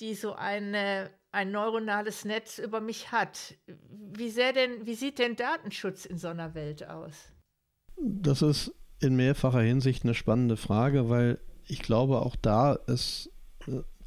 die 0.00 0.14
so 0.14 0.34
eine, 0.34 1.10
ein 1.30 1.52
neuronales 1.52 2.24
Netz 2.24 2.58
über 2.58 2.80
mich 2.80 3.12
hat. 3.12 3.54
Wie, 3.66 4.32
denn, 4.32 4.84
wie 4.84 4.94
sieht 4.94 5.20
denn 5.20 5.36
Datenschutz 5.36 6.06
in 6.06 6.18
so 6.18 6.28
einer 6.28 6.54
Welt 6.54 6.88
aus? 6.88 7.32
Das 7.96 8.42
ist 8.42 8.74
in 8.98 9.14
mehrfacher 9.14 9.60
Hinsicht 9.60 10.04
eine 10.04 10.14
spannende 10.14 10.56
Frage, 10.56 11.08
weil 11.08 11.38
ich 11.66 11.82
glaube 11.82 12.20
auch 12.20 12.34
da 12.34 12.74
äh, 12.88 12.96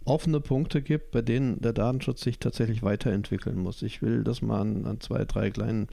offene 0.05 0.39
Punkte 0.39 0.81
gibt, 0.81 1.11
bei 1.11 1.21
denen 1.21 1.61
der 1.61 1.73
Datenschutz 1.73 2.21
sich 2.21 2.39
tatsächlich 2.39 2.83
weiterentwickeln 2.83 3.57
muss. 3.57 3.81
Ich 3.81 4.01
will 4.01 4.23
das 4.23 4.41
mal 4.41 4.61
an, 4.61 4.85
an 4.85 4.99
zwei, 4.99 5.25
drei 5.25 5.49
kleinen 5.49 5.87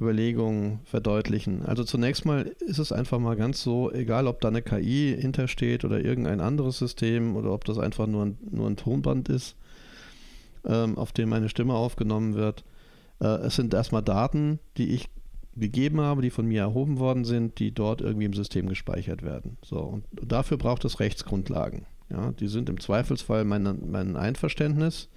Überlegungen 0.00 0.80
verdeutlichen. 0.84 1.64
Also 1.66 1.84
zunächst 1.84 2.24
mal 2.24 2.52
ist 2.60 2.78
es 2.78 2.92
einfach 2.92 3.18
mal 3.18 3.36
ganz 3.36 3.62
so, 3.62 3.92
egal 3.92 4.26
ob 4.26 4.40
da 4.40 4.48
eine 4.48 4.62
KI 4.62 5.16
hintersteht 5.18 5.84
oder 5.84 6.02
irgendein 6.02 6.40
anderes 6.40 6.78
System 6.78 7.36
oder 7.36 7.52
ob 7.52 7.64
das 7.64 7.78
einfach 7.78 8.06
nur 8.06 8.26
ein, 8.26 8.38
nur 8.50 8.68
ein 8.68 8.76
Tonband 8.76 9.28
ist, 9.28 9.56
ähm, 10.64 10.96
auf 10.96 11.12
dem 11.12 11.28
meine 11.28 11.48
Stimme 11.48 11.74
aufgenommen 11.74 12.34
wird. 12.34 12.64
Äh, 13.20 13.26
es 13.26 13.56
sind 13.56 13.74
erstmal 13.74 14.02
Daten, 14.02 14.58
die 14.78 14.94
ich 14.94 15.08
gegeben 15.56 16.00
habe, 16.00 16.22
die 16.22 16.30
von 16.30 16.46
mir 16.46 16.62
erhoben 16.62 16.98
worden 16.98 17.24
sind, 17.24 17.58
die 17.58 17.72
dort 17.72 18.00
irgendwie 18.00 18.26
im 18.26 18.32
System 18.32 18.68
gespeichert 18.68 19.22
werden. 19.22 19.58
So, 19.62 19.80
und 19.80 20.04
dafür 20.12 20.56
braucht 20.56 20.84
es 20.84 21.00
Rechtsgrundlagen. 21.00 21.84
Ja, 22.10 22.32
die 22.32 22.48
sind 22.48 22.68
im 22.68 22.80
Zweifelsfall 22.80 23.44
mein, 23.44 23.78
mein 23.90 24.16
Einverständnis 24.16 25.08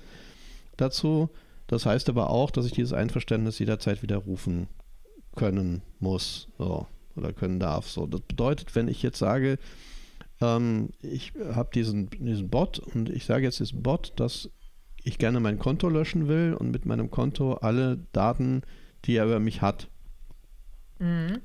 dazu. 0.78 1.30
Das 1.68 1.86
heißt 1.86 2.10
aber 2.10 2.30
auch, 2.30 2.52
dass 2.52 2.66
ich 2.66 2.72
dieses 2.72 2.94
Einverständnis 2.94 3.60
jederzeit 3.60 4.04
widerrufen 4.04 4.68
können 5.36 5.82
muss 6.00 6.50
so, 6.58 6.88
oder 7.16 7.34
können 7.34 7.60
darf. 7.60 7.90
So, 7.90 8.06
das 8.06 8.22
bedeutet, 8.22 8.76
wenn 8.76 8.88
ich 8.88 9.02
jetzt 9.02 9.18
sage, 9.18 9.58
ähm, 10.42 10.90
ich 11.02 11.34
habe 11.54 11.70
diesen, 11.74 12.10
diesen 12.10 12.50
Bot 12.50 12.80
und 12.80 13.10
ich 13.10 13.26
sage 13.26 13.46
jetzt 13.46 13.60
diesem 13.60 13.82
Bot, 13.82 14.14
dass 14.18 14.50
ich 15.04 15.18
gerne 15.18 15.40
mein 15.40 15.60
Konto 15.60 15.90
löschen 15.90 16.28
will 16.28 16.56
und 16.58 16.72
mit 16.72 16.86
meinem 16.86 17.12
Konto 17.12 17.54
alle 17.56 17.98
Daten, 18.14 18.62
die 19.06 19.16
er 19.16 19.26
über 19.26 19.40
mich 19.40 19.62
hat. 19.62 19.90
Mhm. 21.00 21.42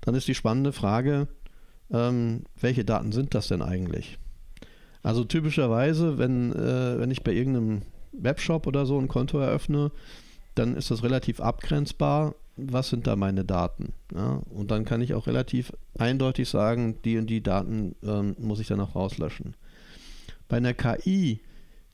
Dann 0.00 0.14
ist 0.14 0.28
die 0.28 0.34
spannende 0.34 0.72
Frage, 0.72 1.28
ähm, 1.90 2.44
welche 2.58 2.84
Daten 2.84 3.12
sind 3.12 3.34
das 3.34 3.48
denn 3.48 3.62
eigentlich? 3.62 4.18
Also 5.02 5.24
typischerweise, 5.24 6.18
wenn, 6.18 6.52
äh, 6.52 6.98
wenn 6.98 7.10
ich 7.10 7.22
bei 7.22 7.32
irgendeinem 7.32 7.82
Webshop 8.12 8.66
oder 8.66 8.86
so 8.86 8.98
ein 8.98 9.08
Konto 9.08 9.38
eröffne, 9.38 9.90
dann 10.54 10.76
ist 10.76 10.90
das 10.90 11.02
relativ 11.02 11.40
abgrenzbar, 11.40 12.34
was 12.56 12.90
sind 12.90 13.06
da 13.06 13.16
meine 13.16 13.44
Daten. 13.44 13.94
Ja? 14.14 14.42
Und 14.50 14.70
dann 14.70 14.84
kann 14.84 15.00
ich 15.00 15.14
auch 15.14 15.26
relativ 15.26 15.72
eindeutig 15.98 16.48
sagen, 16.48 16.98
die 17.04 17.18
und 17.18 17.28
die 17.28 17.42
Daten 17.42 17.96
ähm, 18.04 18.36
muss 18.38 18.60
ich 18.60 18.68
dann 18.68 18.80
auch 18.80 18.94
rauslöschen. 18.94 19.56
Bei 20.48 20.58
einer 20.58 20.74
KI, 20.74 21.40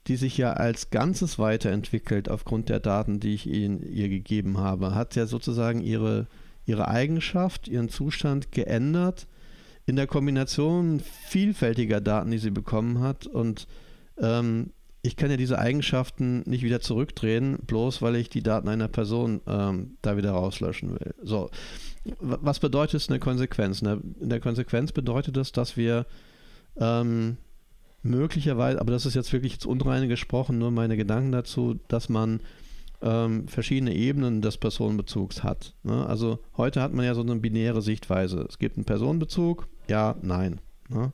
die 0.09 0.17
sich 0.17 0.37
ja 0.37 0.55
als 0.55 0.91
Ganzes 0.91 1.39
weiterentwickelt 1.39 2.29
aufgrund 2.29 2.69
der 2.69 2.81
Daten, 2.81 3.21
die 3.21 3.35
ich 3.35 3.47
ihnen, 3.47 3.83
ihr 3.83 4.09
gegeben 4.09 4.59
habe, 4.59 4.95
hat 4.95 5.15
ja 5.15 5.27
sozusagen 5.27 5.81
ihre, 5.81 6.27
ihre 6.67 6.89
Eigenschaft, 6.89 7.69
ihren 7.69 7.89
Zustand 7.89 8.51
geändert 8.51 9.29
in 9.89 9.97
der 9.97 10.07
Kombination 10.07 11.01
vielfältiger 11.01 12.03
Daten, 12.03 12.31
die 12.31 12.37
sie 12.37 12.51
bekommen 12.51 13.01
hat. 13.01 13.27
Und 13.27 13.67
ähm, 14.19 14.71
ich 15.01 15.17
kann 15.17 15.31
ja 15.31 15.39
diese 15.39 15.59
Eigenschaften 15.59 16.43
nicht 16.45 16.63
wieder 16.63 16.81
zurückdrehen, 16.81 17.57
bloß 17.67 18.03
weil 18.03 18.17
ich 18.17 18.29
die 18.29 18.43
Daten 18.43 18.69
einer 18.69 18.89
Person 18.89 19.41
ähm, 19.47 19.97
da 20.03 20.19
wieder 20.19 20.33
rauslöschen 20.33 20.91
will. 20.91 21.15
So, 21.23 21.49
was 22.21 22.59
bedeutet 22.59 23.01
es 23.01 23.09
eine 23.09 23.19
Konsequenz? 23.19 23.81
In 23.81 24.29
der 24.29 24.41
Konsequenz 24.41 24.93
bedeutet 24.93 25.39
das, 25.39 25.53
dass 25.53 25.79
wir 25.79 26.05
ähm, 26.77 27.39
möglicherweise, 28.03 28.83
aber 28.83 28.93
das 28.93 29.07
ist 29.07 29.15
jetzt 29.15 29.33
wirklich 29.33 29.55
jetzt 29.55 29.65
unreine 29.65 30.07
gesprochen, 30.07 30.59
nur 30.59 30.71
meine 30.71 30.99
Gedanken 30.99 31.33
dazu, 31.33 31.81
dass 31.89 32.11
man 32.11 32.41
ähm, 33.03 33.49
verschiedene 33.49 33.95
Ebenen 33.95 34.43
des 34.43 34.57
Personenbezugs 34.57 35.43
hat. 35.43 35.75
Ne? 35.83 36.07
Also 36.07 36.39
heute 36.57 36.83
hat 36.83 36.93
man 36.93 37.05
ja 37.05 37.15
so 37.15 37.21
eine 37.21 37.37
binäre 37.37 37.83
Sichtweise. 37.83 38.45
Es 38.49 38.59
gibt 38.59 38.77
einen 38.77 38.85
Personenbezug, 38.85 39.69
ja, 39.89 40.17
nein. 40.23 40.61
Ne? 40.89 41.13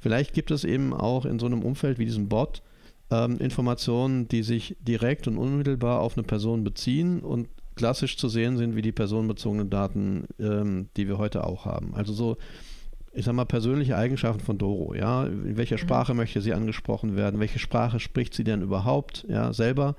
Vielleicht 0.00 0.32
gibt 0.32 0.50
es 0.50 0.64
eben 0.64 0.92
auch 0.92 1.24
in 1.24 1.38
so 1.38 1.46
einem 1.46 1.62
Umfeld 1.62 1.98
wie 1.98 2.04
diesem 2.04 2.28
Bot 2.28 2.62
ähm, 3.10 3.38
Informationen, 3.38 4.28
die 4.28 4.42
sich 4.42 4.76
direkt 4.80 5.26
und 5.28 5.38
unmittelbar 5.38 6.00
auf 6.00 6.16
eine 6.16 6.26
Person 6.26 6.64
beziehen 6.64 7.20
und 7.20 7.48
klassisch 7.74 8.16
zu 8.16 8.28
sehen 8.28 8.56
sind 8.56 8.76
wie 8.76 8.82
die 8.82 8.92
personenbezogenen 8.92 9.70
Daten, 9.70 10.26
ähm, 10.38 10.88
die 10.96 11.08
wir 11.08 11.18
heute 11.18 11.44
auch 11.44 11.64
haben. 11.64 11.94
Also 11.94 12.12
so, 12.12 12.36
ich 13.12 13.24
sag 13.24 13.34
mal, 13.34 13.44
persönliche 13.44 13.96
Eigenschaften 13.96 14.42
von 14.42 14.58
Doro, 14.58 14.94
ja, 14.94 15.24
in 15.26 15.56
welcher 15.56 15.76
mhm. 15.76 15.80
Sprache 15.80 16.14
möchte 16.14 16.40
sie 16.40 16.52
angesprochen 16.52 17.16
werden, 17.16 17.40
welche 17.40 17.58
Sprache 17.58 18.00
spricht 18.00 18.34
sie 18.34 18.44
denn 18.44 18.62
überhaupt, 18.62 19.24
ja, 19.28 19.52
selber, 19.52 19.96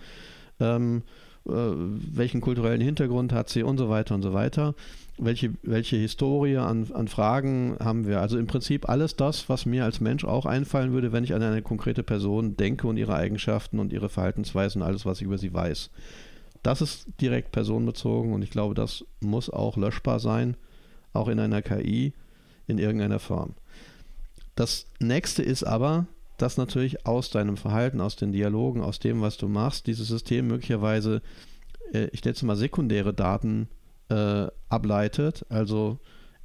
ähm, 0.60 1.04
äh, 1.48 1.52
welchen 1.52 2.42
kulturellen 2.42 2.82
Hintergrund 2.82 3.34
hat 3.34 3.50
sie 3.50 3.64
und 3.64 3.78
so 3.78 3.90
weiter 3.90 4.16
und 4.16 4.22
so 4.22 4.34
weiter 4.34 4.76
welche, 5.20 5.54
welche 5.64 5.98
Historie 5.98 6.58
an, 6.58 6.88
an 6.94 7.08
Fragen 7.08 7.78
haben 7.80 8.08
wir. 8.08 8.22
Also 8.22 8.38
im 8.38 8.48
Prinzip 8.48 8.88
alles 8.90 9.16
das, 9.16 9.50
was 9.50 9.66
mir 9.66 9.84
als 9.84 10.00
Mensch 10.00 10.24
auch 10.24 10.46
einfallen 10.46 10.94
würde, 10.94 11.12
wenn 11.12 11.24
ich 11.24 11.34
an 11.34 11.44
eine 11.44 11.62
konkrete 11.62 12.04
Person 12.04 12.56
denke 12.58 12.88
und 12.88 12.98
ihre 12.98 13.16
Eigenschaften 13.16 13.80
und 13.80 13.94
ihre 13.94 14.10
Verhaltensweisen 14.10 14.82
alles, 14.82 15.06
was 15.06 15.20
ich 15.20 15.26
über 15.26 15.38
sie 15.38 15.54
weiß. 15.54 15.92
Das 16.64 16.82
ist 16.82 17.08
direkt 17.22 17.52
personenbezogen 17.52 18.34
und 18.34 18.42
ich 18.42 18.50
glaube, 18.50 18.74
das 18.74 19.06
muss 19.20 19.50
auch 19.50 19.78
löschbar 19.78 20.20
sein, 20.20 20.56
auch 21.14 21.28
in 21.28 21.40
einer 21.40 21.62
KI 21.62 22.14
in 22.68 22.78
irgendeiner 22.78 23.20
Form. 23.20 23.54
Das 24.56 24.88
nächste 25.00 25.42
ist 25.44 25.64
aber, 25.64 26.08
dass 26.42 26.58
natürlich 26.58 27.06
aus 27.06 27.30
deinem 27.30 27.58
Verhalten, 27.58 28.02
aus 28.02 28.16
den 28.16 28.32
Dialogen, 28.32 28.82
aus 28.82 29.00
dem, 29.00 29.22
was 29.22 29.38
du 29.38 29.48
machst, 29.48 29.88
dieses 29.88 30.08
System 30.08 30.48
möglicherweise, 30.48 31.22
äh, 31.94 32.08
ich 32.12 32.26
es 32.26 32.44
mal 32.44 32.56
sekundäre 32.56 33.14
Daten 33.14 33.68
äh, 34.10 34.48
ableitet. 34.70 35.46
Also 35.50 36.00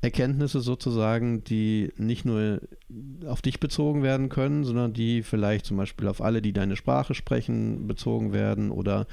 Erkenntnisse 0.05 0.61
sozusagen, 0.61 1.45
die 1.45 1.92
nicht 1.97 2.24
nur 2.24 2.61
auf 3.26 3.42
dich 3.42 3.59
bezogen 3.59 4.03
werden 4.03 4.28
können, 4.28 4.64
sondern 4.64 4.92
die 4.92 5.22
vielleicht 5.22 5.64
zum 5.64 5.78
Beispiel 5.78 6.09
auf 6.09 6.20
alle, 6.20 6.42
die 6.42 6.53
deine 6.53 6.76
Sprache 6.76 7.14
sprechen, 7.14 7.86
bezogen 7.86 8.32
werden 8.32 8.70
oder 8.70 9.07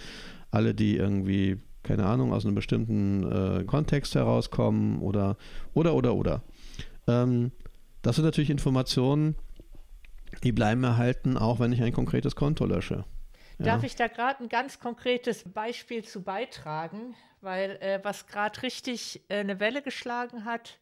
alle, 0.52 0.74
die 0.76 0.98
irgendwie, 0.98 1.58
keine 1.84 2.06
Ahnung, 2.06 2.34
aus 2.34 2.46
einem 2.46 2.56
bestimmten 2.56 3.24
äh, 3.24 3.64
Kontext 3.64 4.16
herauskommen 4.16 5.00
oder, 5.00 5.38
oder, 5.74 5.96
oder, 5.96 6.14
oder. 6.14 6.42
Ähm, 7.08 7.52
das 8.02 8.18
sind 8.18 8.26
natürlich 8.26 8.50
Informationen, 8.50 9.36
die 10.44 10.52
bleiben 10.52 10.84
erhalten, 10.84 11.38
auch 11.38 11.60
wenn 11.60 11.72
ich 11.74 11.82
ein 11.82 11.94
konkretes 11.94 12.36
Konto 12.36 12.66
lösche. 12.66 13.06
Darf 13.60 13.84
ich 13.84 13.96
da 13.96 14.08
gerade 14.08 14.44
ein 14.44 14.50
ganz 14.50 14.80
konkretes 14.80 15.44
Beispiel 15.44 16.04
zu 16.04 16.24
beitragen? 16.24 17.16
Weil 17.42 17.78
äh, 17.82 18.00
was 18.04 18.28
gerade 18.28 18.62
richtig 18.64 19.22
äh, 19.30 19.40
eine 19.40 19.60
Welle 19.60 19.82
geschlagen 19.82 20.46
hat, 20.46 20.80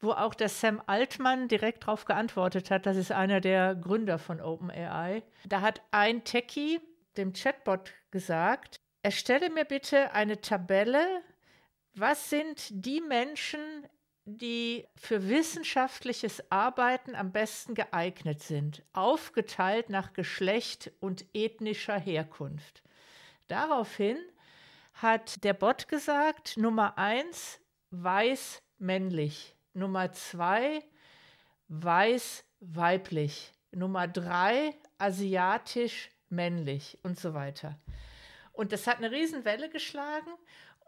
wo 0.00 0.10
auch 0.12 0.34
der 0.34 0.48
Sam 0.48 0.82
Altman 0.86 1.48
direkt 1.48 1.84
darauf 1.84 2.04
geantwortet 2.04 2.70
hat, 2.70 2.86
das 2.86 2.96
ist 2.96 3.12
einer 3.12 3.40
der 3.40 3.74
Gründer 3.74 4.18
von 4.18 4.40
OpenAI. 4.40 5.22
Da 5.46 5.60
hat 5.60 5.80
ein 5.92 6.24
Techie 6.24 6.80
dem 7.16 7.32
Chatbot 7.32 7.92
gesagt, 8.10 8.76
erstelle 9.02 9.50
mir 9.50 9.64
bitte 9.64 10.12
eine 10.12 10.40
Tabelle, 10.40 11.22
was 11.94 12.30
sind 12.30 12.68
die 12.70 13.00
Menschen 13.00 13.60
die 14.24 14.86
für 14.94 15.28
wissenschaftliches 15.28 16.50
Arbeiten 16.50 17.14
am 17.14 17.32
besten 17.32 17.74
geeignet 17.74 18.40
sind, 18.40 18.82
aufgeteilt 18.92 19.90
nach 19.90 20.12
Geschlecht 20.12 20.92
und 21.00 21.24
ethnischer 21.34 21.98
Herkunft. 21.98 22.82
Daraufhin 23.48 24.16
hat 24.94 25.42
der 25.42 25.54
Bot 25.54 25.88
gesagt, 25.88 26.56
Nummer 26.56 26.96
eins, 26.98 27.60
weiß 27.90 28.62
männlich. 28.78 29.56
Nummer 29.74 30.12
zwei, 30.12 30.84
weiß 31.68 32.44
weiblich. 32.60 33.52
Nummer 33.72 34.06
drei, 34.06 34.74
asiatisch 34.98 36.10
männlich 36.28 36.98
und 37.02 37.18
so 37.18 37.34
weiter. 37.34 37.78
Und 38.52 38.72
das 38.72 38.86
hat 38.86 38.98
eine 38.98 39.10
Riesenwelle 39.10 39.70
geschlagen 39.70 40.30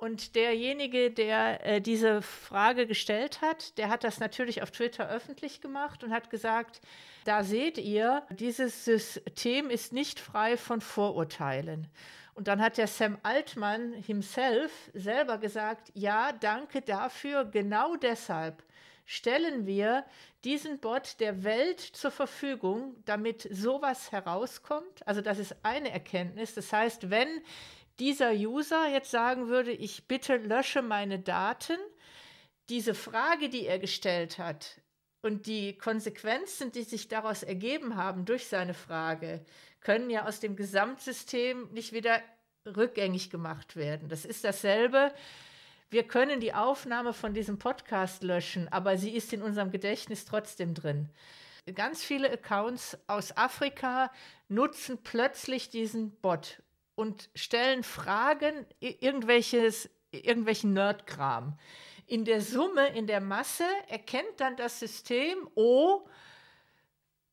und 0.05 0.35
derjenige, 0.35 1.11
der 1.11 1.65
äh, 1.65 1.81
diese 1.81 2.21
Frage 2.21 2.87
gestellt 2.87 3.41
hat, 3.41 3.79
der 3.79 3.89
hat 3.89 4.05
das 4.05 4.21
natürlich 4.21 4.63
auf 4.63 4.71
Twitter 4.71 5.09
öffentlich 5.09 5.63
gemacht 5.63 6.05
und 6.05 6.13
hat 6.13 6.29
gesagt, 6.29 6.83
da 7.25 7.43
seht 7.43 7.79
ihr, 7.79 8.23
dieses 8.29 8.85
System 8.85 9.71
ist 9.71 9.95
nicht 9.95 10.21
frei 10.21 10.59
von 10.59 10.83
Vorurteilen. 10.83 11.89
Und 12.35 12.49
dann 12.49 12.61
hat 12.61 12.77
der 12.77 12.87
Sam 12.87 13.17
Altman 13.23 13.95
himself 13.95 14.91
selber 14.93 15.39
gesagt, 15.39 15.91
ja, 15.95 16.33
danke 16.33 16.83
dafür, 16.83 17.47
genau 17.47 17.97
deshalb 17.97 18.63
stellen 19.07 19.67
wir 19.67 20.05
diesen 20.45 20.81
Bot 20.81 21.19
der 21.19 21.45
Welt 21.45 21.81
zur 21.81 22.11
Verfügung, 22.11 22.95
damit 23.07 23.49
sowas 23.51 24.13
herauskommt. 24.13 25.07
Also 25.07 25.23
das 25.23 25.39
ist 25.39 25.57
eine 25.63 25.91
Erkenntnis. 25.91 26.53
Das 26.53 26.71
heißt, 26.73 27.09
wenn 27.09 27.29
dieser 27.99 28.33
User 28.33 28.89
jetzt 28.89 29.11
sagen 29.11 29.49
würde, 29.49 29.73
ich 29.73 30.09
bitte 30.09 30.37
lösche 30.37 30.83
meine 30.83 31.19
Daten, 31.19 31.79
diese 32.69 32.95
Frage, 32.95 33.49
die 33.49 33.67
er 33.67 33.79
gestellt 33.79 34.39
hat 34.39 34.81
und 35.23 35.47
die 35.47 35.77
Konsequenzen, 35.77 36.73
die 36.73 36.83
sich 36.83 37.09
daraus 37.09 37.43
ergeben 37.43 37.97
haben 37.97 38.25
durch 38.25 38.47
seine 38.47 38.75
Frage, 38.75 39.45
können 39.81 40.11
ja 40.11 40.27
aus 40.27 40.41
dem 40.41 40.57
Gesamtsystem 40.57 41.69
nicht 41.73 41.93
wieder 41.93 42.21
rückgängig 42.67 43.31
gemacht 43.31 43.77
werden. 43.77 44.09
Das 44.09 44.25
ist 44.25 44.45
dasselbe. 44.45 45.13
Wir 45.91 46.05
können 46.05 46.41
die 46.41 46.55
Aufnahme 46.55 47.13
von 47.13 47.35
diesem 47.35 47.59
Podcast 47.59 48.23
löschen, 48.23 48.69
aber 48.73 48.97
sie 48.97 49.11
ist 49.11 49.33
in 49.33 49.43
unserem 49.43 49.71
Gedächtnis 49.71 50.25
trotzdem 50.25 50.75
drin. 50.75 51.11
ganz 51.75 52.03
viele 52.03 52.31
Accounts 52.31 52.99
aus 53.07 53.37
Afrika 53.37 54.11
nutzen 54.49 54.99
plötzlich 55.03 55.71
diesen 55.71 56.11
Bot 56.17 56.63
und 56.95 57.31
stellen 57.35 57.83
Fragen, 57.83 58.67
irgendwelches, 58.81 59.91
irgendwelchen 60.11 60.73
Nerdkram. 60.73 61.59
In 62.07 62.25
der 62.25 62.41
Summe, 62.41 62.89
in 62.89 63.07
der 63.07 63.21
Masse 63.21 63.65
erkennt 63.89 64.39
dann 64.39 64.57
das 64.57 64.79
System, 64.79 65.49
oh, 65.55 66.07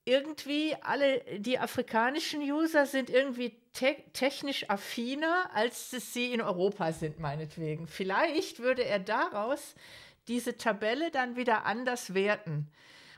irgendwie 0.06 0.76
alle 0.82 1.22
die 1.40 1.60
afrikanischen 1.60 2.42
User 2.42 2.86
sind 2.86 3.10
irgendwie 3.10 3.62
te 3.74 3.96
technisch 4.14 4.70
affiner, 4.70 5.52
als 5.54 5.94
es 5.94 6.14
sie 6.14 6.34
in 6.34 6.42
Europa 6.42 6.92
sind, 6.92 7.20
meinetwegen. 7.20 7.88
Vielleicht 7.88 8.60
würde 8.60 8.84
er 8.84 9.00
daraus 9.00 9.76
diese 10.28 10.58
Tabelle 10.58 11.12
dann 11.12 11.36
wieder 11.36 11.66
anders 11.66 12.14
werten. 12.14 12.72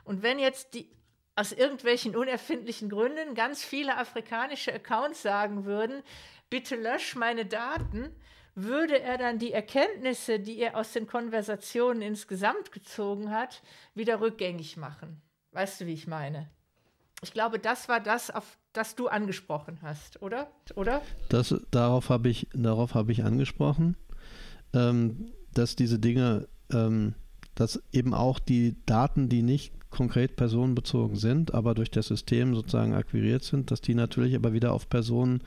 Und 0.04 0.22
wenn 0.22 0.38
jetzt 0.38 0.74
die 0.74 0.90
aus 1.36 1.52
irgendwelchen 1.52 2.16
unerfindlichen 2.16 2.88
Gründen 2.88 3.34
ganz 3.34 3.64
viele 3.64 3.96
afrikanische 3.96 4.72
Accounts 4.72 5.22
sagen 5.22 5.64
würden, 5.64 6.02
bitte 6.50 6.76
lösch 6.76 7.16
meine 7.16 7.44
Daten, 7.46 8.10
würde 8.54 9.00
er 9.00 9.18
dann 9.18 9.38
die 9.38 9.52
Erkenntnisse, 9.52 10.38
die 10.38 10.58
er 10.58 10.76
aus 10.76 10.92
den 10.92 11.06
Konversationen 11.06 12.02
insgesamt 12.02 12.70
gezogen 12.70 13.30
hat, 13.30 13.62
wieder 13.94 14.20
rückgängig 14.20 14.76
machen. 14.76 15.20
Weißt 15.52 15.80
du, 15.80 15.86
wie 15.86 15.94
ich 15.94 16.06
meine? 16.06 16.48
Ich 17.22 17.32
glaube, 17.32 17.58
das 17.58 17.88
war 17.88 18.00
das, 18.00 18.30
auf 18.30 18.58
das 18.72 18.94
du 18.94 19.08
angesprochen 19.08 19.78
hast, 19.82 20.20
oder? 20.22 20.50
Oder? 20.74 21.02
Das, 21.28 21.54
darauf 21.70 22.10
habe 22.10 22.28
ich, 22.28 22.48
hab 22.54 23.08
ich 23.08 23.24
angesprochen, 23.24 23.96
ähm, 24.72 25.32
dass 25.52 25.74
diese 25.76 25.98
Dinge, 25.98 26.48
ähm, 26.72 27.14
dass 27.54 27.82
eben 27.92 28.14
auch 28.14 28.38
die 28.38 28.76
Daten, 28.86 29.28
die 29.28 29.42
nicht 29.42 29.72
konkret 29.90 30.36
personenbezogen 30.36 31.16
sind, 31.16 31.54
aber 31.54 31.74
durch 31.74 31.90
das 31.90 32.08
System 32.08 32.54
sozusagen 32.54 32.94
akquiriert 32.94 33.44
sind, 33.44 33.70
dass 33.70 33.80
die 33.80 33.94
natürlich 33.94 34.34
aber 34.34 34.52
wieder 34.52 34.72
auf 34.72 34.88
Personen 34.88 35.42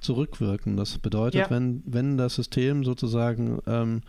zurückwirken. 0.00 0.76
Das 0.76 0.98
bedeutet, 0.98 1.40
ja. 1.40 1.50
wenn, 1.50 1.82
wenn 1.84 2.16
das 2.16 2.36
System 2.36 2.84
sozusagen 2.84 3.60
ähm, 3.66 4.02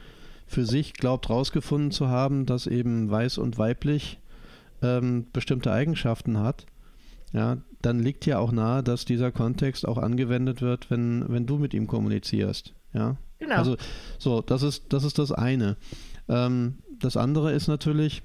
für 0.46 0.66
sich 0.66 0.94
glaubt, 0.94 1.30
rausgefunden 1.30 1.92
zu 1.92 2.10
haben, 2.10 2.46
dass 2.46 2.68
eben 2.68 3.10
weiß 3.10 3.40
und 3.40 3.58
weiblich 3.58 4.20
ähm, 4.84 5.26
bestimmte 5.34 5.72
Eigenschaften 5.72 6.38
hat, 6.40 6.68
ja, 7.34 7.58
dann 7.82 8.00
liegt 8.00 8.26
ja 8.26 8.40
auch 8.40 8.52
nahe, 8.52 8.84
dass 8.84 9.06
dieser 9.06 9.32
Kontext 9.32 9.88
auch 9.88 9.98
angewendet 9.98 10.62
wird, 10.62 10.90
wenn, 10.92 11.26
wenn 11.28 11.46
du 11.46 11.58
mit 11.58 11.74
ihm 11.74 11.88
kommunizierst. 11.88 12.74
Ja. 12.94 13.18
Genau. 13.40 13.56
Also 13.56 13.78
so, 14.18 14.42
das 14.42 14.64
ist, 14.64 14.94
das 14.94 15.04
ist 15.04 15.20
das 15.20 15.32
eine. 15.32 15.76
Ähm, 16.28 16.76
das 17.00 17.18
andere 17.18 17.52
ist 17.52 17.68
natürlich, 17.68 18.22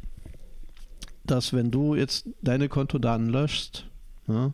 dass 1.24 1.52
wenn 1.52 1.70
du 1.70 1.94
jetzt 1.94 2.28
deine 2.42 2.68
Kontodaten 2.68 3.28
löschst, 3.28 3.86
ja, 4.26 4.52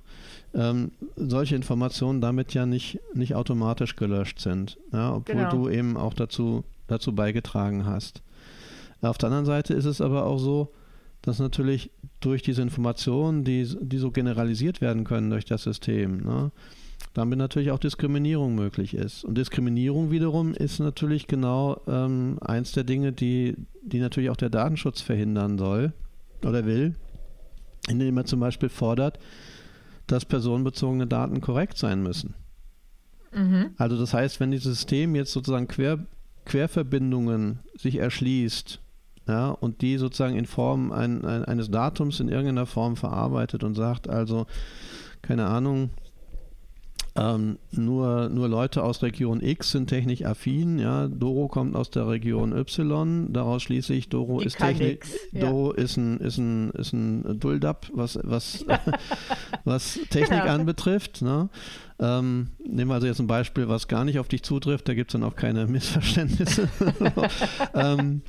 ähm, 0.55 0.93
solche 1.17 1.55
Informationen 1.55 2.21
damit 2.21 2.55
ja 2.55 2.67
nicht, 2.67 2.99
nicht 3.15 3.35
automatisch 3.35 3.97
gelöscht 3.97 4.41
sind, 4.41 4.79
ja, 4.93 5.15
obwohl 5.15 5.37
genau. 5.37 5.51
du 5.51 5.69
eben 5.69 5.97
auch 5.97 6.15
dazu, 6.15 6.65
dazu 6.87 7.15
beigetragen 7.15 7.85
hast. 7.85 8.23
Auf 9.03 9.19
der 9.19 9.29
anderen 9.29 9.45
Seite 9.45 9.75
ist 9.75 9.85
es 9.85 10.01
aber 10.01 10.25
auch 10.25 10.39
so, 10.39 10.73
dass 11.23 11.39
natürlich 11.39 11.91
durch 12.21 12.43
diese 12.43 12.63
Informationen, 12.63 13.45
die, 13.45 13.69
die 13.81 13.99
so 13.99 14.11
generalisiert 14.11 14.81
werden 14.81 15.05
können 15.05 15.31
durch 15.31 15.45
das 15.45 15.63
System, 15.63 16.23
ne, 16.25 16.51
damit 17.17 17.39
natürlich 17.39 17.71
auch 17.71 17.79
Diskriminierung 17.79 18.55
möglich 18.55 18.93
ist. 18.93 19.25
Und 19.25 19.39
Diskriminierung 19.39 20.11
wiederum 20.11 20.53
ist 20.53 20.81
natürlich 20.81 21.27
genau 21.27 21.81
ähm, 21.87 22.39
eins 22.43 22.73
der 22.73 22.85
Dinge, 22.85 23.13
die, 23.13 23.57
die 23.83 24.01
natürlich 24.01 24.29
auch 24.29 24.37
der 24.37 24.51
Datenschutz 24.51 25.01
verhindern 25.01 25.57
soll 25.57 25.95
oder 26.45 26.67
will, 26.67 26.95
indem 27.89 28.19
er 28.19 28.27
zum 28.27 28.41
Beispiel 28.41 28.69
fordert, 28.69 29.19
dass 30.07 30.27
personenbezogene 30.27 31.07
Daten 31.07 31.41
korrekt 31.41 31.79
sein 31.79 32.03
müssen. 32.03 32.35
Mhm. 33.33 33.71
Also 33.79 33.97
das 33.97 34.13
heißt, 34.13 34.39
wenn 34.39 34.51
dieses 34.51 34.75
System 34.75 35.17
jetzt 35.17 35.33
sozusagen 35.33 35.69
Quer, 35.69 36.07
Querverbindungen 36.45 37.61
sich 37.79 37.97
erschließt 37.97 38.81
ja, 39.27 39.49
und 39.49 39.81
die 39.81 39.97
sozusagen 39.97 40.37
in 40.37 40.45
Form 40.45 40.93
ein, 40.93 41.25
ein, 41.25 41.47
eines 41.47 41.71
Datums 41.71 42.21
in 42.21 42.29
irgendeiner 42.29 42.67
Form 42.67 42.97
verarbeitet 42.97 43.65
und 43.65 43.75
sagt, 43.75 44.07
also, 44.07 44.47
keine 45.23 45.47
Ahnung, 45.47 45.91
ähm, 47.19 47.59
nur, 47.73 48.29
nur 48.29 48.49
Leute 48.49 48.83
aus 48.83 49.03
Region 49.03 49.41
X 49.41 49.71
sind 49.71 49.89
technisch 49.89 50.25
affin. 50.25 50.79
Ja, 50.79 51.09
Doro 51.09 51.49
kommt 51.49 51.75
aus 51.77 51.91
der 51.91 52.09
Region 52.09 52.53
Y. 52.53 53.33
Daraus 53.33 53.63
schließe 53.63 53.95
ich, 53.95 54.09
Doro 54.09 54.41
ist 54.41 54.59
Technik. 54.59 55.07
Ja. 55.33 55.41
Doro 55.41 55.73
ist 55.73 55.97
ein, 55.97 56.19
ist 56.19 56.39
ein, 56.39 56.71
ist 56.71 56.93
ein 56.93 57.39
Duldab, 57.41 57.87
was, 57.93 58.19
was, 58.23 58.65
was 59.65 59.99
Technik 60.11 60.43
genau. 60.43 60.55
anbetrifft. 60.55 61.23
Ne? 61.23 61.49
Ähm, 61.99 62.49
nehmen 62.65 62.91
wir 62.91 62.95
also 62.95 63.07
jetzt 63.07 63.21
ein 63.21 63.27
Beispiel, 63.27 63.69
was 63.69 63.89
gar 63.89 64.05
nicht 64.05 64.19
auf 64.19 64.29
dich 64.29 64.43
zutrifft. 64.43 64.89
Da 64.89 64.95
gibt 64.95 65.11
es 65.11 65.13
dann 65.13 65.23
auch 65.23 65.37
keine 65.37 65.67
Missverständnisse. 65.67 66.69
ähm, 67.75 68.23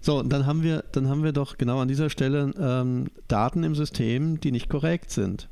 so, 0.00 0.22
dann 0.22 0.46
haben 0.46 0.62
wir, 0.62 0.84
dann 0.92 1.08
haben 1.08 1.22
wir 1.22 1.32
doch 1.32 1.58
genau 1.58 1.80
an 1.80 1.88
dieser 1.88 2.08
Stelle 2.08 2.52
ähm, 2.58 3.08
Daten 3.28 3.64
im 3.64 3.74
System, 3.74 4.40
die 4.40 4.50
nicht 4.50 4.70
korrekt 4.70 5.10
sind. 5.10 5.48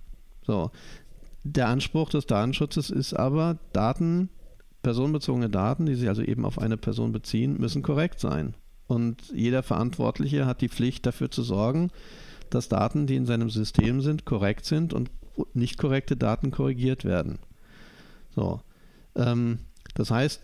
So, 0.46 0.70
der 1.52 1.68
Anspruch 1.68 2.10
des 2.10 2.26
Datenschutzes 2.26 2.90
ist 2.90 3.14
aber, 3.14 3.58
Daten, 3.72 4.28
personenbezogene 4.82 5.50
Daten, 5.50 5.86
die 5.86 5.94
sich 5.94 6.08
also 6.08 6.22
eben 6.22 6.44
auf 6.44 6.58
eine 6.58 6.76
Person 6.76 7.12
beziehen, 7.12 7.58
müssen 7.58 7.82
korrekt 7.82 8.20
sein. 8.20 8.54
Und 8.86 9.32
jeder 9.34 9.62
Verantwortliche 9.62 10.46
hat 10.46 10.60
die 10.60 10.68
Pflicht 10.68 11.04
dafür 11.06 11.30
zu 11.30 11.42
sorgen, 11.42 11.90
dass 12.50 12.68
Daten, 12.68 13.06
die 13.06 13.16
in 13.16 13.26
seinem 13.26 13.50
System 13.50 14.00
sind, 14.00 14.24
korrekt 14.24 14.64
sind 14.64 14.94
und 14.94 15.10
nicht 15.52 15.78
korrekte 15.78 16.16
Daten 16.16 16.50
korrigiert 16.50 17.04
werden. 17.04 17.38
So. 18.34 18.60
Ähm, 19.14 19.58
das 19.94 20.10
heißt, 20.10 20.42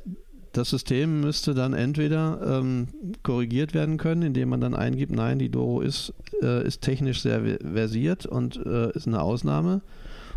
das 0.52 0.70
System 0.70 1.20
müsste 1.20 1.54
dann 1.54 1.72
entweder 1.72 2.60
ähm, 2.60 2.88
korrigiert 3.22 3.74
werden 3.74 3.96
können, 3.96 4.22
indem 4.22 4.50
man 4.50 4.60
dann 4.60 4.74
eingibt, 4.74 5.12
nein, 5.12 5.38
die 5.38 5.50
Doro 5.50 5.80
ist, 5.80 6.12
äh, 6.42 6.64
ist 6.64 6.82
technisch 6.82 7.22
sehr 7.22 7.58
versiert 7.58 8.26
und 8.26 8.56
äh, 8.64 8.92
ist 8.92 9.08
eine 9.08 9.22
Ausnahme 9.22 9.80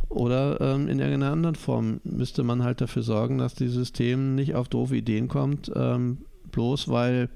oder 0.09 0.61
ähm, 0.61 0.87
in 0.87 0.99
irgendeiner 0.99 1.31
anderen 1.31 1.55
Form 1.55 1.99
müsste 2.03 2.43
man 2.43 2.63
halt 2.63 2.81
dafür 2.81 3.03
sorgen, 3.03 3.37
dass 3.37 3.55
dieses 3.55 3.75
System 3.75 4.35
nicht 4.35 4.55
auf 4.55 4.69
doofe 4.69 4.95
Ideen 4.95 5.27
kommt, 5.27 5.71
ähm, 5.75 6.19
bloß 6.51 6.87
weil 6.87 7.29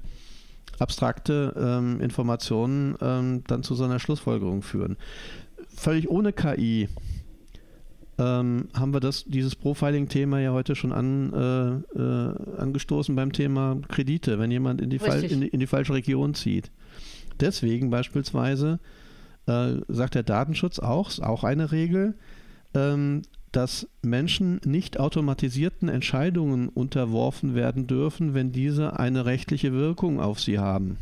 abstrakte 0.78 1.54
ähm, 1.56 2.00
Informationen 2.00 2.96
ähm, 3.00 3.44
dann 3.46 3.62
zu 3.62 3.74
so 3.74 3.84
einer 3.84 3.98
Schlussfolgerung 3.98 4.62
führen. 4.62 4.96
Völlig 5.74 6.10
ohne 6.10 6.32
KI 6.32 6.88
ähm, 8.18 8.68
haben 8.74 8.92
wir 8.92 9.00
das, 9.00 9.24
dieses 9.24 9.56
Profiling-Thema 9.56 10.40
ja 10.40 10.52
heute 10.52 10.74
schon 10.74 10.92
an, 10.92 11.32
äh, 11.32 11.98
äh, 11.98 12.58
angestoßen 12.58 13.14
beim 13.14 13.32
Thema 13.32 13.78
Kredite, 13.88 14.38
wenn 14.38 14.50
jemand 14.50 14.80
in 14.80 14.90
die, 14.90 14.98
Fall, 14.98 15.24
in, 15.24 15.42
in 15.42 15.60
die 15.60 15.66
falsche 15.66 15.94
Region 15.94 16.34
zieht. 16.34 16.70
Deswegen 17.40 17.90
beispielsweise 17.90 18.80
äh, 19.46 19.74
sagt 19.88 20.14
der 20.14 20.22
Datenschutz 20.22 20.78
auch, 20.78 21.08
ist 21.08 21.22
auch 21.22 21.44
eine 21.44 21.72
Regel, 21.72 22.14
ähm, 22.74 23.22
dass 23.52 23.86
Menschen 24.00 24.60
nicht 24.64 24.98
automatisierten 24.98 25.88
Entscheidungen 25.88 26.68
unterworfen 26.68 27.54
werden 27.54 27.86
dürfen, 27.86 28.32
wenn 28.34 28.50
diese 28.50 28.98
eine 28.98 29.26
rechtliche 29.26 29.72
Wirkung 29.72 30.20
auf 30.20 30.40
sie 30.40 30.58
haben. 30.58 30.96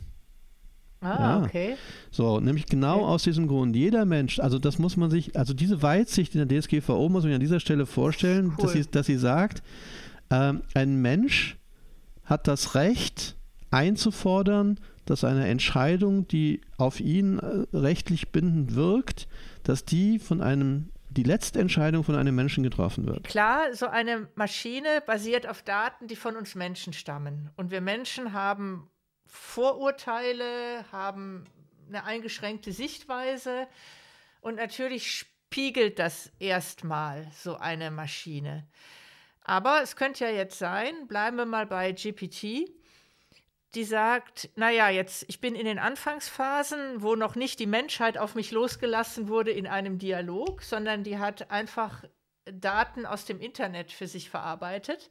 Ah, 1.01 1.39
ja. 1.39 1.43
okay. 1.45 1.77
So, 2.11 2.41
nämlich 2.41 2.67
genau 2.67 2.97
okay. 2.97 3.05
aus 3.05 3.23
diesem 3.23 3.47
Grund. 3.47 3.75
Jeder 3.75 4.05
Mensch, 4.05 4.39
also 4.39 4.59
das 4.59 4.79
muss 4.79 4.97
man 4.97 5.11
sich, 5.11 5.37
also 5.37 5.55
diese 5.55 5.81
Weitsicht 5.81 6.35
in 6.35 6.47
der 6.47 6.61
DSGVO 6.61 7.09
muss 7.09 7.25
man 7.25 7.33
an 7.33 7.41
dieser 7.41 7.61
Stelle 7.61 7.87
vorstellen, 7.87 8.53
cool. 8.59 8.65
dass, 8.65 8.73
sie, 8.73 8.91
dass 8.91 9.07
sie 9.07 9.17
sagt, 9.17 9.63
äh, 10.29 10.55
ein 10.75 11.01
Mensch 11.01 11.57
hat 12.25 12.49
das 12.49 12.75
Recht 12.75 13.37
einzufordern, 13.71 14.79
dass 15.07 15.25
eine 15.25 15.47
Entscheidung, 15.47 16.29
die 16.29 16.61
auf 16.77 17.01
ihn 17.01 17.39
äh, 17.39 17.77
rechtlich 17.77 18.31
bindend 18.31 18.75
wirkt, 18.75 19.27
dass 19.63 19.85
die 19.85 20.19
von 20.19 20.43
einem 20.43 20.91
die 21.11 21.23
letzte 21.25 21.59
Entscheidung 21.59 22.05
von 22.05 22.15
einem 22.15 22.35
Menschen 22.35 22.63
getroffen 22.63 23.07
wird. 23.07 23.25
Klar, 23.25 23.75
so 23.75 23.87
eine 23.87 24.29
Maschine 24.37 25.03
basiert 25.05 25.47
auf 25.47 25.63
Daten, 25.63 26.07
die 26.07 26.17
von 26.17 26.37
uns 26.37 26.55
Menschen 26.55 26.93
stammen. 26.93 27.51
Und 27.57 27.71
wir 27.71 27.81
Menschen 27.81 28.33
haben 28.33 28.89
Vorurteile, 29.27 30.85
haben 30.93 31.45
eine 31.89 32.05
eingeschränkte 32.05 32.73
Sichtweise. 32.73 33.67
Und 34.41 34.57
natürlich 34.57 35.11
spiegelt 35.11 35.99
das 35.99 36.33
erstmal 36.39 37.27
so 37.37 37.57
eine 37.57 37.91
Maschine. 37.91 38.69
Aber 39.43 39.83
es 39.83 39.97
könnte 39.97 40.25
ja 40.25 40.31
jetzt 40.31 40.59
sein, 40.59 41.09
bleiben 41.09 41.37
wir 41.37 41.47
mal 41.47 41.67
bei 41.67 41.93
GPT, 41.93 42.71
die 43.75 43.85
sagt, 43.85 44.51
naja, 44.57 44.89
jetzt, 44.89 45.25
ich 45.29 45.41
bin 45.41 45.55
in 45.55 45.65
den 45.65 45.79
Anfangsphasen, 45.79 47.03
wo 47.03 47.15
noch 47.15 47.37
nicht 47.37 47.61
die 47.61 47.67
Menschheit 47.67 48.19
auf 48.19 48.35
mich 48.35 48.51
losgelassen 48.51 49.29
wurde 49.29 49.53
in 49.53 49.67
einem 49.67 49.99
Dialog, 49.99 50.63
sondern 50.63 51.05
die 51.05 51.19
hat 51.19 51.51
einfach 51.51 52.05
Daten 52.53 53.07
aus 53.07 53.27
dem 53.27 53.41
Internet 53.41 53.93
für 53.93 54.09
sich 54.09 54.31
verarbeitet. 54.31 55.09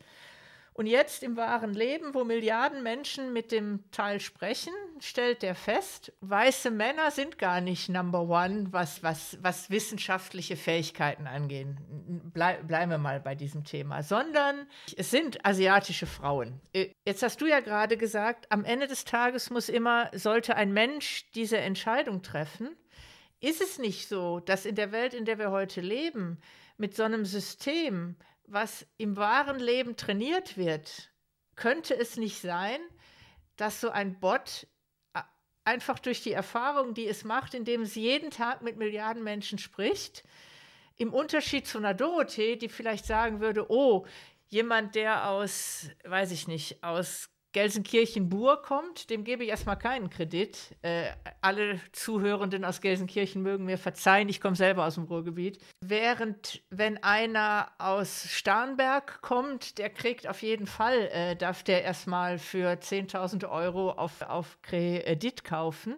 Und 0.79 0.87
jetzt 0.87 1.23
im 1.23 1.35
wahren 1.35 1.73
Leben, 1.73 2.13
wo 2.13 2.23
Milliarden 2.23 2.83
Menschen 2.83 3.33
mit 3.33 3.51
dem 3.51 3.83
Teil 3.91 4.21
sprechen, 4.21 4.71
stellt 5.01 5.43
er 5.43 5.53
fest, 5.53 6.13
weiße 6.21 6.71
Männer 6.71 7.11
sind 7.11 7.37
gar 7.37 7.59
nicht 7.59 7.89
Number 7.89 8.21
One, 8.21 8.67
was, 8.71 9.03
was, 9.03 9.37
was 9.41 9.69
wissenschaftliche 9.69 10.55
Fähigkeiten 10.55 11.27
angeht. 11.27 11.67
Blei 12.33 12.63
bleiben 12.63 12.91
wir 12.91 12.97
mal 12.97 13.19
bei 13.19 13.35
diesem 13.35 13.65
Thema, 13.65 14.03
sondern 14.03 14.67
es 14.95 15.11
sind 15.11 15.45
asiatische 15.45 16.05
Frauen. 16.05 16.61
Äh, 16.71 16.91
jetzt 17.05 17.23
hast 17.23 17.41
du 17.41 17.45
ja 17.45 17.59
gerade 17.59 17.97
gesagt, 17.97 18.49
am 18.49 18.63
Ende 18.63 18.87
des 18.87 19.03
Tages 19.03 19.49
muss 19.49 19.67
immer, 19.67 20.09
sollte 20.13 20.55
ein 20.55 20.71
Mensch 20.71 21.29
diese 21.31 21.57
Entscheidung 21.57 22.21
treffen. 22.21 22.69
Ist 23.41 23.59
es 23.59 23.79
nicht 23.79 24.07
so, 24.07 24.39
dass 24.39 24.65
in 24.65 24.75
der 24.75 24.93
Welt, 24.93 25.13
in 25.13 25.25
der 25.25 25.39
wir 25.39 25.51
heute 25.51 25.81
leben, 25.81 26.37
mit 26.77 26.95
so 26.95 27.03
einem 27.03 27.25
System, 27.25 28.15
was 28.51 28.85
im 28.97 29.17
wahren 29.17 29.59
Leben 29.59 29.95
trainiert 29.95 30.57
wird, 30.57 31.11
könnte 31.55 31.95
es 31.95 32.17
nicht 32.17 32.41
sein, 32.41 32.79
dass 33.55 33.81
so 33.81 33.89
ein 33.89 34.19
Bot 34.19 34.67
äh, 35.13 35.21
einfach 35.65 35.99
durch 35.99 36.23
die 36.23 36.31
Erfahrung, 36.31 36.93
die 36.93 37.07
es 37.07 37.23
macht, 37.23 37.53
indem 37.53 37.81
es 37.81 37.95
jeden 37.95 38.31
Tag 38.31 38.61
mit 38.61 38.77
Milliarden 38.77 39.23
Menschen 39.23 39.59
spricht, 39.59 40.23
im 40.95 41.13
Unterschied 41.13 41.67
zu 41.67 41.77
einer 41.77 41.93
Dorothee, 41.93 42.55
die 42.55 42.69
vielleicht 42.69 43.05
sagen 43.05 43.39
würde, 43.39 43.69
oh, 43.69 44.05
jemand, 44.47 44.95
der 44.95 45.29
aus, 45.29 45.89
weiß 46.03 46.31
ich 46.31 46.47
nicht, 46.47 46.83
aus 46.83 47.29
Gelsenkirchen-Bur 47.51 48.61
kommt, 48.61 49.09
dem 49.09 49.23
gebe 49.23 49.43
ich 49.43 49.49
erstmal 49.49 49.77
keinen 49.77 50.09
Kredit. 50.09 50.75
Äh, 50.83 51.11
alle 51.41 51.79
Zuhörenden 51.91 52.63
aus 52.63 52.79
Gelsenkirchen 52.79 53.41
mögen 53.41 53.65
mir 53.65 53.77
verzeihen, 53.79 54.29
ich 54.29 54.39
komme 54.39 54.55
selber 54.55 54.85
aus 54.85 54.95
dem 54.95 55.05
Ruhrgebiet. 55.05 55.59
Während, 55.81 56.61
wenn 56.69 57.01
einer 57.03 57.71
aus 57.79 58.27
Starnberg 58.29 59.21
kommt, 59.21 59.79
der 59.79 59.89
kriegt 59.89 60.27
auf 60.27 60.43
jeden 60.43 60.67
Fall, 60.67 61.09
äh, 61.11 61.35
darf 61.35 61.63
der 61.63 61.83
erstmal 61.83 62.37
für 62.37 62.79
10.000 62.79 63.49
Euro 63.49 63.91
auf, 63.91 64.21
auf 64.21 64.61
Kredit 64.61 65.43
kaufen. 65.43 65.95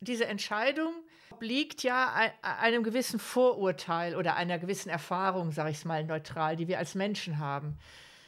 Diese 0.00 0.26
Entscheidung 0.26 0.94
obliegt 1.30 1.82
ja 1.82 2.30
einem 2.42 2.82
gewissen 2.82 3.18
Vorurteil 3.18 4.16
oder 4.16 4.36
einer 4.36 4.58
gewissen 4.58 4.88
Erfahrung, 4.88 5.50
sage 5.50 5.70
ich 5.70 5.78
es 5.78 5.84
mal 5.84 6.04
neutral, 6.04 6.56
die 6.56 6.68
wir 6.68 6.78
als 6.78 6.94
Menschen 6.94 7.38
haben. 7.38 7.76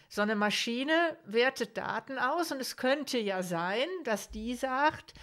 So 0.09 0.23
eine 0.23 0.37
Maschine 0.37 1.17
wertet 1.25 1.77
Daten 1.77 2.19
aus 2.19 2.53
und 2.53 2.61
es 2.61 2.77
könnte 2.77 3.19
ja 3.19 3.43
sein, 3.43 3.87
dass 4.05 4.31
die 4.31 4.55
sagt, 4.55 5.15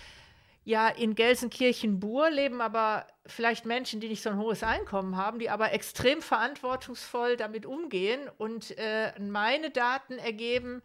ja, 0.65 0.87
in 0.87 1.15
Gelsenkirchen-Bur 1.15 2.29
leben 2.29 2.61
aber 2.61 3.07
vielleicht 3.25 3.65
Menschen, 3.65 3.99
die 3.99 4.07
nicht 4.07 4.23
so 4.23 4.29
ein 4.29 4.37
hohes 4.37 4.63
Einkommen 4.63 5.17
haben, 5.17 5.39
die 5.39 5.49
aber 5.49 5.73
extrem 5.73 6.21
verantwortungsvoll 6.21 7.35
damit 7.35 7.65
umgehen. 7.65 8.29
Und 8.37 8.77
äh, 8.77 9.11
meine 9.19 9.71
Daten 9.71 10.17
ergeben, 10.17 10.81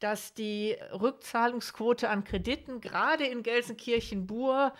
dass 0.00 0.34
die 0.34 0.76
Rückzahlungsquote 0.92 2.10
an 2.10 2.24
Krediten 2.24 2.80
gerade 2.80 3.24
in 3.24 3.42
Gelsenkirchen-Bur 3.42 4.74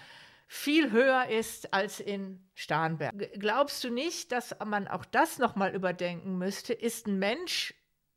viel 0.48 0.90
höher 0.90 1.28
ist 1.28 1.72
als 1.72 1.98
in 1.98 2.44
Starnberg. 2.54 3.14
Glaubst 3.38 3.84
du 3.84 3.90
nicht, 3.90 4.32
dass 4.32 4.54
man 4.62 4.86
auch 4.86 5.06
das 5.06 5.38
nochmal 5.38 5.74
überdenken 5.74 6.36
müsste? 6.36 6.74
Ist 6.74 7.06
ein 7.06 7.18
Mensch 7.18 7.74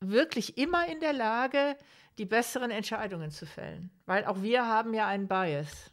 wirklich 0.10 0.58
immer 0.58 0.88
in 0.92 1.00
der 1.00 1.14
Lage, 1.14 1.76
die 2.18 2.26
besseren 2.26 2.72
Entscheidungen 2.72 3.32
zu 3.32 3.46
fällen. 3.46 3.90
Weil 4.06 4.26
auch 4.26 4.42
wir 4.42 4.66
haben 4.66 4.94
ja 4.94 5.08
einen 5.08 5.28
Bias. 5.28 5.92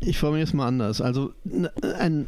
Ich 0.00 0.18
formuliere 0.18 0.46
es 0.46 0.54
mal 0.54 0.66
anders. 0.66 1.00
Also 1.00 1.34
ein, 1.82 2.26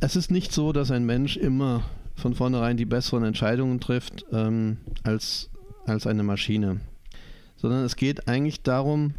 es 0.00 0.16
ist 0.16 0.30
nicht 0.30 0.52
so, 0.52 0.72
dass 0.72 0.90
ein 0.90 1.04
Mensch 1.04 1.36
immer 1.36 1.82
von 2.14 2.34
vornherein 2.34 2.76
die 2.76 2.84
besseren 2.84 3.24
Entscheidungen 3.24 3.80
trifft 3.80 4.26
ähm, 4.32 4.78
als, 5.02 5.50
als 5.86 6.06
eine 6.06 6.22
Maschine. 6.22 6.80
Sondern 7.56 7.84
es 7.84 7.96
geht 7.96 8.28
eigentlich 8.28 8.62
darum, 8.62 9.14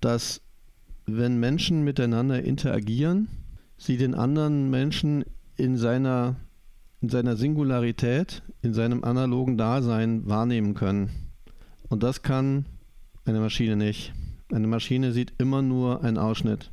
dass 0.00 0.40
wenn 1.06 1.38
Menschen 1.38 1.84
miteinander 1.84 2.42
interagieren, 2.42 3.28
sie 3.76 3.96
den 3.96 4.14
anderen 4.14 4.70
Menschen 4.70 5.24
in 5.56 5.76
seiner 5.76 6.36
in 7.04 7.10
seiner 7.10 7.36
Singularität, 7.36 8.42
in 8.62 8.72
seinem 8.72 9.04
analogen 9.04 9.58
Dasein 9.58 10.26
wahrnehmen 10.26 10.72
können. 10.72 11.10
Und 11.90 12.02
das 12.02 12.22
kann 12.22 12.64
eine 13.26 13.40
Maschine 13.40 13.76
nicht. 13.76 14.14
Eine 14.50 14.68
Maschine 14.68 15.12
sieht 15.12 15.34
immer 15.36 15.60
nur 15.60 16.02
einen 16.02 16.16
Ausschnitt. 16.16 16.70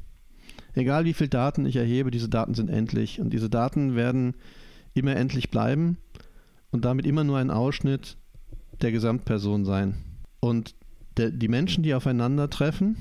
Egal 0.73 1.03
wie 1.03 1.13
viele 1.13 1.27
Daten 1.27 1.65
ich 1.65 1.75
erhebe, 1.75 2.11
diese 2.11 2.29
Daten 2.29 2.53
sind 2.53 2.69
endlich. 2.69 3.19
Und 3.19 3.33
diese 3.33 3.49
Daten 3.49 3.97
werden 3.97 4.35
immer 4.93 5.17
endlich 5.17 5.51
bleiben 5.51 5.97
und 6.71 6.85
damit 6.85 7.05
immer 7.05 7.25
nur 7.25 7.37
ein 7.37 7.51
Ausschnitt 7.51 8.15
der 8.81 8.93
Gesamtperson 8.93 9.65
sein. 9.65 9.95
Und 10.39 10.75
der, 11.17 11.31
die 11.31 11.49
Menschen, 11.49 11.83
die 11.83 11.93
aufeinandertreffen, 11.93 12.95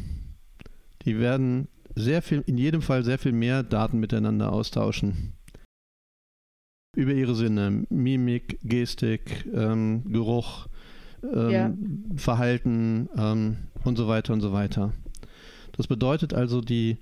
die 1.05 1.21
werden 1.21 1.69
sehr 1.95 2.23
viel, 2.23 2.43
in 2.47 2.59
jedem 2.59 2.83
Fall 2.83 3.05
sehr 3.05 3.19
viel 3.19 3.31
mehr 3.31 3.63
Daten 3.63 4.01
miteinander 4.01 4.53
austauschen 4.53 5.35
über 6.97 7.13
ihre 7.13 7.35
Sinne, 7.35 7.85
Mimik, 7.89 8.59
Gestik, 8.63 9.47
ähm, 9.55 10.05
Geruch, 10.13 10.67
ähm, 11.23 11.51
ja. 11.51 11.73
Verhalten 12.17 13.09
ähm, 13.17 13.57
und 13.85 13.97
so 13.97 14.09
weiter 14.09 14.33
und 14.33 14.41
so 14.41 14.53
weiter. 14.53 14.93
Das 15.73 15.87
bedeutet 15.87 16.35
also 16.35 16.61
die, 16.61 16.99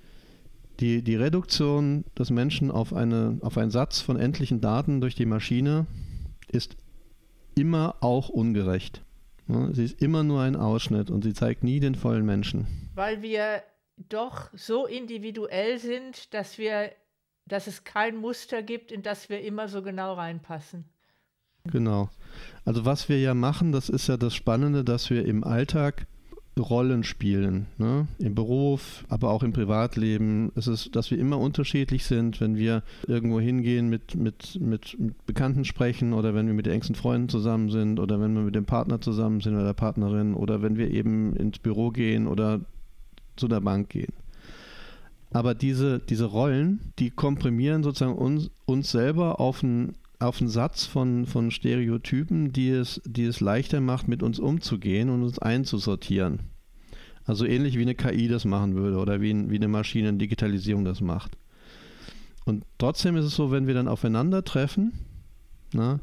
die, 0.81 1.03
die 1.03 1.17
Reduktion 1.17 2.05
des 2.19 2.31
Menschen 2.31 2.71
auf, 2.71 2.93
eine, 2.93 3.39
auf 3.41 3.57
einen 3.57 3.71
Satz 3.71 4.01
von 4.01 4.19
endlichen 4.19 4.61
Daten 4.61 5.01
durch 5.01 5.15
die 5.15 5.27
Maschine 5.27 5.87
ist 6.49 6.77
immer 7.55 7.97
auch 8.01 8.29
ungerecht. 8.29 9.03
Sie 9.73 9.85
ist 9.85 10.03
immer 10.03 10.23
nur 10.23 10.43
ein 10.43 10.57
Ausschnitt 10.57 11.11
und 11.11 11.25
sie 11.25 11.33
zeigt 11.33 11.65
nie 11.65 11.81
den 11.81 11.95
vollen 11.95 12.27
Menschen. 12.27 12.67
Weil 12.95 13.23
wir 13.23 13.63
doch 13.97 14.51
so 14.53 14.87
individuell 14.87 15.79
sind, 15.79 16.33
dass 16.35 16.59
wir 16.59 16.91
dass 17.49 17.67
es 17.67 17.85
kein 17.85 18.17
Muster 18.17 18.63
gibt, 18.63 18.93
in 18.93 19.03
das 19.03 19.29
wir 19.29 19.41
immer 19.43 19.69
so 19.69 19.83
genau 19.83 20.15
reinpassen. 20.15 20.85
Genau. 21.65 22.09
Also 22.65 22.85
was 22.85 23.09
wir 23.09 23.21
ja 23.21 23.35
machen, 23.35 23.73
das 23.73 23.89
ist 23.89 24.07
ja 24.09 24.17
das 24.17 24.35
Spannende, 24.35 24.85
dass 24.85 25.11
wir 25.11 25.25
im 25.25 25.45
Alltag 25.45 26.07
Rollen 26.59 27.05
spielen, 27.05 27.67
ne? 27.79 28.07
im 28.19 28.35
Beruf, 28.35 29.05
aber 29.09 29.31
auch 29.31 29.43
im 29.43 29.53
Privatleben. 29.53 30.53
Es 30.55 30.67
ist, 30.67 30.95
dass 30.97 31.11
wir 31.11 31.19
immer 31.19 31.39
unterschiedlich 31.39 32.05
sind, 32.05 32.41
wenn 32.41 32.57
wir 32.57 32.83
irgendwo 33.07 33.41
hingehen, 33.41 33.89
mit, 33.89 34.15
mit, 34.15 34.59
mit, 34.61 34.99
mit 34.99 35.27
Bekannten 35.27 35.65
sprechen 35.65 36.13
oder 36.13 36.35
wenn 36.35 36.47
wir 36.47 36.55
mit 36.55 36.67
den 36.67 36.73
engsten 36.73 36.95
Freunden 36.95 37.29
zusammen 37.29 37.71
sind 37.71 38.01
oder 38.01 38.21
wenn 38.21 38.35
wir 38.35 38.43
mit 38.43 38.55
dem 38.55 38.67
Partner 38.67 39.01
zusammen 39.01 39.41
sind 39.41 39.55
oder 39.55 39.65
der 39.65 39.75
Partnerin 39.75 40.35
oder 40.35 40.63
wenn 40.63 40.77
wir 40.77 40.91
eben 40.91 41.35
ins 41.37 41.59
Büro 41.59 41.91
gehen 41.91 42.27
oder 42.27 42.61
zu 43.37 43.49
der 43.49 43.61
Bank 43.61 43.91
gehen. 43.91 44.13
Aber 45.31 45.55
diese, 45.55 45.99
diese 45.99 46.25
Rollen, 46.25 46.93
die 46.99 47.11
komprimieren 47.11 47.83
sozusagen 47.83 48.17
uns, 48.17 48.51
uns 48.65 48.91
selber 48.91 49.41
auf 49.41 49.63
einen, 49.63 49.97
auf 50.19 50.41
einen 50.41 50.49
Satz 50.49 50.87
von, 50.87 51.27
von 51.27 51.51
Stereotypen, 51.51 52.53
die 52.53 52.71
es, 52.71 53.01
die 53.05 53.25
es 53.25 53.41
leichter 53.41 53.81
macht, 53.81 54.09
mit 54.09 54.23
uns 54.23 54.39
umzugehen 54.39 55.11
und 55.11 55.23
uns 55.23 55.39
einzusortieren. 55.39 56.41
Also 57.25 57.45
ähnlich 57.45 57.77
wie 57.77 57.83
eine 57.83 57.95
KI 57.95 58.27
das 58.27 58.47
machen 58.47 58.75
würde 58.75 58.97
oder 58.97 59.21
wie, 59.21 59.51
wie 59.51 59.57
eine 59.57 59.69
Maschine 59.69 60.09
in 60.09 60.19
Digitalisierung 60.19 60.85
das 60.87 61.03
macht. 61.03 61.37
Und 62.47 62.65
trotzdem 62.79 63.17
ist 63.17 63.27
es 63.27 63.37
so, 63.37 63.51
wenn 63.51 63.67
wir 63.67 63.75
dann 63.75 63.89
aufeinandertreffen, 63.89 64.93
na, 65.75 66.01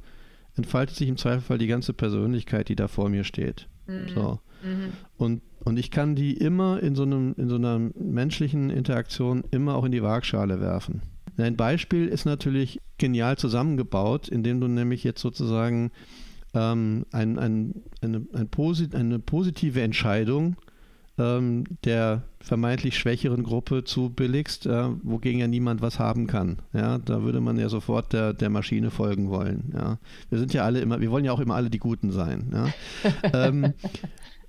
entfaltet 0.56 0.96
sich 0.96 1.10
im 1.10 1.18
Zweifelfall 1.18 1.58
die 1.58 1.66
ganze 1.66 1.94
Persönlichkeit, 1.94 2.70
die 2.70 2.76
da 2.76 2.88
vor 2.88 3.10
mir 3.10 3.24
steht. 3.24 3.68
Mhm. 3.88 4.10
So. 4.10 4.40
Mhm. 4.66 4.94
Und, 5.18 5.42
und 5.64 5.78
ich 5.78 5.92
kann 5.92 6.16
die 6.16 6.34
immer 6.34 6.82
in 6.82 6.96
so, 6.96 7.04
einem, 7.04 7.36
in 7.38 7.48
so 7.48 7.56
einer 7.56 7.80
menschlichen 7.80 8.70
Interaktion 8.70 9.44
immer 9.52 9.76
auch 9.76 9.86
in 9.86 9.92
die 9.92 10.04
Waagschale 10.04 10.60
werfen. 10.60 11.02
Ein 11.38 11.58
Beispiel 11.58 12.08
ist 12.08 12.26
natürlich 12.26 12.82
genial 12.98 13.38
zusammengebaut, 13.38 14.30
indem 14.30 14.62
du 14.62 14.68
nämlich 14.68 15.04
jetzt 15.04 15.22
sozusagen 15.22 15.92
ähm, 16.54 17.06
ein, 17.12 17.38
ein, 17.38 17.84
eine, 18.02 18.26
ein 18.34 18.48
posit 18.50 18.96
eine 18.96 19.20
positive 19.20 19.82
Entscheidung 19.82 20.56
ähm, 21.18 21.64
der 21.84 22.24
vermeintlich 22.40 22.98
schwächeren 22.98 23.44
Gruppe 23.44 23.84
zubilligst, 23.84 24.66
äh, 24.66 24.90
wogegen 25.04 25.40
ja 25.40 25.48
niemand 25.48 25.82
was 25.82 26.00
haben 26.00 26.28
kann. 26.28 26.58
Ja, 26.74 26.98
da 26.98 27.24
würde 27.24 27.42
man 27.42 27.58
ja 27.58 27.70
sofort 27.70 28.14
der, 28.14 28.34
der 28.34 28.50
Maschine 28.50 28.92
folgen 28.92 29.30
wollen. 29.30 29.74
Ja, 29.74 29.98
wir 30.30 30.40
sind 30.40 30.54
ja 30.54 30.64
alle 30.64 30.80
immer, 30.82 31.00
wir 31.00 31.12
wollen 31.12 31.26
ja 31.26 31.32
auch 31.32 31.40
immer 31.40 31.56
alle 31.56 31.70
die 31.70 31.80
Guten 31.80 32.12
sein. 32.12 32.52
Ja? 32.54 32.68
ähm, 33.34 33.74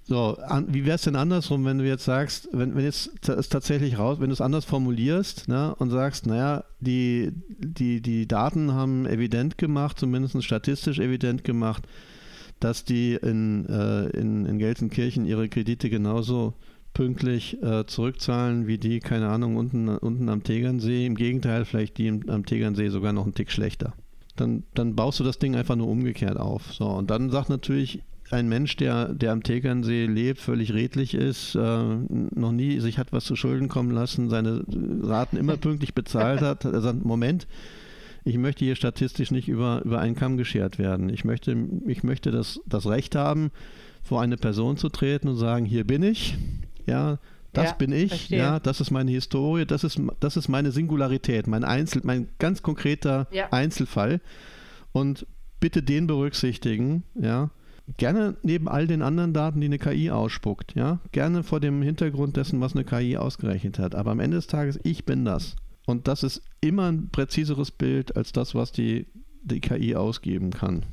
so, 0.09 0.37
an, 0.37 0.73
wie 0.73 0.85
wäre 0.85 0.95
es 0.95 1.03
denn 1.03 1.17
andersrum, 1.17 1.65
wenn 1.65 1.79
du 1.79 1.85
jetzt 1.85 2.05
sagst, 2.05 2.49
wenn, 2.53 2.77
wenn 2.77 2.85
jetzt 2.85 3.29
es 3.29 3.49
tatsächlich 3.49 3.99
raus, 3.99 4.21
wenn 4.21 4.29
du 4.29 4.35
es 4.35 4.41
anders 4.41 4.65
formulierst 4.65 5.49
ne, 5.49 5.75
und 5.75 5.91
sagst, 5.91 6.27
naja, 6.27 6.63
die, 6.79 7.33
die, 7.59 8.01
die 8.01 8.29
Daten 8.29 8.73
haben 8.73 9.07
evident 9.07 9.59
gemacht, 9.59 9.99
zumindest 9.99 10.41
statistisch 10.45 11.01
evident 11.01 11.43
gemacht, 11.43 11.89
dass 12.61 12.85
die 12.85 13.15
in, 13.15 13.67
äh, 13.67 14.07
in, 14.11 14.47
in 14.47 14.59
Gelsenkirchen 14.59 15.27
ihre 15.27 15.49
Kredite 15.49 15.91
genauso 15.91 16.55
pünktlich 16.95 17.61
äh, 17.63 17.85
zurückzahlen 17.87 18.69
wie 18.69 18.79
die, 18.79 19.01
keine 19.01 19.29
Ahnung, 19.29 19.57
unten, 19.57 19.89
unten 19.89 20.29
am 20.29 20.45
Tegernsee. 20.45 21.05
Im 21.05 21.17
Gegenteil, 21.17 21.65
vielleicht 21.65 21.99
die 21.99 22.09
am 22.09 22.47
Tegernsee 22.47 22.91
sogar 22.91 23.13
noch 23.13 23.25
einen 23.25 23.35
Tick 23.35 23.51
schlechter. 23.51 23.93
Dann, 24.37 24.63
dann 24.73 24.95
baust 24.95 25.19
du 25.19 25.25
das 25.25 25.41
Ding 25.41 25.57
einfach 25.57 25.75
nur 25.75 25.89
umgekehrt 25.89 26.37
auf. 26.37 26.73
So, 26.73 26.87
und 26.87 27.11
dann 27.11 27.31
sagt 27.31 27.49
natürlich 27.49 28.03
ein 28.31 28.49
Mensch, 28.49 28.77
der, 28.77 29.13
der 29.15 29.33
am 29.33 29.43
Tegernsee 29.43 30.07
lebt, 30.07 30.41
völlig 30.41 30.73
redlich 30.73 31.15
ist, 31.15 31.55
äh, 31.55 31.59
noch 31.59 32.53
nie 32.53 32.81
sich 32.81 32.99
hat 32.99 33.13
was 33.13 33.25
zu 33.25 33.37
Schulden 33.37 33.69
kommen 33.69 33.91
lassen, 33.91 34.29
seine 34.29 34.65
Raten 35.03 35.37
immer 35.37 35.57
pünktlich 35.57 35.95
bezahlt 35.95 36.41
hat, 36.41 36.65
er 36.65 36.81
sagt, 36.81 37.05
Moment, 37.05 37.47
ich 38.25 38.39
möchte 38.39 38.65
hier 38.65 38.75
statistisch 38.75 39.31
nicht 39.31 39.49
über, 39.49 39.83
über 39.85 40.01
einen 40.01 40.17
Kamm 40.17 40.37
geschert 40.37 40.79
werden. 40.79 41.09
Ich 41.11 41.25
möchte, 41.25 41.57
ich 41.87 42.03
möchte 42.03 42.33
das, 42.33 42.61
das 42.67 42.87
Recht 42.87 43.15
haben, 43.15 43.53
vor 44.03 44.21
eine 44.21 44.37
Person 44.37 44.77
zu 44.77 44.89
treten 44.89 45.29
und 45.29 45.37
sagen, 45.37 45.65
hier 45.65 45.85
bin 45.85 46.03
ich, 46.03 46.37
ja, 46.87 47.19
das 47.53 47.71
ja, 47.71 47.73
bin 47.75 47.93
ich, 47.93 48.09
verstehe. 48.09 48.39
ja, 48.39 48.61
das 48.61 48.81
ist 48.81 48.91
meine 48.91 49.13
Historie, 49.13 49.65
das 49.65 49.85
ist, 49.85 50.01
das 50.21 50.37
ist 50.37 50.49
meine 50.49 50.73
Singularität, 50.73 51.47
mein 51.47 51.65
Einzel, 51.65 52.03
mein 52.05 52.29
ganz 52.39 52.63
konkreter 52.63 53.29
ja. 53.31 53.49
Einzelfall. 53.53 54.21
Und 54.93 55.27
bitte 55.61 55.83
den 55.83 56.07
berücksichtigen, 56.07 57.05
ja. 57.15 57.51
Gerne 57.99 58.37
neben 58.43 58.69
all 58.69 58.87
den 58.87 59.03
anderen 59.03 59.33
Daten, 59.33 59.61
die 59.61 59.67
eine 59.67 59.79
KI 59.79 60.11
ausspuckt, 60.11 60.75
ja. 60.75 61.01
Gerne 61.13 61.43
vor 61.43 61.61
dem 61.61 61.83
Hintergrund 61.83 62.37
dessen, 62.37 62.61
was 62.61 62.75
eine 62.75 62.85
KI 62.85 63.17
ausgerechnet 63.17 63.79
hat. 63.79 63.95
Aber 63.95 64.11
am 64.11 64.21
Ende 64.21 64.37
des 64.37 64.49
Tages, 64.49 64.79
ich 64.83 65.05
bin 65.05 65.25
das. 65.25 65.55
Und 65.87 66.09
das 66.09 66.25
ist 66.25 66.43
immer 66.61 66.91
ein 66.91 67.11
präziseres 67.11 67.71
Bild 67.71 68.17
als 68.17 68.33
das, 68.33 68.55
was 68.55 68.73
die, 68.73 69.07
die 69.43 69.61
KI 69.61 69.95
ausgeben 69.95 70.51
kann. 70.51 70.85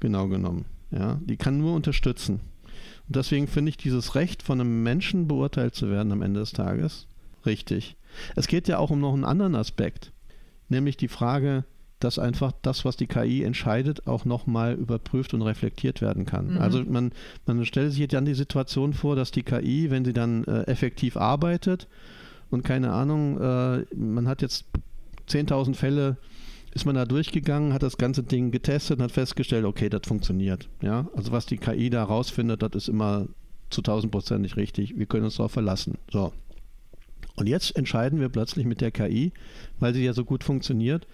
Genau 0.00 0.26
genommen. 0.26 0.64
Ja. 0.90 1.20
Die 1.24 1.36
kann 1.36 1.58
nur 1.58 1.74
unterstützen. 1.74 2.40
Und 3.06 3.16
deswegen 3.16 3.46
finde 3.46 3.70
ich 3.70 3.76
dieses 3.76 4.14
Recht, 4.14 4.42
von 4.42 4.60
einem 4.60 4.82
Menschen 4.82 5.28
beurteilt 5.28 5.74
zu 5.74 5.90
werden 5.90 6.12
am 6.12 6.22
Ende 6.22 6.40
des 6.40 6.52
Tages, 6.52 7.06
richtig. 7.46 7.96
Es 8.34 8.48
geht 8.48 8.68
ja 8.68 8.78
auch 8.78 8.90
um 8.90 9.00
noch 9.00 9.14
einen 9.14 9.24
anderen 9.24 9.54
Aspekt, 9.54 10.12
nämlich 10.68 10.96
die 10.96 11.08
Frage, 11.08 11.64
dass 12.00 12.18
einfach 12.18 12.52
das, 12.62 12.84
was 12.84 12.96
die 12.96 13.06
KI 13.06 13.42
entscheidet, 13.42 14.06
auch 14.06 14.24
nochmal 14.24 14.74
überprüft 14.74 15.32
und 15.34 15.42
reflektiert 15.42 16.02
werden 16.02 16.26
kann. 16.26 16.54
Mhm. 16.54 16.58
Also 16.58 16.82
man, 16.84 17.12
man 17.46 17.64
stellt 17.64 17.92
sich 17.92 18.00
jetzt 18.00 18.12
dann 18.12 18.24
die 18.24 18.34
Situation 18.34 18.92
vor, 18.92 19.16
dass 19.16 19.30
die 19.30 19.42
KI, 19.42 19.90
wenn 19.90 20.04
sie 20.04 20.12
dann 20.12 20.44
äh, 20.44 20.62
effektiv 20.62 21.16
arbeitet 21.16 21.88
und 22.50 22.62
keine 22.62 22.92
Ahnung, 22.92 23.40
äh, 23.40 23.84
man 23.94 24.28
hat 24.28 24.42
jetzt 24.42 24.66
10.000 25.28 25.74
Fälle, 25.74 26.16
ist 26.74 26.84
man 26.84 26.96
da 26.96 27.04
durchgegangen, 27.04 27.72
hat 27.72 27.82
das 27.82 27.96
ganze 27.96 28.22
Ding 28.22 28.50
getestet 28.50 28.98
und 28.98 29.04
hat 29.04 29.12
festgestellt, 29.12 29.64
okay, 29.64 29.88
das 29.88 30.02
funktioniert. 30.06 30.68
Ja, 30.82 31.08
also 31.14 31.32
was 31.32 31.46
die 31.46 31.56
KI 31.56 31.88
da 31.88 32.04
rausfindet, 32.04 32.62
das 32.62 32.74
ist 32.74 32.88
immer 32.88 33.28
zu 33.70 33.80
1000 33.80 34.12
Prozent 34.12 34.42
nicht 34.42 34.56
richtig. 34.56 34.98
Wir 34.98 35.06
können 35.06 35.24
uns 35.24 35.36
darauf 35.36 35.52
verlassen. 35.52 35.98
So. 36.10 36.32
Und 37.36 37.48
jetzt 37.48 37.76
entscheiden 37.76 38.20
wir 38.20 38.28
plötzlich 38.28 38.66
mit 38.66 38.80
der 38.80 38.90
KI, 38.90 39.32
weil 39.80 39.94
sie 39.94 40.04
ja 40.04 40.12
so 40.12 40.24
gut 40.24 40.44
funktioniert, 40.44 41.06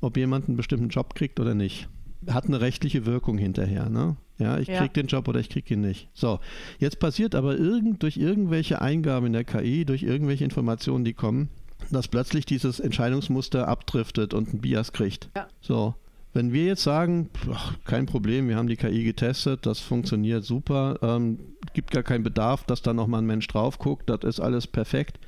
ob 0.00 0.16
jemand 0.16 0.48
einen 0.48 0.56
bestimmten 0.56 0.88
Job 0.88 1.14
kriegt 1.14 1.40
oder 1.40 1.54
nicht. 1.54 1.88
Hat 2.28 2.46
eine 2.46 2.60
rechtliche 2.60 3.06
Wirkung 3.06 3.38
hinterher, 3.38 3.88
ne? 3.90 4.16
Ja, 4.38 4.58
ich 4.58 4.68
ja. 4.68 4.80
krieg 4.80 4.94
den 4.94 5.06
Job 5.06 5.28
oder 5.28 5.38
ich 5.38 5.48
krieg 5.48 5.70
ihn 5.70 5.80
nicht. 5.80 6.08
So, 6.12 6.40
jetzt 6.78 6.98
passiert 6.98 7.34
aber 7.34 7.56
irgend, 7.56 8.02
durch 8.02 8.16
irgendwelche 8.16 8.80
Eingaben 8.80 9.26
in 9.26 9.32
der 9.32 9.44
KI, 9.44 9.84
durch 9.84 10.02
irgendwelche 10.02 10.44
Informationen, 10.44 11.04
die 11.04 11.12
kommen, 11.12 11.50
dass 11.90 12.08
plötzlich 12.08 12.44
dieses 12.44 12.80
Entscheidungsmuster 12.80 13.68
abdriftet 13.68 14.34
und 14.34 14.52
ein 14.52 14.60
Bias 14.60 14.92
kriegt. 14.92 15.30
Ja. 15.36 15.46
So, 15.60 15.94
wenn 16.34 16.52
wir 16.52 16.64
jetzt 16.64 16.82
sagen, 16.82 17.30
ach, 17.52 17.76
kein 17.84 18.06
Problem, 18.06 18.48
wir 18.48 18.56
haben 18.56 18.66
die 18.66 18.76
KI 18.76 19.04
getestet, 19.04 19.66
das 19.66 19.78
funktioniert 19.78 20.44
super, 20.44 20.98
ähm, 21.00 21.38
gibt 21.74 21.92
gar 21.92 22.02
keinen 22.02 22.24
Bedarf, 22.24 22.64
dass 22.64 22.82
da 22.82 22.92
nochmal 22.92 23.22
ein 23.22 23.26
Mensch 23.26 23.46
drauf 23.46 23.78
guckt, 23.78 24.10
das 24.10 24.24
ist 24.24 24.40
alles 24.40 24.66
perfekt, 24.66 25.20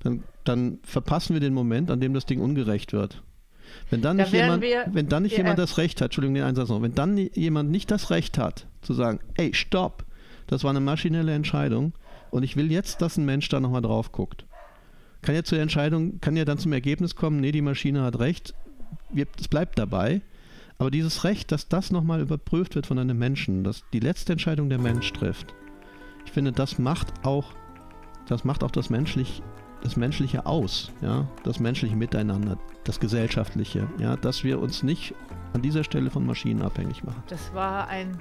dann, 0.00 0.22
dann 0.44 0.78
verpassen 0.84 1.34
wir 1.34 1.40
den 1.40 1.52
Moment, 1.52 1.90
an 1.90 2.00
dem 2.00 2.14
das 2.14 2.26
Ding 2.26 2.40
ungerecht 2.40 2.92
wird. 2.92 3.22
Wenn 3.90 4.02
dann 4.02 4.16
nicht, 4.16 4.32
da 4.32 4.36
jemand, 4.36 4.62
wir, 4.62 4.86
wenn 4.92 5.08
dann 5.08 5.22
nicht 5.22 5.36
jemand 5.36 5.58
das 5.58 5.78
Recht 5.78 6.00
hat, 6.00 6.06
Entschuldigung, 6.06 6.34
den 6.34 6.44
Einsatz 6.44 6.68
noch, 6.68 6.82
wenn 6.82 6.94
dann 6.94 7.16
jemand 7.16 7.70
nicht 7.70 7.90
das 7.90 8.10
Recht 8.10 8.38
hat, 8.38 8.66
zu 8.82 8.94
sagen, 8.94 9.20
ey, 9.34 9.52
stopp, 9.54 10.04
das 10.46 10.64
war 10.64 10.70
eine 10.70 10.80
maschinelle 10.80 11.34
Entscheidung 11.34 11.92
und 12.30 12.42
ich 12.42 12.56
will 12.56 12.70
jetzt, 12.72 13.02
dass 13.02 13.16
ein 13.16 13.24
Mensch 13.24 13.48
da 13.48 13.60
nochmal 13.60 13.82
drauf 13.82 14.12
guckt. 14.12 14.44
Kann 15.22 15.34
ja 15.34 15.44
zur 15.44 15.58
Entscheidung, 15.58 16.20
kann 16.20 16.36
ja 16.36 16.44
dann 16.44 16.58
zum 16.58 16.72
Ergebnis 16.72 17.14
kommen, 17.14 17.40
nee, 17.40 17.52
die 17.52 17.62
Maschine 17.62 18.02
hat 18.02 18.18
recht, 18.18 18.54
es 19.38 19.48
bleibt 19.48 19.78
dabei. 19.78 20.20
Aber 20.78 20.90
dieses 20.90 21.22
Recht, 21.22 21.52
dass 21.52 21.68
das 21.68 21.92
nochmal 21.92 22.20
überprüft 22.20 22.74
wird 22.74 22.86
von 22.86 22.98
einem 22.98 23.16
Menschen, 23.16 23.62
dass 23.62 23.84
die 23.92 24.00
letzte 24.00 24.32
Entscheidung 24.32 24.68
der 24.68 24.78
Mensch 24.78 25.12
trifft, 25.12 25.54
ich 26.24 26.32
finde, 26.32 26.52
das 26.52 26.78
macht 26.78 27.08
auch, 27.24 27.52
das 28.26 28.44
macht 28.44 28.64
auch 28.64 28.70
das 28.70 28.90
menschlich, 28.90 29.42
das 29.82 29.96
Menschliche 29.96 30.46
aus, 30.46 30.90
ja, 31.00 31.26
das 31.44 31.60
menschliche 31.60 31.96
Miteinander, 31.96 32.56
das 32.84 33.00
Gesellschaftliche, 33.00 33.86
ja, 33.98 34.16
dass 34.16 34.44
wir 34.44 34.60
uns 34.60 34.82
nicht 34.82 35.14
an 35.52 35.62
dieser 35.62 35.84
Stelle 35.84 36.10
von 36.10 36.24
Maschinen 36.24 36.62
abhängig 36.62 37.04
machen. 37.04 37.22
Das 37.28 37.52
war 37.52 37.88
ein 37.88 38.16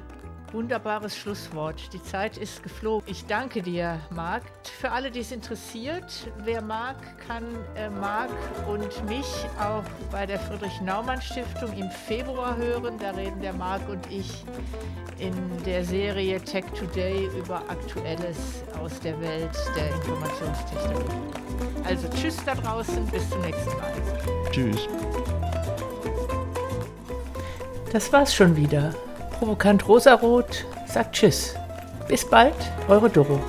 wunderbares 0.53 1.17
Schlusswort. 1.17 1.93
Die 1.93 2.01
Zeit 2.03 2.37
ist 2.37 2.63
geflogen. 2.63 3.03
Ich 3.09 3.25
danke 3.25 3.61
dir, 3.61 3.99
Marc. 4.09 4.43
Für 4.79 4.91
alle, 4.91 5.11
die 5.11 5.19
es 5.19 5.31
interessiert, 5.31 6.31
wer 6.43 6.61
mag, 6.61 6.95
kann 7.27 7.43
äh, 7.75 7.89
Marc 7.89 8.31
und 8.67 9.07
mich 9.07 9.27
auch 9.59 9.83
bei 10.11 10.25
der 10.25 10.39
Friedrich-Naumann-Stiftung 10.39 11.73
im 11.77 11.89
Februar 11.89 12.55
hören. 12.57 12.97
Da 12.99 13.11
reden 13.11 13.41
der 13.41 13.53
Marc 13.53 13.87
und 13.89 14.05
ich 14.11 14.43
in 15.19 15.33
der 15.65 15.85
Serie 15.85 16.39
Tech 16.41 16.65
Today 16.77 17.29
über 17.37 17.57
Aktuelles 17.69 18.63
aus 18.81 18.99
der 18.99 19.19
Welt 19.21 19.51
der 19.75 19.93
Informationstechnologie. 19.95 21.41
Also 21.85 22.07
tschüss 22.09 22.37
da 22.45 22.55
draußen, 22.55 23.05
bis 23.07 23.29
zum 23.29 23.41
nächsten 23.41 23.69
Mal. 23.77 23.93
Tschüss. 24.51 24.87
Das 27.91 28.11
war's 28.13 28.33
schon 28.33 28.55
wieder 28.55 28.93
provokant 29.41 29.87
rosarot 29.87 30.65
sagt 30.85 31.15
Tschüss. 31.15 31.55
Bis 32.07 32.29
bald, 32.29 32.53
eure 32.87 33.09
Doro. 33.09 33.39